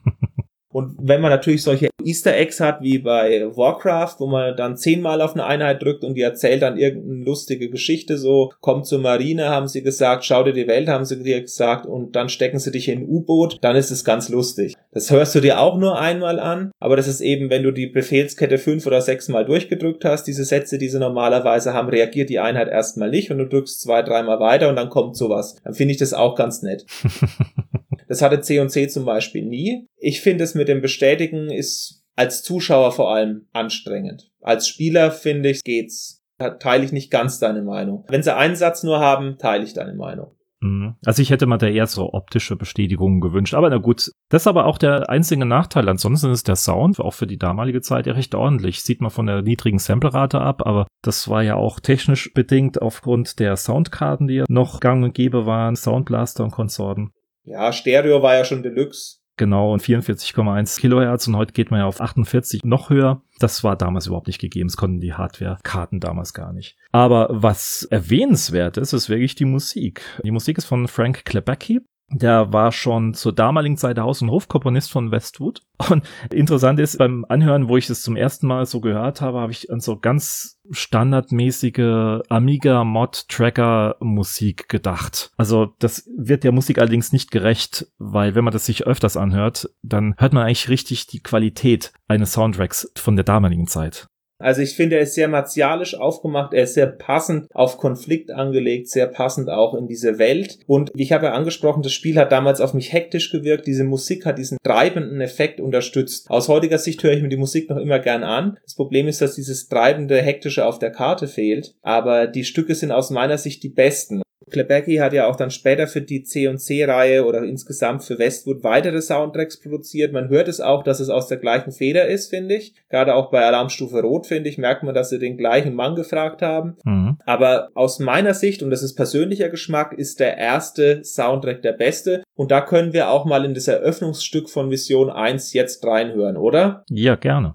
[0.77, 5.23] Und wenn man natürlich solche Easter Eggs hat wie bei Warcraft, wo man dann zehnmal
[5.23, 9.49] auf eine Einheit drückt und die erzählt dann irgendeine lustige Geschichte, so kommt zur Marine,
[9.49, 12.73] haben sie gesagt, schau dir die Welt, haben sie dir gesagt und dann stecken sie
[12.73, 14.75] dich in ein U-Boot, dann ist es ganz lustig.
[14.93, 17.87] Das hörst du dir auch nur einmal an, aber das ist eben, wenn du die
[17.87, 22.39] Befehlskette fünf oder sechs Mal durchgedrückt hast, diese Sätze, die sie normalerweise haben, reagiert die
[22.39, 25.57] Einheit erstmal nicht und du drückst zwei, dreimal weiter und dann kommt sowas.
[25.65, 26.85] Dann finde ich das auch ganz nett.
[28.09, 29.87] Das hatte C und C zum Beispiel nie.
[29.97, 34.31] Ich finde es mit dem Bestätigen ist als Zuschauer vor allem anstrengend.
[34.41, 36.23] Als Spieler finde ich, geht's.
[36.39, 38.05] Da teile ich nicht ganz deine Meinung.
[38.09, 40.37] Wenn sie einen Satz nur haben, teile ich deine Meinung.
[40.61, 40.95] Mhm.
[41.05, 43.55] Also ich hätte mal da eher so optische Bestätigungen gewünscht.
[43.55, 45.89] Aber na gut, das ist aber auch der einzige Nachteil.
[45.89, 48.83] Ansonsten ist der Sound auch für die damalige Zeit ja recht ordentlich.
[48.83, 53.39] Sieht man von der niedrigen Samplerate ab, aber das war ja auch technisch bedingt aufgrund
[53.39, 57.11] der Soundkarten, die ja noch gang und gäbe waren, Soundblaster und Konsorten.
[57.47, 59.19] Ja, Stereo war ja schon Deluxe.
[59.39, 63.23] Genau, und 44,1 Kilohertz und heute geht man ja auf 48 noch höher.
[63.39, 64.69] Das war damals überhaupt nicht gegeben.
[64.69, 66.77] Es konnten die Hardware-Karten damals gar nicht.
[66.91, 70.03] Aber was erwähnenswert ist, ist wirklich die Musik.
[70.25, 71.83] Die Musik ist von Frank Klebacki.
[72.09, 75.63] Der war schon zur damaligen Zeit der Haus- und Hofkomponist von Westwood.
[75.91, 79.53] Und interessant ist, beim Anhören, wo ich es zum ersten Mal so gehört habe, habe
[79.53, 85.33] ich an so ganz standardmäßige Amiga Mod Tracker Musik gedacht.
[85.37, 89.69] Also das wird der Musik allerdings nicht gerecht, weil wenn man das sich öfters anhört,
[89.83, 94.09] dann hört man eigentlich richtig die Qualität eines Soundtracks von der damaligen Zeit.
[94.39, 98.89] Also ich finde, er ist sehr martialisch aufgemacht, er ist sehr passend auf Konflikt angelegt,
[98.89, 100.59] sehr passend auch in diese Welt.
[100.67, 104.27] Und ich habe ja angesprochen, das Spiel hat damals auf mich hektisch gewirkt, diese Musik
[104.27, 106.31] hat diesen treibenden Effekt unterstützt.
[106.31, 108.59] Aus heutiger Sicht höre ich mir die Musik noch immer gern an.
[108.63, 112.93] Das Problem ist, dass dieses treibende, hektische auf der Karte fehlt, aber die Stücke sind
[112.93, 114.23] aus meiner Sicht die besten.
[114.51, 119.61] Klebecki hat ja auch dann später für die C&C-Reihe oder insgesamt für Westwood weitere Soundtracks
[119.61, 120.13] produziert.
[120.13, 122.75] Man hört es auch, dass es aus der gleichen Feder ist, finde ich.
[122.89, 126.43] Gerade auch bei Alarmstufe Rot, finde ich, merkt man, dass sie den gleichen Mann gefragt
[126.43, 126.77] haben.
[126.85, 127.19] Mhm.
[127.27, 132.23] Aber aus meiner Sicht, und das ist persönlicher Geschmack, ist der erste Soundtrack der beste.
[132.35, 136.85] Und da können wir auch mal in das Eröffnungsstück von Vision 1 jetzt reinhören, oder?
[136.89, 137.55] Ja, gerne.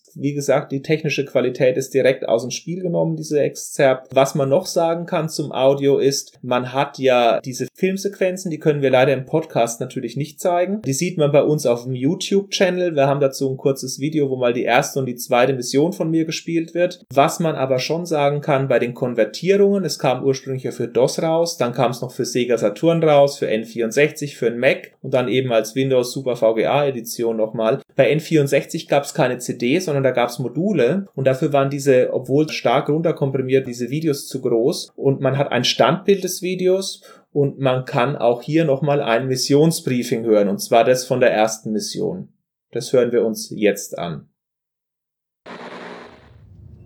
[0.15, 4.13] Wie gesagt, die technische Qualität ist direkt aus dem Spiel genommen, diese Exzerpt.
[4.13, 8.81] Was man noch sagen kann zum Audio ist, man hat ja diese Filmsequenzen, die können
[8.81, 10.81] wir leider im Podcast natürlich nicht zeigen.
[10.83, 12.95] Die sieht man bei uns auf dem YouTube-Channel.
[12.95, 16.09] Wir haben dazu ein kurzes Video, wo mal die erste und die zweite Mission von
[16.09, 17.05] mir gespielt wird.
[17.13, 21.21] Was man aber schon sagen kann bei den Konvertierungen, es kam ursprünglich ja für DOS
[21.21, 25.13] raus, dann kam es noch für Sega Saturn raus, für N64, für ein Mac und
[25.13, 27.81] dann eben als Windows Super VGA Edition nochmal.
[28.01, 32.11] Bei N64 gab es keine CD, sondern da gab es Module und dafür waren diese,
[32.11, 37.59] obwohl stark runterkomprimiert, diese Videos zu groß und man hat ein Standbild des Videos und
[37.59, 42.29] man kann auch hier nochmal ein Missionsbriefing hören und zwar das von der ersten Mission.
[42.71, 44.27] Das hören wir uns jetzt an.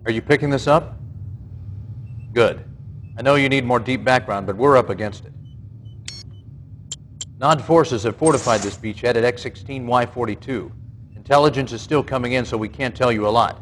[0.04, 0.96] Are you picking this up?
[2.34, 2.56] Good.
[3.18, 5.32] I know you need more deep background, but we're up against it.
[7.38, 10.85] Nod forces have fortified this beachhead at X-16Y42.
[11.26, 13.60] Intelligence is still coming in, so we can't tell you a lot.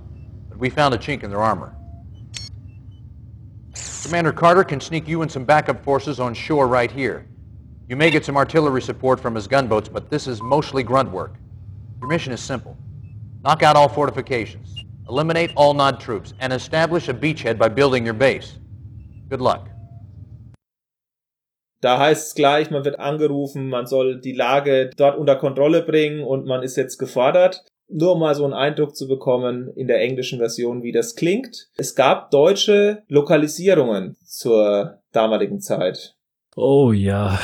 [0.50, 1.74] But we found a chink in their armor.
[4.02, 7.26] Commander Carter can sneak you and some backup forces on shore right here.
[7.88, 11.36] You may get some artillery support from his gunboats, but this is mostly grunt work.
[12.00, 12.76] Your mission is simple.
[13.42, 18.12] Knock out all fortifications, eliminate all Nod troops, and establish a beachhead by building your
[18.12, 18.58] base.
[19.30, 19.70] Good luck.
[21.84, 26.24] Da heißt es gleich, man wird angerufen, man soll die Lage dort unter Kontrolle bringen
[26.24, 27.62] und man ist jetzt gefordert.
[27.90, 31.68] Nur um mal so einen Eindruck zu bekommen in der englischen Version, wie das klingt.
[31.76, 36.16] Es gab deutsche Lokalisierungen zur damaligen Zeit.
[36.56, 37.38] Oh ja.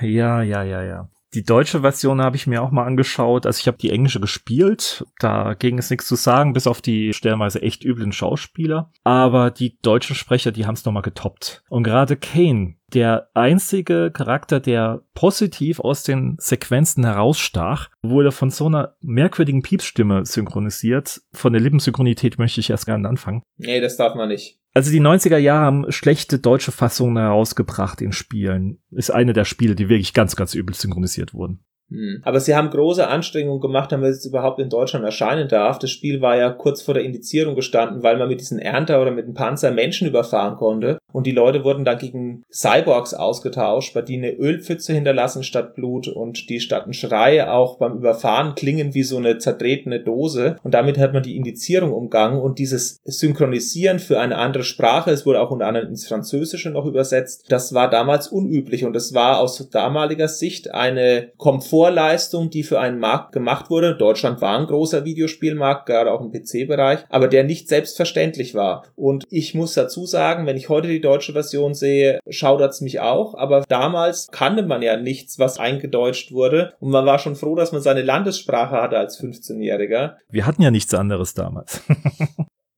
[0.00, 1.10] Ja, ja, ja, ja.
[1.36, 3.44] Die deutsche Version habe ich mir auch mal angeschaut.
[3.44, 5.04] Also ich habe die englische gespielt.
[5.18, 8.90] Da ging es nichts zu sagen, bis auf die stellenweise echt üblen Schauspieler.
[9.04, 11.62] Aber die deutschen Sprecher, die haben es nochmal getoppt.
[11.68, 18.64] Und gerade Kane, der einzige Charakter, der positiv aus den Sequenzen herausstach, wurde von so
[18.64, 21.20] einer merkwürdigen Piepsstimme synchronisiert.
[21.34, 23.42] Von der Lippensynchronität möchte ich erst gerne anfangen.
[23.58, 24.58] Nee, das darf man nicht.
[24.76, 28.78] Also die 90er Jahre haben schlechte deutsche Fassungen herausgebracht in Spielen.
[28.90, 31.60] Ist eine der Spiele, die wirklich ganz, ganz übel synchronisiert wurden.
[31.88, 32.20] Hm.
[32.24, 35.78] Aber sie haben große Anstrengungen gemacht, damit es überhaupt in Deutschland erscheinen darf.
[35.78, 39.12] Das Spiel war ja kurz vor der Indizierung gestanden, weil man mit diesen Ernter oder
[39.12, 40.98] mit dem Panzer Menschen überfahren konnte.
[41.12, 46.08] Und die Leute wurden dann gegen Cyborgs ausgetauscht, bei denen eine Ölpfütze hinterlassen statt Blut
[46.08, 50.56] und die statt ein Schrei auch beim Überfahren klingen wie so eine zertretene Dose.
[50.62, 55.24] Und damit hat man die Indizierung umgangen und dieses Synchronisieren für eine andere Sprache, es
[55.24, 59.40] wurde auch unter anderem ins Französische noch übersetzt, das war damals unüblich und es war
[59.40, 61.30] aus damaliger Sicht eine
[61.76, 63.94] Komfortleistung, die für einen Markt gemacht wurde.
[63.94, 68.86] Deutschland war ein großer Videospielmarkt, gerade auch im PC-Bereich, aber der nicht selbstverständlich war.
[68.96, 73.34] Und ich muss dazu sagen, wenn ich heute die deutsche Version sehe, schaudert's mich auch.
[73.34, 76.72] Aber damals kannte man ja nichts, was eingedeutscht wurde.
[76.80, 80.14] Und man war schon froh, dass man seine Landessprache hatte als 15-Jähriger.
[80.30, 81.82] Wir hatten ja nichts anderes damals.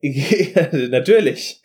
[0.90, 1.60] Natürlich.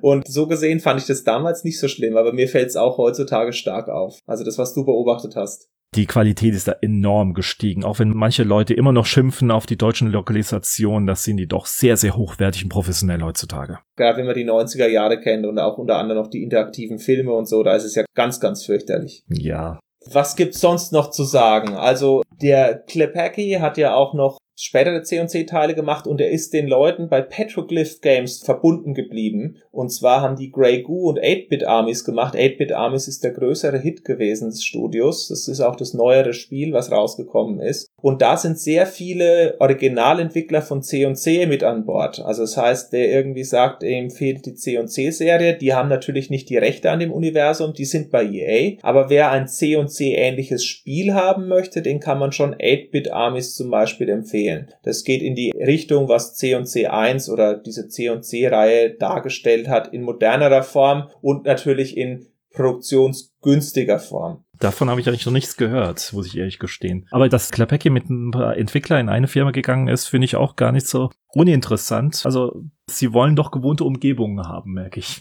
[0.00, 2.96] und so gesehen fand ich das damals nicht so schlimm, aber mir fällt es auch
[2.96, 4.20] heutzutage stark auf.
[4.24, 7.84] Also das, was du beobachtet hast die Qualität ist da enorm gestiegen.
[7.84, 11.66] Auch wenn manche Leute immer noch schimpfen auf die deutschen Lokalisationen, das sind die doch
[11.66, 13.78] sehr, sehr hochwertig und professionell heutzutage.
[13.96, 17.32] Gerade wenn man die 90er Jahre kennt und auch unter anderem noch die interaktiven Filme
[17.32, 19.24] und so, da ist es ja ganz, ganz fürchterlich.
[19.28, 19.78] Ja.
[20.10, 21.74] Was gibt's sonst noch zu sagen?
[21.74, 27.08] Also der Klepacki hat ja auch noch spätere C&C-Teile gemacht und er ist den Leuten
[27.08, 29.56] bei Petroglyph Games verbunden geblieben.
[29.70, 32.34] Und zwar haben die Grey Goo und 8-Bit Armies gemacht.
[32.36, 35.28] 8-Bit Armies ist der größere Hit gewesen des Studios.
[35.28, 37.88] Das ist auch das neuere Spiel, was rausgekommen ist.
[38.00, 42.20] Und da sind sehr viele Originalentwickler von C&C mit an Bord.
[42.20, 45.56] Also das heißt, der irgendwie sagt, ihm fehlt die C&C-Serie.
[45.56, 48.76] Die haben natürlich nicht die Rechte an dem Universum, die sind bei EA.
[48.82, 54.08] Aber wer ein C&C-ähnliches Spiel haben möchte, den kann man schon 8-Bit Armies zum Beispiel
[54.08, 54.43] empfehlen.
[54.82, 60.62] Das geht in die Richtung, was C&C 1 oder diese C&C-Reihe dargestellt hat, in modernerer
[60.62, 64.44] Form und natürlich in produktionsgünstiger Form.
[64.60, 67.06] Davon habe ich eigentlich noch nichts gehört, muss ich ehrlich gestehen.
[67.10, 70.56] Aber dass Klapecki mit ein paar Entwickler in eine Firma gegangen ist, finde ich auch
[70.56, 72.22] gar nicht so uninteressant.
[72.24, 75.20] Also, sie wollen doch gewohnte Umgebungen haben, merke ich.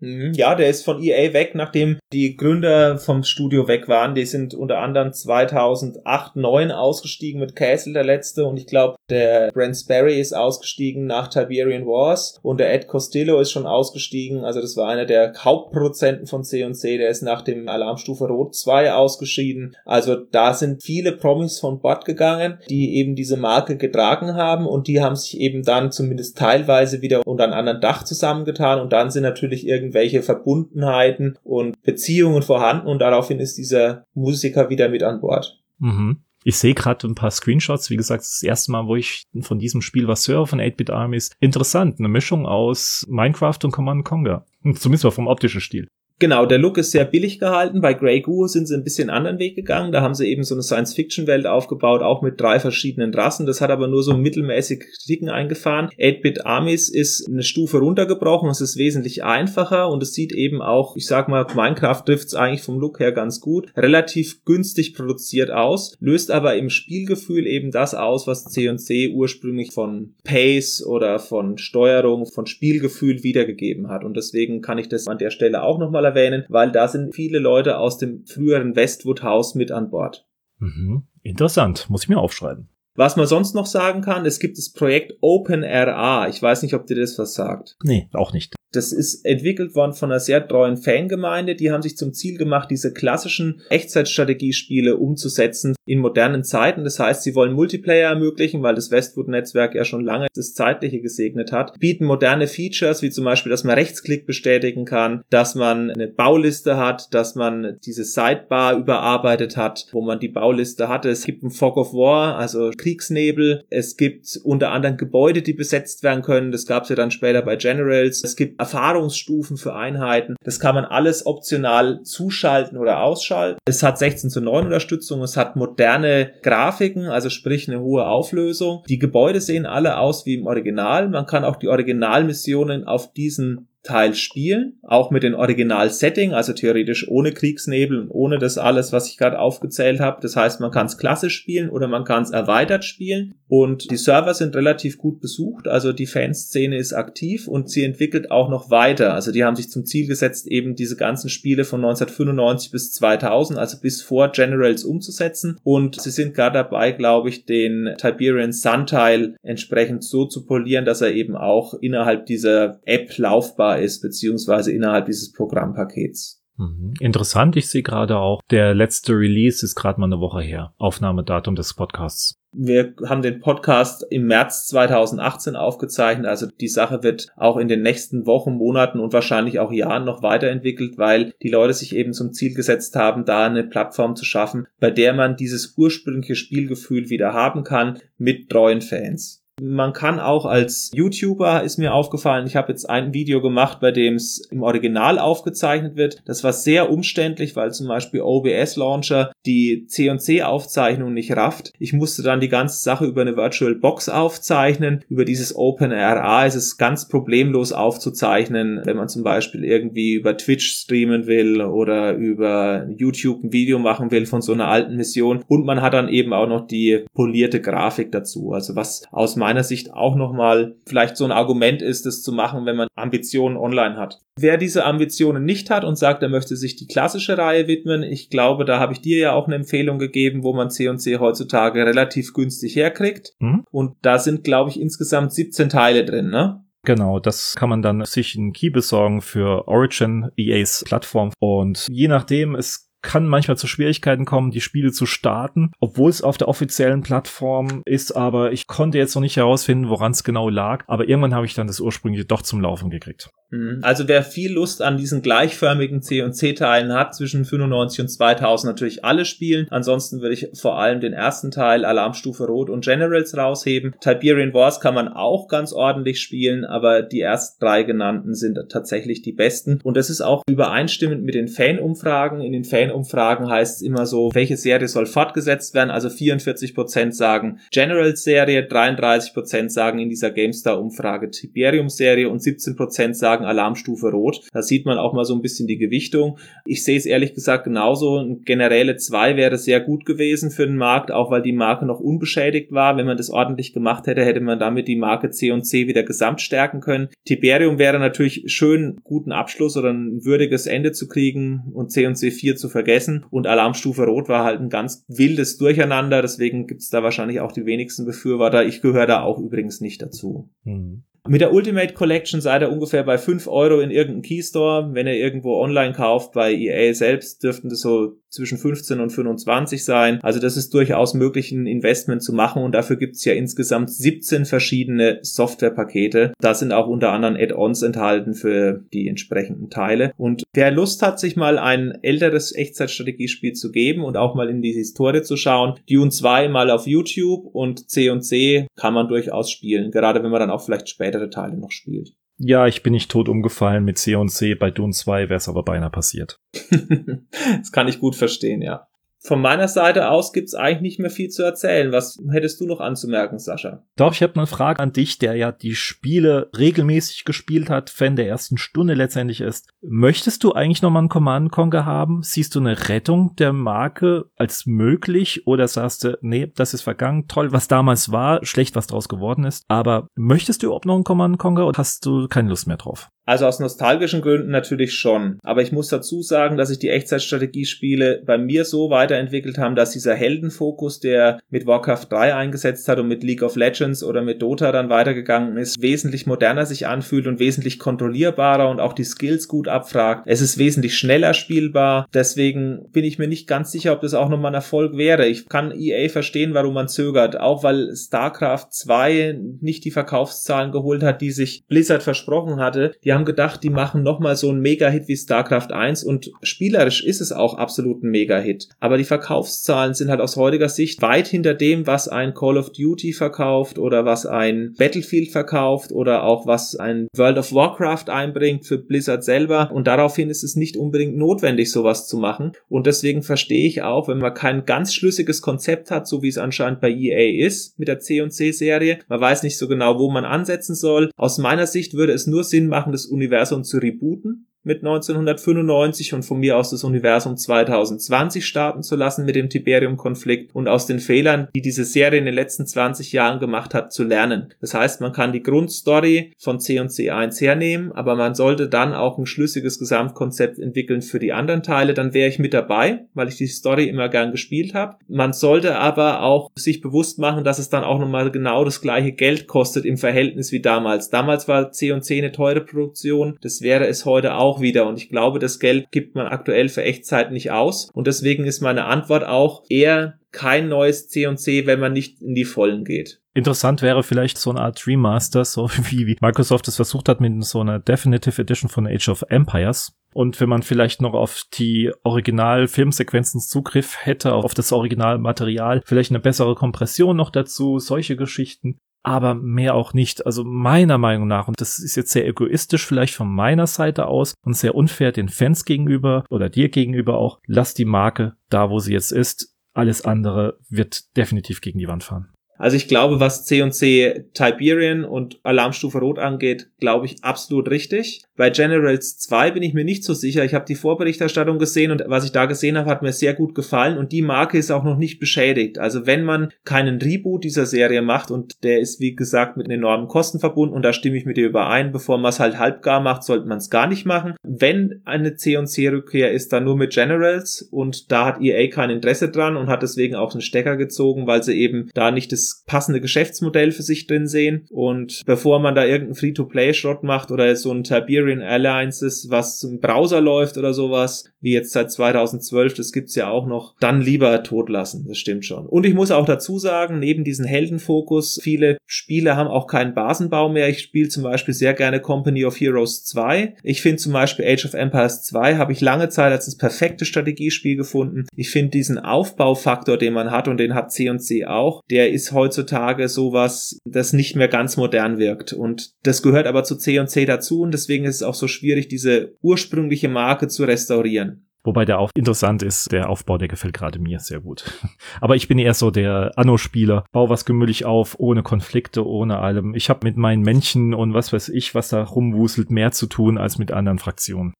[0.00, 0.32] Mhm.
[0.34, 4.14] Ja, der ist von EA weg, nachdem die Gründer vom Studio weg waren.
[4.14, 8.46] Die sind unter anderem 2008, 9 ausgestiegen mit Castle, der letzte.
[8.46, 12.38] Und ich glaube, der Brent Sperry ist ausgestiegen nach Tiberian Wars.
[12.42, 14.44] Und der Ed Costello ist schon ausgestiegen.
[14.44, 16.98] Also das war einer der Hauptproduzenten von C&C.
[16.98, 19.76] Der ist nach dem Alarmstufe Rot 2 ausgeschieden.
[19.84, 24.66] Also da sind viele Promis von Bord gegangen, die eben diese Marke getragen haben.
[24.66, 28.80] Und die haben sich eben dann zumindest teilweise wieder unter einem anderen Dach zusammengetan.
[28.80, 34.68] Und dann sind natürlich irgendwie irgendwelche Verbundenheiten und Beziehungen vorhanden und daraufhin ist dieser Musiker
[34.68, 35.58] wieder mit an Bord.
[35.78, 36.20] Mhm.
[36.44, 37.90] Ich sehe gerade ein paar Screenshots.
[37.90, 40.90] Wie gesagt, das, das erste Mal, wo ich von diesem Spiel was höre, von 8-Bit
[40.90, 41.30] Armies.
[41.40, 44.46] Interessant, eine Mischung aus Minecraft und Command Conquer.
[44.74, 45.88] Zumindest mal vom optischen Stil.
[46.20, 47.80] Genau, der Look ist sehr billig gehalten.
[47.80, 49.92] Bei Grey Goo sind sie ein bisschen anderen Weg gegangen.
[49.92, 53.46] Da haben sie eben so eine Science-Fiction-Welt aufgebaut, auch mit drei verschiedenen Rassen.
[53.46, 55.90] Das hat aber nur so mittelmäßig Kritiken eingefahren.
[55.96, 58.50] 8-Bit Armies ist eine Stufe runtergebrochen.
[58.50, 62.34] Es ist wesentlich einfacher und es sieht eben auch, ich sag mal, Minecraft trifft es
[62.34, 63.68] eigentlich vom Look her ganz gut.
[63.76, 70.14] Relativ günstig produziert aus, löst aber im Spielgefühl eben das aus, was C&C ursprünglich von
[70.24, 74.02] Pace oder von Steuerung, von Spielgefühl wiedergegeben hat.
[74.02, 77.38] Und deswegen kann ich das an der Stelle auch nochmal erwähnen, weil da sind viele
[77.38, 80.26] Leute aus dem früheren Westwood House mit an Bord.
[80.58, 81.04] Mhm.
[81.22, 82.68] Interessant, muss ich mir aufschreiben.
[82.94, 86.28] Was man sonst noch sagen kann, es gibt das Projekt OpenRA.
[86.28, 87.76] Ich weiß nicht, ob dir das was sagt.
[87.84, 88.57] Nee, auch nicht.
[88.72, 91.54] Das ist entwickelt worden von einer sehr treuen Fangemeinde.
[91.54, 96.84] Die haben sich zum Ziel gemacht, diese klassischen Echtzeitstrategiespiele umzusetzen in modernen Zeiten.
[96.84, 101.50] Das heißt, sie wollen Multiplayer ermöglichen, weil das Westwood-Netzwerk ja schon lange das Zeitliche gesegnet
[101.50, 101.78] hat.
[101.78, 106.76] Bieten moderne Features, wie zum Beispiel, dass man Rechtsklick bestätigen kann, dass man eine Bauliste
[106.76, 111.08] hat, dass man diese Sidebar überarbeitet hat, wo man die Bauliste hatte.
[111.08, 113.64] Es gibt ein Fog of War, also Kriegsnebel.
[113.70, 116.52] Es gibt unter anderem Gebäude, die besetzt werden können.
[116.52, 118.22] Das gab es ja dann später bei Generals.
[118.22, 120.36] Es gibt Erfahrungsstufen für Einheiten.
[120.42, 123.58] Das kann man alles optional zuschalten oder ausschalten.
[123.64, 125.22] Es hat 16 zu 9 Unterstützung.
[125.22, 128.82] Es hat moderne Grafiken, also sprich eine hohe Auflösung.
[128.88, 131.08] Die Gebäude sehen alle aus wie im Original.
[131.08, 137.08] Man kann auch die Originalmissionen auf diesen Teil spielen, auch mit dem Original-Setting, also theoretisch
[137.08, 140.18] ohne Kriegsnebel und ohne das alles, was ich gerade aufgezählt habe.
[140.20, 143.34] Das heißt, man kann es klassisch spielen oder man kann es erweitert spielen.
[143.46, 148.30] Und die Server sind relativ gut besucht, also die Fanszene ist aktiv und sie entwickelt
[148.30, 149.14] auch noch weiter.
[149.14, 153.58] Also die haben sich zum Ziel gesetzt, eben diese ganzen Spiele von 1995 bis 2000,
[153.58, 155.58] also bis vor Generals umzusetzen.
[155.62, 160.84] Und sie sind gerade dabei, glaube ich, den Tiberian Sun Teil entsprechend so zu polieren,
[160.84, 166.42] dass er eben auch innerhalb dieser App laufbar ist, beziehungsweise innerhalb dieses Programmpakets.
[166.58, 166.94] Mhm.
[167.00, 170.74] Interessant, ich sehe gerade auch, der letzte Release ist gerade mal eine Woche her.
[170.78, 172.34] Aufnahmedatum des Podcasts.
[172.50, 176.26] Wir haben den Podcast im März 2018 aufgezeichnet.
[176.26, 180.22] Also die Sache wird auch in den nächsten Wochen, Monaten und wahrscheinlich auch Jahren noch
[180.22, 184.66] weiterentwickelt, weil die Leute sich eben zum Ziel gesetzt haben, da eine Plattform zu schaffen,
[184.80, 189.37] bei der man dieses ursprüngliche Spielgefühl wieder haben kann mit treuen Fans.
[189.60, 193.90] Man kann auch als YouTuber, ist mir aufgefallen, ich habe jetzt ein Video gemacht, bei
[193.90, 196.22] dem es im Original aufgezeichnet wird.
[196.24, 201.72] Das war sehr umständlich, weil zum Beispiel OBS Launcher die C&C-Aufzeichnung nicht rafft.
[201.78, 205.04] Ich musste dann die ganze Sache über eine Virtual Box aufzeichnen.
[205.08, 210.68] Über dieses OpenRA ist es ganz problemlos aufzuzeichnen, wenn man zum Beispiel irgendwie über Twitch
[210.68, 215.42] streamen will oder über YouTube ein Video machen will von so einer alten Mission.
[215.48, 218.52] Und man hat dann eben auch noch die polierte Grafik dazu.
[218.52, 222.32] Also was aus meiner meiner Sicht auch nochmal vielleicht so ein Argument ist, das zu
[222.32, 224.20] machen, wenn man Ambitionen online hat.
[224.38, 228.28] Wer diese Ambitionen nicht hat und sagt, er möchte sich die klassische Reihe widmen, ich
[228.28, 232.34] glaube, da habe ich dir ja auch eine Empfehlung gegeben, wo man C&C heutzutage relativ
[232.34, 233.32] günstig herkriegt.
[233.38, 233.64] Mhm.
[233.70, 236.62] Und da sind, glaube ich, insgesamt 17 Teile drin, ne?
[236.84, 241.32] Genau, das kann man dann sich einen Key besorgen für Origin, EAs Plattform.
[241.38, 246.20] Und je nachdem, es kann manchmal zu Schwierigkeiten kommen, die Spiele zu starten, obwohl es
[246.20, 250.50] auf der offiziellen Plattform ist, aber ich konnte jetzt noch nicht herausfinden, woran es genau
[250.50, 253.30] lag, aber irgendwann habe ich dann das ursprüngliche doch zum Laufen gekriegt.
[253.50, 253.78] Mhm.
[253.80, 258.70] Also wer viel Lust an diesen gleichförmigen C und C-Teilen hat, zwischen 95 und 2000
[258.70, 259.66] natürlich alle spielen.
[259.70, 263.94] Ansonsten würde ich vor allem den ersten Teil, Alarmstufe Rot und Generals rausheben.
[264.00, 269.22] Tiberian Wars kann man auch ganz ordentlich spielen, aber die ersten drei genannten sind tatsächlich
[269.22, 269.80] die besten.
[269.82, 272.42] Und das ist auch übereinstimmend mit den Fanumfragen.
[272.42, 275.90] In den Fanumfragen heißt es immer so, welche Serie soll fortgesetzt werden.
[275.90, 284.42] Also 44% sagen Generals-Serie, 33% sagen in dieser GameStar-Umfrage Tiberium-Serie und 17% sagen Alarmstufe Rot.
[284.52, 286.38] Da sieht man auch mal so ein bisschen die Gewichtung.
[286.64, 288.18] Ich sehe es ehrlich gesagt genauso.
[288.18, 292.00] Ein generelle 2 wäre sehr gut gewesen für den Markt, auch weil die Marke noch
[292.00, 292.96] unbeschädigt war.
[292.96, 296.02] Wenn man das ordentlich gemacht hätte, hätte man damit die Marke C und C wieder
[296.02, 297.08] gesamt stärken können.
[297.24, 302.16] Tiberium wäre natürlich schön, guten Abschluss oder ein würdiges Ende zu kriegen und C und
[302.16, 303.26] C4 zu vergessen.
[303.30, 306.22] Und Alarmstufe Rot war halt ein ganz wildes Durcheinander.
[306.22, 308.64] Deswegen gibt es da wahrscheinlich auch die wenigsten Befürworter.
[308.64, 310.48] Ich gehöre da auch übrigens nicht dazu.
[310.62, 311.02] Mhm.
[311.28, 314.88] Mit der Ultimate Collection seid ihr ungefähr bei 5 Euro in irgendeinem Keystore.
[314.94, 319.84] Wenn ihr irgendwo online kauft, bei EA selbst, dürften das so zwischen 15 und 25
[319.84, 320.20] sein.
[320.22, 323.90] Also das ist durchaus möglich, ein Investment zu machen und dafür gibt es ja insgesamt
[323.90, 326.32] 17 verschiedene Softwarepakete.
[326.40, 330.12] Da sind auch unter anderem Add-ons enthalten für die entsprechenden Teile.
[330.16, 334.62] Und wer Lust hat, sich mal ein älteres Echtzeitstrategiespiel zu geben und auch mal in
[334.62, 339.90] die Historie zu schauen, Dune 2 mal auf YouTube und C&C kann man durchaus spielen,
[339.90, 340.88] gerade wenn man dann auch vielleicht
[341.18, 342.10] spätere Teile noch spielt.
[342.40, 344.54] Ja, ich bin nicht tot umgefallen mit C und C.
[344.54, 346.40] Bei Dune 2 wäre es aber beinahe passiert.
[346.52, 348.87] das kann ich gut verstehen, ja.
[349.20, 351.90] Von meiner Seite aus gibt's eigentlich nicht mehr viel zu erzählen.
[351.90, 353.82] Was hättest du noch anzumerken, Sascha?
[353.96, 358.14] Doch, ich habe eine Frage an dich, der ja die Spiele regelmäßig gespielt hat, Fan
[358.14, 359.70] der ersten Stunde letztendlich ist.
[359.82, 362.22] Möchtest du eigentlich nochmal einen Command Conquer haben?
[362.22, 367.26] Siehst du eine Rettung der Marke als möglich oder sagst du, nee, das ist vergangen,
[367.26, 371.04] toll, was damals war, schlecht, was draus geworden ist, aber möchtest du überhaupt noch einen
[371.04, 373.10] Command Conquer oder hast du keine Lust mehr drauf?
[373.28, 375.38] Also aus nostalgischen Gründen natürlich schon.
[375.42, 379.90] Aber ich muss dazu sagen, dass sich die Echtzeitstrategiespiele bei mir so weiterentwickelt haben, dass
[379.90, 384.40] dieser Heldenfokus, der mit Warcraft 3 eingesetzt hat und mit League of Legends oder mit
[384.40, 389.46] Dota dann weitergegangen ist, wesentlich moderner sich anfühlt und wesentlich kontrollierbarer und auch die Skills
[389.46, 390.22] gut abfragt.
[390.24, 392.08] Es ist wesentlich schneller spielbar.
[392.14, 395.26] Deswegen bin ich mir nicht ganz sicher, ob das auch nochmal ein Erfolg wäre.
[395.26, 397.38] Ich kann EA verstehen, warum man zögert.
[397.38, 402.92] Auch weil StarCraft 2 nicht die Verkaufszahlen geholt hat, die sich Blizzard versprochen hatte.
[403.04, 407.20] Die haben gedacht, die machen nochmal so einen Mega-Hit wie StarCraft 1 und spielerisch ist
[407.20, 408.68] es auch absolut ein Mega-Hit.
[408.78, 412.70] Aber die Verkaufszahlen sind halt aus heutiger Sicht weit hinter dem, was ein Call of
[412.70, 418.66] Duty verkauft oder was ein Battlefield verkauft oder auch was ein World of Warcraft einbringt
[418.66, 419.72] für Blizzard selber.
[419.72, 422.52] Und daraufhin ist es nicht unbedingt notwendig, sowas zu machen.
[422.68, 426.38] Und deswegen verstehe ich auch, wenn man kein ganz schlüssiges Konzept hat, so wie es
[426.38, 429.00] anscheinend bei EA ist mit der C&C-Serie.
[429.08, 431.10] Man weiß nicht so genau, wo man ansetzen soll.
[431.16, 436.22] Aus meiner Sicht würde es nur Sinn machen, das Universum zu rebooten mit 1995 und
[436.24, 441.00] von mir aus das Universum 2020 starten zu lassen mit dem Tiberium-Konflikt und aus den
[441.00, 444.52] Fehlern, die diese Serie in den letzten 20 Jahren gemacht hat, zu lernen.
[444.60, 448.92] Das heißt, man kann die Grundstory von C und C1 hernehmen, aber man sollte dann
[448.92, 451.94] auch ein schlüssiges Gesamtkonzept entwickeln für die anderen Teile.
[451.94, 454.96] Dann wäre ich mit dabei, weil ich die Story immer gern gespielt habe.
[455.08, 459.12] Man sollte aber auch sich bewusst machen, dass es dann auch nochmal genau das gleiche
[459.12, 461.08] Geld kostet im Verhältnis wie damals.
[461.08, 463.38] Damals war C und C eine teure Produktion.
[463.40, 464.86] Das wäre es heute auch auch wieder.
[464.86, 467.90] Und ich glaube, das Geld gibt man aktuell für Echtzeit nicht aus.
[467.92, 472.44] Und deswegen ist meine Antwort auch eher kein neues C&C, wenn man nicht in die
[472.44, 473.20] Vollen geht.
[473.34, 477.44] Interessant wäre vielleicht so eine Art Remaster, so wie, wie Microsoft es versucht hat mit
[477.44, 479.94] so einer Definitive Edition von Age of Empires.
[480.12, 486.20] Und wenn man vielleicht noch auf die Original-Filmsequenzen Zugriff hätte, auf das Originalmaterial, vielleicht eine
[486.20, 490.26] bessere Kompression noch dazu, solche Geschichten aber mehr auch nicht.
[490.26, 494.34] Also meiner Meinung nach, und das ist jetzt sehr egoistisch vielleicht von meiner Seite aus
[494.44, 498.78] und sehr unfair den Fans gegenüber oder dir gegenüber auch, lass die Marke da, wo
[498.78, 499.54] sie jetzt ist.
[499.74, 502.28] Alles andere wird definitiv gegen die Wand fahren.
[502.58, 508.24] Also ich glaube, was C&C Tiberian und Alarmstufe Rot angeht, glaube ich absolut richtig.
[508.38, 510.44] Bei Generals 2 bin ich mir nicht so sicher.
[510.44, 513.52] Ich habe die Vorberichterstattung gesehen und was ich da gesehen habe, hat mir sehr gut
[513.56, 515.80] gefallen und die Marke ist auch noch nicht beschädigt.
[515.80, 520.06] Also wenn man keinen Reboot dieser Serie macht und der ist wie gesagt mit enormen
[520.06, 523.24] Kosten verbunden und da stimme ich mit dir überein, bevor man es halt halbgar macht,
[523.24, 524.36] sollte man es gar nicht machen.
[524.44, 529.30] Wenn eine C&C Rückkehr ist, dann nur mit Generals und da hat EA kein Interesse
[529.30, 533.00] dran und hat deswegen auch einen Stecker gezogen, weil sie eben da nicht das passende
[533.00, 534.64] Geschäftsmodell für sich drin sehen.
[534.70, 537.82] Und bevor man da irgendeinen Free-to-Play-Schrott macht oder so ein
[538.28, 543.30] Tiberian Alliances, was im Browser läuft oder sowas, wie jetzt seit 2012, das gibt's ja
[543.30, 545.04] auch noch, dann lieber totlassen.
[545.06, 545.66] Das stimmt schon.
[545.66, 550.48] Und ich muss auch dazu sagen, neben diesem Heldenfokus, viele Spiele haben auch keinen Basenbau
[550.48, 550.68] mehr.
[550.68, 553.56] Ich spiele zum Beispiel sehr gerne Company of Heroes 2.
[553.62, 557.04] Ich finde zum Beispiel Age of Empires 2 habe ich lange Zeit als das perfekte
[557.04, 558.26] Strategiespiel gefunden.
[558.34, 563.08] Ich finde diesen Aufbaufaktor, den man hat und den hat C&C auch, der ist heutzutage
[563.08, 565.52] sowas, das nicht mehr ganz modern wirkt.
[565.52, 569.34] Und das gehört aber zu C&C dazu und deswegen ist es auch so schwierig, diese
[569.40, 571.48] ursprüngliche Marke zu restaurieren.
[571.64, 574.64] Wobei der auch interessant ist, der Aufbau, der gefällt gerade mir sehr gut.
[575.20, 577.04] Aber ich bin eher so der Anno-Spieler.
[577.12, 579.74] Bau was gemütlich auf, ohne Konflikte, ohne allem.
[579.74, 583.38] Ich habe mit meinen Männchen und was weiß ich, was da rumwuselt, mehr zu tun
[583.38, 584.54] als mit anderen Fraktionen.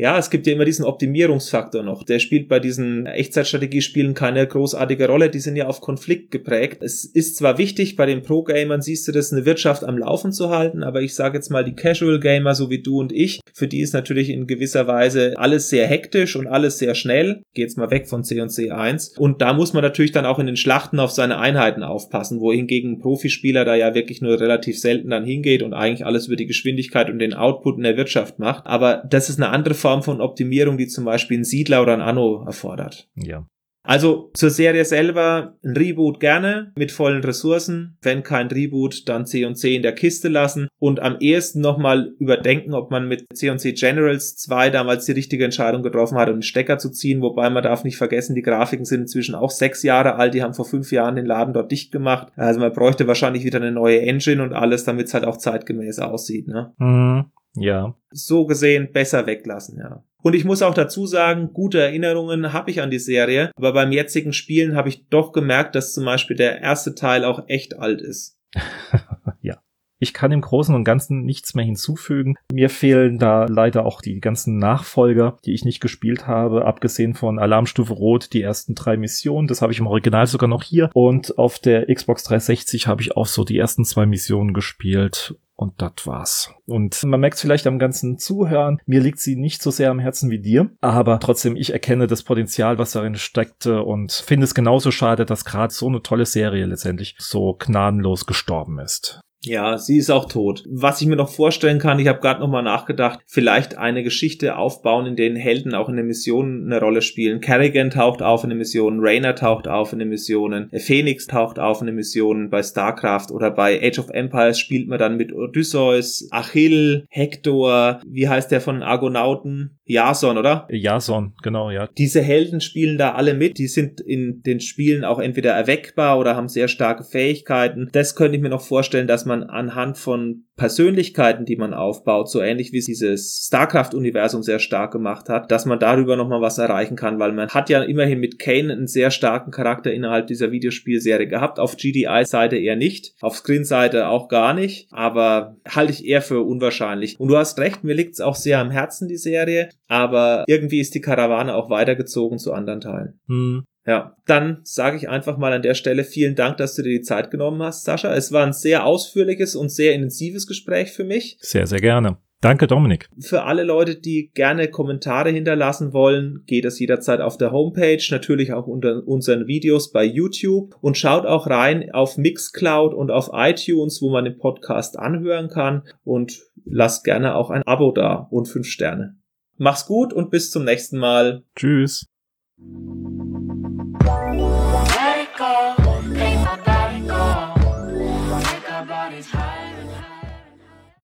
[0.00, 2.04] Ja, es gibt ja immer diesen Optimierungsfaktor noch.
[2.04, 5.28] Der spielt bei diesen Echtzeitstrategiespielen keine großartige Rolle.
[5.28, 6.84] Die sind ja auf Konflikt geprägt.
[6.84, 10.50] Es ist zwar wichtig, bei den Pro-Gamern siehst du das, eine Wirtschaft am Laufen zu
[10.50, 13.80] halten, aber ich sage jetzt mal, die Casual-Gamer, so wie du und ich, für die
[13.80, 17.42] ist natürlich in gewisser Weise alles sehr hektisch und alles sehr schnell.
[17.54, 19.18] Geh jetzt mal weg von C und C1.
[19.18, 22.92] Und da muss man natürlich dann auch in den Schlachten auf seine Einheiten aufpassen, wohingegen
[22.92, 26.46] ein Profispieler da ja wirklich nur relativ selten dann hingeht und eigentlich alles über die
[26.46, 28.64] Geschwindigkeit und den Output in der Wirtschaft macht.
[28.68, 32.00] Aber das ist eine andere Form von Optimierung, die zum Beispiel ein Siedler oder ein
[32.00, 33.08] Anno erfordert.
[33.14, 33.46] Ja.
[33.88, 37.96] Also zur Serie selber ein Reboot gerne mit vollen Ressourcen.
[38.02, 42.90] Wenn kein Reboot, dann C&C in der Kiste lassen und am ehesten nochmal überdenken, ob
[42.90, 46.90] man mit C&C Generals 2 damals die richtige Entscheidung getroffen hat, um den Stecker zu
[46.90, 47.22] ziehen.
[47.22, 50.34] Wobei man darf nicht vergessen, die Grafiken sind inzwischen auch sechs Jahre alt.
[50.34, 52.28] Die haben vor fünf Jahren den Laden dort dicht gemacht.
[52.36, 55.98] Also man bräuchte wahrscheinlich wieder eine neue Engine und alles, damit es halt auch zeitgemäß
[56.00, 56.46] aussieht.
[56.46, 56.74] Ne?
[56.76, 57.24] Mhm.
[57.60, 57.94] Ja.
[58.10, 60.04] So gesehen besser weglassen, ja.
[60.22, 63.92] Und ich muss auch dazu sagen, gute Erinnerungen habe ich an die Serie, aber beim
[63.92, 68.00] jetzigen Spielen habe ich doch gemerkt, dass zum Beispiel der erste Teil auch echt alt
[68.00, 68.38] ist.
[69.42, 69.58] ja.
[70.00, 72.36] Ich kann im Großen und Ganzen nichts mehr hinzufügen.
[72.52, 77.40] Mir fehlen da leider auch die ganzen Nachfolger, die ich nicht gespielt habe, abgesehen von
[77.40, 79.48] Alarmstufe Rot, die ersten drei Missionen.
[79.48, 80.90] Das habe ich im Original sogar noch hier.
[80.94, 85.34] Und auf der Xbox 360 habe ich auch so die ersten zwei Missionen gespielt.
[85.60, 86.54] Und das war's.
[86.66, 90.30] Und man merkt vielleicht am ganzen Zuhören, mir liegt sie nicht so sehr am Herzen
[90.30, 94.92] wie dir, aber trotzdem, ich erkenne das Potenzial, was darin steckte und finde es genauso
[94.92, 99.20] schade, dass gerade so eine tolle Serie letztendlich so gnadenlos gestorben ist.
[99.42, 100.64] Ja, sie ist auch tot.
[100.68, 104.56] Was ich mir noch vorstellen kann, ich habe gerade noch mal nachgedacht, vielleicht eine Geschichte
[104.56, 107.40] aufbauen, in denen Helden auch in den Missionen eine Rolle spielen.
[107.40, 111.80] Kerrigan taucht auf in den Missionen, Rainer taucht auf in den Missionen, Phoenix taucht auf
[111.80, 116.26] in den Missionen bei StarCraft oder bei Age of Empires spielt man dann mit Odysseus,
[116.32, 119.77] Achill, Hector, wie heißt der von Argonauten?
[119.88, 120.68] Jason, oder?
[120.70, 121.88] Jason, genau, ja.
[121.96, 126.36] Diese Helden spielen da alle mit, die sind in den Spielen auch entweder erweckbar oder
[126.36, 127.88] haben sehr starke Fähigkeiten.
[127.92, 132.42] Das könnte ich mir noch vorstellen, dass man anhand von Persönlichkeiten, die man aufbaut, so
[132.42, 136.96] ähnlich wie es dieses StarCraft-Universum sehr stark gemacht hat, dass man darüber nochmal was erreichen
[136.96, 141.28] kann, weil man hat ja immerhin mit Kane einen sehr starken Charakter innerhalb dieser Videospielserie
[141.28, 141.58] gehabt.
[141.60, 147.18] Auf GDI-Seite eher nicht, auf Screen-Seite auch gar nicht, aber halte ich eher für unwahrscheinlich.
[147.18, 150.80] Und du hast recht, mir liegt es auch sehr am Herzen, die Serie, aber irgendwie
[150.80, 153.20] ist die Karawane auch weitergezogen zu anderen Teilen.
[153.26, 153.64] Hm.
[153.86, 157.02] Ja, dann sage ich einfach mal an der Stelle vielen Dank, dass du dir die
[157.02, 158.14] Zeit genommen hast, Sascha.
[158.14, 161.38] Es war ein sehr ausführliches und sehr intensives Gespräch für mich.
[161.40, 162.18] Sehr, sehr gerne.
[162.40, 163.08] Danke, Dominik.
[163.18, 168.52] Für alle Leute, die gerne Kommentare hinterlassen wollen, geht es jederzeit auf der Homepage, natürlich
[168.52, 174.00] auch unter unseren Videos bei YouTube und schaut auch rein auf Mixcloud und auf iTunes,
[174.02, 178.68] wo man den Podcast anhören kann und lasst gerne auch ein Abo da und fünf
[178.68, 179.16] Sterne.
[179.58, 181.42] Mach's gut und bis zum nächsten Mal.
[181.56, 182.06] Tschüss.